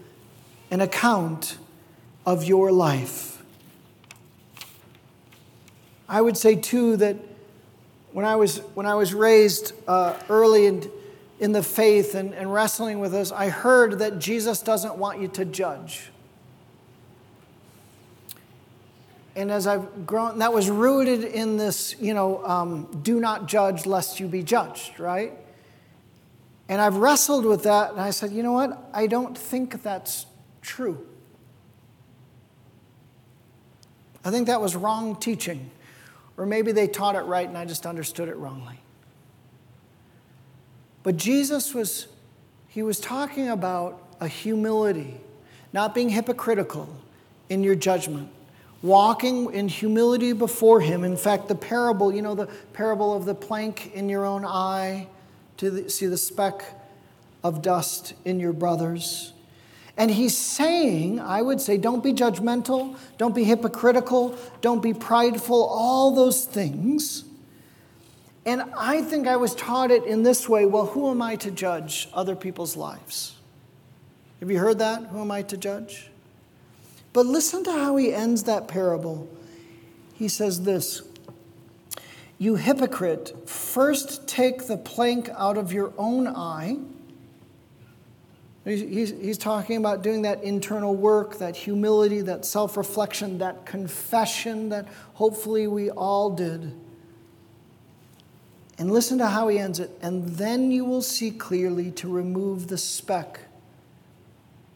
an 0.71 0.81
account 0.81 1.57
of 2.25 2.43
your 2.43 2.69
life? 2.69 3.41
I 6.09 6.19
would 6.19 6.35
say, 6.35 6.57
too, 6.57 6.97
that 6.97 7.15
when 8.11 8.25
I 8.25 8.35
was, 8.35 8.57
when 8.75 8.85
I 8.85 8.95
was 8.95 9.13
raised 9.13 9.71
uh, 9.87 10.17
early 10.27 10.65
in, 10.65 10.91
in 11.39 11.53
the 11.53 11.63
faith 11.63 12.13
and, 12.13 12.33
and 12.33 12.53
wrestling 12.53 12.99
with 12.99 13.13
this, 13.13 13.31
I 13.31 13.47
heard 13.47 13.99
that 13.99 14.19
Jesus 14.19 14.61
doesn't 14.61 14.97
want 14.97 15.21
you 15.21 15.29
to 15.29 15.45
judge. 15.45 16.09
And 19.39 19.51
as 19.51 19.67
I've 19.67 20.05
grown, 20.05 20.39
that 20.39 20.53
was 20.53 20.69
rooted 20.69 21.23
in 21.23 21.57
this, 21.57 21.95
you 21.99 22.13
know, 22.13 22.45
um, 22.45 23.01
do 23.01 23.19
not 23.19 23.47
judge 23.47 23.85
lest 23.85 24.19
you 24.19 24.27
be 24.27 24.43
judged, 24.43 24.99
right? 24.99 25.33
And 26.67 26.79
I've 26.81 26.97
wrestled 26.97 27.45
with 27.45 27.63
that, 27.63 27.91
and 27.91 28.01
I 28.01 28.11
said, 28.11 28.31
you 28.31 28.43
know 28.43 28.51
what? 28.51 28.89
I 28.93 29.07
don't 29.07 29.37
think 29.37 29.81
that's 29.81 30.25
true. 30.61 31.07
I 34.23 34.31
think 34.31 34.47
that 34.47 34.61
was 34.61 34.75
wrong 34.75 35.15
teaching. 35.15 35.71
Or 36.37 36.45
maybe 36.45 36.71
they 36.71 36.87
taught 36.87 37.15
it 37.15 37.21
right 37.21 37.47
and 37.47 37.57
I 37.57 37.65
just 37.65 37.85
understood 37.85 38.29
it 38.29 38.35
wrongly. 38.37 38.79
But 41.03 41.17
Jesus 41.17 41.73
was, 41.73 42.07
he 42.67 42.83
was 42.83 42.99
talking 42.99 43.49
about 43.49 44.01
a 44.19 44.27
humility, 44.27 45.19
not 45.73 45.95
being 45.95 46.09
hypocritical 46.09 46.87
in 47.49 47.63
your 47.63 47.75
judgment, 47.75 48.29
walking 48.81 49.53
in 49.53 49.67
humility 49.67 50.33
before 50.33 50.81
him. 50.81 51.03
In 51.03 51.17
fact, 51.17 51.47
the 51.47 51.55
parable, 51.55 52.13
you 52.13 52.21
know, 52.21 52.35
the 52.35 52.47
parable 52.73 53.15
of 53.15 53.25
the 53.25 53.35
plank 53.35 53.93
in 53.93 54.09
your 54.09 54.25
own 54.25 54.45
eye 54.45 55.07
to 55.57 55.69
the, 55.69 55.89
see 55.89 56.05
the 56.05 56.17
speck 56.17 56.63
of 57.43 57.61
dust 57.61 58.13
in 58.25 58.39
your 58.39 58.53
brother's. 58.53 59.33
And 59.97 60.09
he's 60.09 60.37
saying, 60.37 61.19
I 61.19 61.41
would 61.41 61.59
say, 61.59 61.77
don't 61.77 62.01
be 62.01 62.13
judgmental, 62.13 62.95
don't 63.17 63.35
be 63.35 63.43
hypocritical, 63.43 64.37
don't 64.61 64.81
be 64.81 64.93
prideful, 64.93 65.61
all 65.65 66.15
those 66.15 66.45
things. 66.45 67.25
And 68.45 68.63
I 68.77 69.01
think 69.01 69.27
I 69.27 69.35
was 69.35 69.53
taught 69.55 69.91
it 69.91 70.05
in 70.05 70.23
this 70.23 70.47
way 70.47 70.65
well, 70.65 70.85
who 70.85 71.11
am 71.11 71.21
I 71.21 71.35
to 71.37 71.51
judge 71.51 72.07
other 72.13 72.35
people's 72.35 72.77
lives? 72.77 73.35
Have 74.39 74.49
you 74.49 74.57
heard 74.57 74.79
that? 74.79 75.07
Who 75.07 75.19
am 75.19 75.31
I 75.31 75.41
to 75.43 75.57
judge? 75.57 76.09
But 77.19 77.25
listen 77.25 77.65
to 77.65 77.71
how 77.73 77.97
he 77.97 78.13
ends 78.13 78.43
that 78.43 78.69
parable. 78.69 79.27
He 80.13 80.29
says 80.29 80.63
this 80.63 81.01
You 82.37 82.55
hypocrite, 82.55 83.35
first 83.45 84.25
take 84.25 84.67
the 84.67 84.77
plank 84.77 85.27
out 85.35 85.57
of 85.57 85.73
your 85.73 85.91
own 85.97 86.29
eye 86.29 86.77
He's, 88.63 89.09
he's 89.09 89.37
talking 89.37 89.75
about 89.75 90.01
doing 90.01 90.21
that 90.21 90.43
internal 90.43 90.95
work, 90.95 91.39
that 91.39 91.57
humility, 91.57 92.21
that 92.21 92.45
self 92.45 92.77
reflection, 92.77 93.39
that 93.39 93.65
confession 93.65 94.69
that 94.69 94.87
hopefully 95.15 95.67
we 95.67 95.89
all 95.89 96.29
did. 96.29 96.73
And 98.77 98.93
listen 98.93 99.17
to 99.17 99.27
how 99.27 99.49
he 99.49 99.59
ends 99.59 99.81
it. 99.81 99.91
And 100.01 100.37
then 100.37 100.71
you 100.71 100.85
will 100.85 101.01
see 101.01 101.31
clearly 101.31 101.91
to 101.91 102.07
remove 102.07 102.67
the 102.67 102.77
speck 102.77 103.41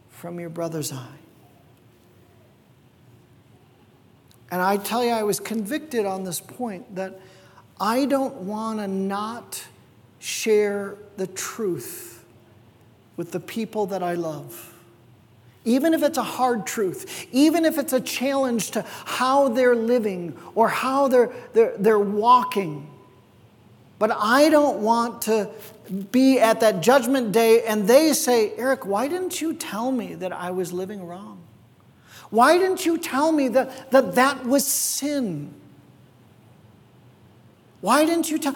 from 0.09 0.41
your 0.41 0.49
brother's 0.49 0.91
eye. 0.91 1.22
And 4.53 4.61
I 4.61 4.77
tell 4.77 5.03
you, 5.03 5.09
I 5.09 5.23
was 5.23 5.39
convicted 5.39 6.05
on 6.05 6.25
this 6.25 6.39
point 6.39 6.93
that 6.93 7.19
I 7.81 8.05
don't 8.05 8.35
want 8.35 8.77
to 8.77 8.87
not 8.87 9.65
share 10.19 10.95
the 11.17 11.25
truth 11.25 12.23
with 13.17 13.31
the 13.31 13.39
people 13.39 13.87
that 13.87 14.03
I 14.03 14.13
love. 14.13 14.71
Even 15.65 15.95
if 15.95 16.03
it's 16.03 16.19
a 16.19 16.23
hard 16.23 16.67
truth, 16.67 17.25
even 17.31 17.65
if 17.65 17.79
it's 17.79 17.93
a 17.93 17.99
challenge 17.99 18.69
to 18.71 18.85
how 19.05 19.47
they're 19.49 19.75
living 19.75 20.37
or 20.53 20.69
how 20.69 21.07
they're, 21.07 21.31
they're, 21.53 21.75
they're 21.79 21.97
walking. 21.97 22.87
But 23.97 24.11
I 24.11 24.49
don't 24.49 24.81
want 24.81 25.23
to 25.23 25.49
be 26.11 26.37
at 26.39 26.59
that 26.59 26.81
judgment 26.81 27.31
day 27.31 27.63
and 27.63 27.87
they 27.87 28.13
say, 28.13 28.53
Eric, 28.55 28.85
why 28.85 29.07
didn't 29.07 29.41
you 29.41 29.55
tell 29.55 29.91
me 29.91 30.13
that 30.13 30.31
I 30.31 30.51
was 30.51 30.71
living 30.71 31.07
wrong? 31.07 31.42
Why 32.33 32.57
didn't 32.57 32.83
you 32.83 32.97
tell 32.97 33.31
me 33.31 33.47
that 33.49 33.91
that, 33.91 34.15
that 34.15 34.43
was 34.43 34.65
sin? 34.65 35.53
Why 37.79 38.05
didn't 38.05 38.31
you 38.31 38.39
tell? 38.39 38.55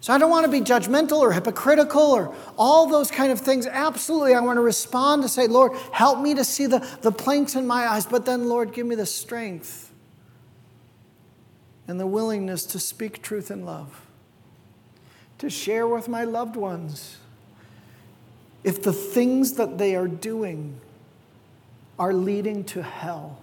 So 0.00 0.12
I 0.12 0.18
don't 0.18 0.28
want 0.28 0.44
to 0.44 0.50
be 0.50 0.60
judgmental 0.60 1.20
or 1.20 1.30
hypocritical 1.30 2.02
or 2.02 2.34
all 2.58 2.88
those 2.88 3.12
kind 3.12 3.30
of 3.30 3.38
things. 3.38 3.68
Absolutely, 3.68 4.34
I 4.34 4.40
want 4.40 4.56
to 4.56 4.60
respond 4.60 5.22
to 5.22 5.28
say, 5.28 5.46
Lord, 5.46 5.78
help 5.92 6.18
me 6.18 6.34
to 6.34 6.42
see 6.42 6.66
the, 6.66 6.84
the 7.02 7.12
planks 7.12 7.54
in 7.54 7.64
my 7.64 7.86
eyes, 7.86 8.06
but 8.06 8.26
then, 8.26 8.48
Lord, 8.48 8.72
give 8.72 8.88
me 8.88 8.96
the 8.96 9.06
strength 9.06 9.92
and 11.86 12.00
the 12.00 12.08
willingness 12.08 12.66
to 12.66 12.80
speak 12.80 13.22
truth 13.22 13.52
in 13.52 13.64
love, 13.64 14.04
to 15.38 15.48
share 15.48 15.86
with 15.86 16.08
my 16.08 16.24
loved 16.24 16.56
ones. 16.56 17.18
If 18.64 18.82
the 18.82 18.92
things 18.92 19.52
that 19.52 19.78
they 19.78 19.94
are 19.94 20.08
doing 20.08 20.80
are 21.98 22.12
leading 22.12 22.64
to 22.64 22.82
hell, 22.82 23.38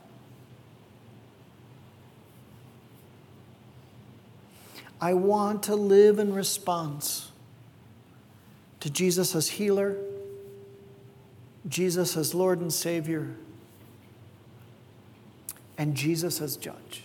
I 4.99 5.15
want 5.15 5.63
to 5.63 5.75
live 5.75 6.19
in 6.19 6.33
response 6.33 7.31
to 8.81 8.89
Jesus 8.89 9.35
as 9.35 9.49
healer, 9.49 9.97
Jesus 11.67 12.15
as 12.15 12.35
Lord 12.35 12.59
and 12.59 12.71
Savior, 12.71 13.35
and 15.77 15.95
Jesus 15.95 16.39
as 16.39 16.55
judge. 16.55 17.03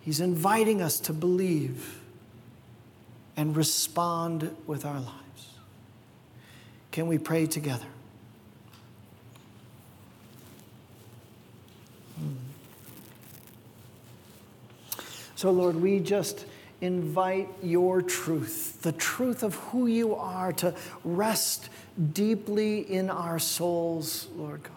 He's 0.00 0.20
inviting 0.20 0.82
us 0.82 0.98
to 1.00 1.12
believe 1.12 2.00
and 3.36 3.56
respond 3.56 4.56
with 4.66 4.84
our 4.84 4.98
lives. 4.98 5.54
Can 6.90 7.06
we 7.06 7.18
pray 7.18 7.46
together? 7.46 7.86
So, 15.36 15.50
Lord, 15.50 15.76
we 15.76 16.00
just 16.00 16.44
invite 16.80 17.48
your 17.62 18.02
truth, 18.02 18.82
the 18.82 18.92
truth 18.92 19.42
of 19.42 19.54
who 19.54 19.86
you 19.86 20.14
are, 20.14 20.52
to 20.54 20.74
rest 21.04 21.68
deeply 22.12 22.80
in 22.80 23.10
our 23.10 23.38
souls, 23.38 24.28
Lord 24.36 24.62
God. 24.62 24.74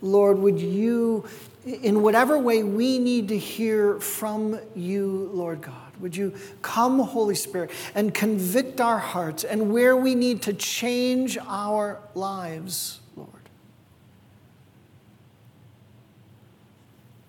Lord, 0.00 0.38
would 0.38 0.60
you, 0.60 1.26
in 1.64 2.02
whatever 2.02 2.38
way 2.38 2.62
we 2.62 2.98
need 2.98 3.28
to 3.28 3.38
hear 3.38 3.98
from 4.00 4.60
you, 4.74 5.30
Lord 5.32 5.62
God, 5.62 5.74
would 6.00 6.14
you 6.16 6.34
come, 6.60 6.98
Holy 6.98 7.34
Spirit, 7.34 7.70
and 7.94 8.12
convict 8.12 8.80
our 8.80 8.98
hearts 8.98 9.44
and 9.44 9.72
where 9.72 9.96
we 9.96 10.14
need 10.14 10.42
to 10.42 10.52
change 10.52 11.38
our 11.46 12.00
lives? 12.14 13.00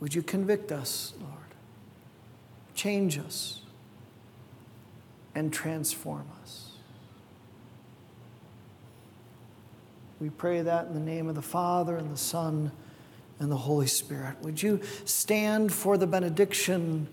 Would 0.05 0.13
you 0.13 0.21
convict 0.21 0.71
us, 0.71 1.13
Lord? 1.19 1.33
Change 2.75 3.17
us 3.17 3.61
and 5.33 5.51
transform 5.51 6.27
us. 6.43 6.73
We 10.21 10.29
pray 10.29 10.61
that 10.61 10.85
in 10.85 10.93
the 10.93 10.99
name 10.99 11.27
of 11.27 11.33
the 11.33 11.41
Father 11.41 11.97
and 11.97 12.13
the 12.13 12.19
Son 12.19 12.71
and 13.39 13.51
the 13.51 13.57
Holy 13.57 13.87
Spirit. 13.87 14.35
Would 14.43 14.61
you 14.61 14.79
stand 15.05 15.73
for 15.73 15.97
the 15.97 16.05
benediction? 16.05 17.07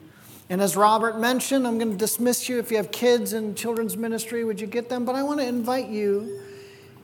And 0.51 0.61
as 0.61 0.77
Robert 0.77 1.19
mentioned, 1.19 1.67
I'm 1.67 1.79
going 1.79 1.93
to 1.93 1.97
dismiss 1.97 2.47
you. 2.47 2.59
If 2.59 2.71
you 2.71 2.77
have 2.77 2.93
kids 2.93 3.33
in 3.33 3.55
children's 3.55 3.97
ministry, 3.97 4.45
would 4.45 4.61
you 4.61 4.67
get 4.67 4.91
them? 4.91 5.07
But 5.07 5.15
I 5.15 5.23
want 5.23 5.41
to 5.41 5.47
invite 5.47 5.89
you 5.89 6.43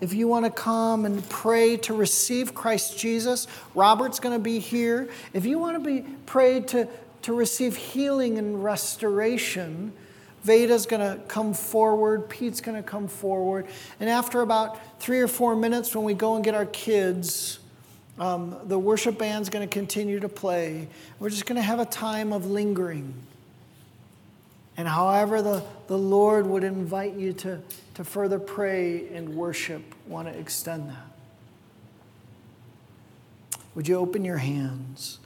if 0.00 0.12
you 0.12 0.28
want 0.28 0.44
to 0.44 0.50
come 0.50 1.04
and 1.04 1.28
pray 1.28 1.76
to 1.78 1.94
receive 1.94 2.54
Christ 2.54 2.98
Jesus, 2.98 3.46
Robert's 3.74 4.20
going 4.20 4.34
to 4.34 4.42
be 4.42 4.58
here. 4.58 5.08
If 5.32 5.44
you 5.44 5.58
want 5.58 5.82
to 5.82 5.84
be 5.84 6.08
prayed 6.26 6.68
to, 6.68 6.88
to 7.22 7.32
receive 7.32 7.76
healing 7.76 8.38
and 8.38 8.62
restoration, 8.62 9.92
Veda's 10.44 10.86
going 10.86 11.02
to 11.02 11.22
come 11.26 11.52
forward, 11.52 12.28
Pete's 12.28 12.60
going 12.60 12.76
to 12.76 12.88
come 12.88 13.08
forward. 13.08 13.66
And 13.98 14.08
after 14.08 14.40
about 14.40 15.00
three 15.00 15.20
or 15.20 15.28
four 15.28 15.56
minutes, 15.56 15.94
when 15.94 16.04
we 16.04 16.14
go 16.14 16.36
and 16.36 16.44
get 16.44 16.54
our 16.54 16.66
kids, 16.66 17.58
um, 18.18 18.56
the 18.64 18.78
worship 18.78 19.18
band's 19.18 19.48
going 19.48 19.68
to 19.68 19.72
continue 19.72 20.20
to 20.20 20.28
play. 20.28 20.88
We're 21.18 21.30
just 21.30 21.46
going 21.46 21.56
to 21.56 21.62
have 21.62 21.80
a 21.80 21.84
time 21.84 22.32
of 22.32 22.46
lingering. 22.46 23.14
And 24.78 24.86
however 24.86 25.42
the, 25.42 25.64
the 25.88 25.98
Lord 25.98 26.46
would 26.46 26.62
invite 26.62 27.14
you 27.14 27.32
to, 27.34 27.60
to 27.94 28.04
further 28.04 28.38
pray 28.38 29.08
and 29.08 29.34
worship, 29.34 29.82
want 30.06 30.28
to 30.28 30.38
extend 30.38 30.88
that. 30.88 31.06
Would 33.74 33.88
you 33.88 33.96
open 33.96 34.24
your 34.24 34.38
hands? 34.38 35.18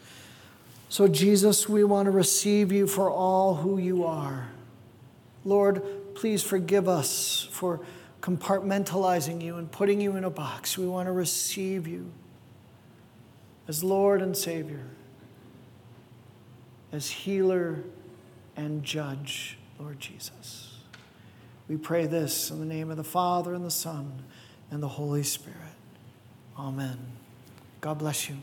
So, 0.89 1.07
Jesus, 1.07 1.69
we 1.69 1.85
want 1.85 2.07
to 2.07 2.11
receive 2.11 2.73
you 2.73 2.87
for 2.87 3.11
all 3.11 3.57
who 3.57 3.79
you 3.79 4.05
are. 4.05 4.49
Lord, 5.45 5.83
please 6.15 6.43
forgive 6.43 6.89
us 6.89 7.47
for 7.51 7.81
compartmentalizing 8.23 9.43
you 9.43 9.57
and 9.57 9.71
putting 9.71 10.01
you 10.01 10.17
in 10.17 10.25
a 10.25 10.31
box. 10.31 10.79
We 10.79 10.87
want 10.87 11.09
to 11.09 11.13
receive 11.13 11.87
you 11.87 12.11
as 13.69 13.85
Lord 13.85 14.23
and 14.23 14.35
Savior, 14.35 14.87
as 16.91 17.11
healer 17.11 17.85
and 18.57 18.83
judge, 18.83 19.59
Lord 19.79 20.01
Jesus. 20.01 20.79
We 21.69 21.77
pray 21.77 22.07
this 22.07 22.51
in 22.51 22.59
the 22.61 22.67
name 22.67 22.91
of 22.91 22.97
the 22.97 23.05
Father, 23.05 23.55
and 23.55 23.65
the 23.65 23.71
Son, 23.71 24.25
and 24.71 24.83
the 24.83 24.89
Holy 24.89 25.23
Spirit. 25.23 25.59
Amen. 26.59 26.99
God 27.81 27.99
bless 27.99 28.29
you. 28.29 28.37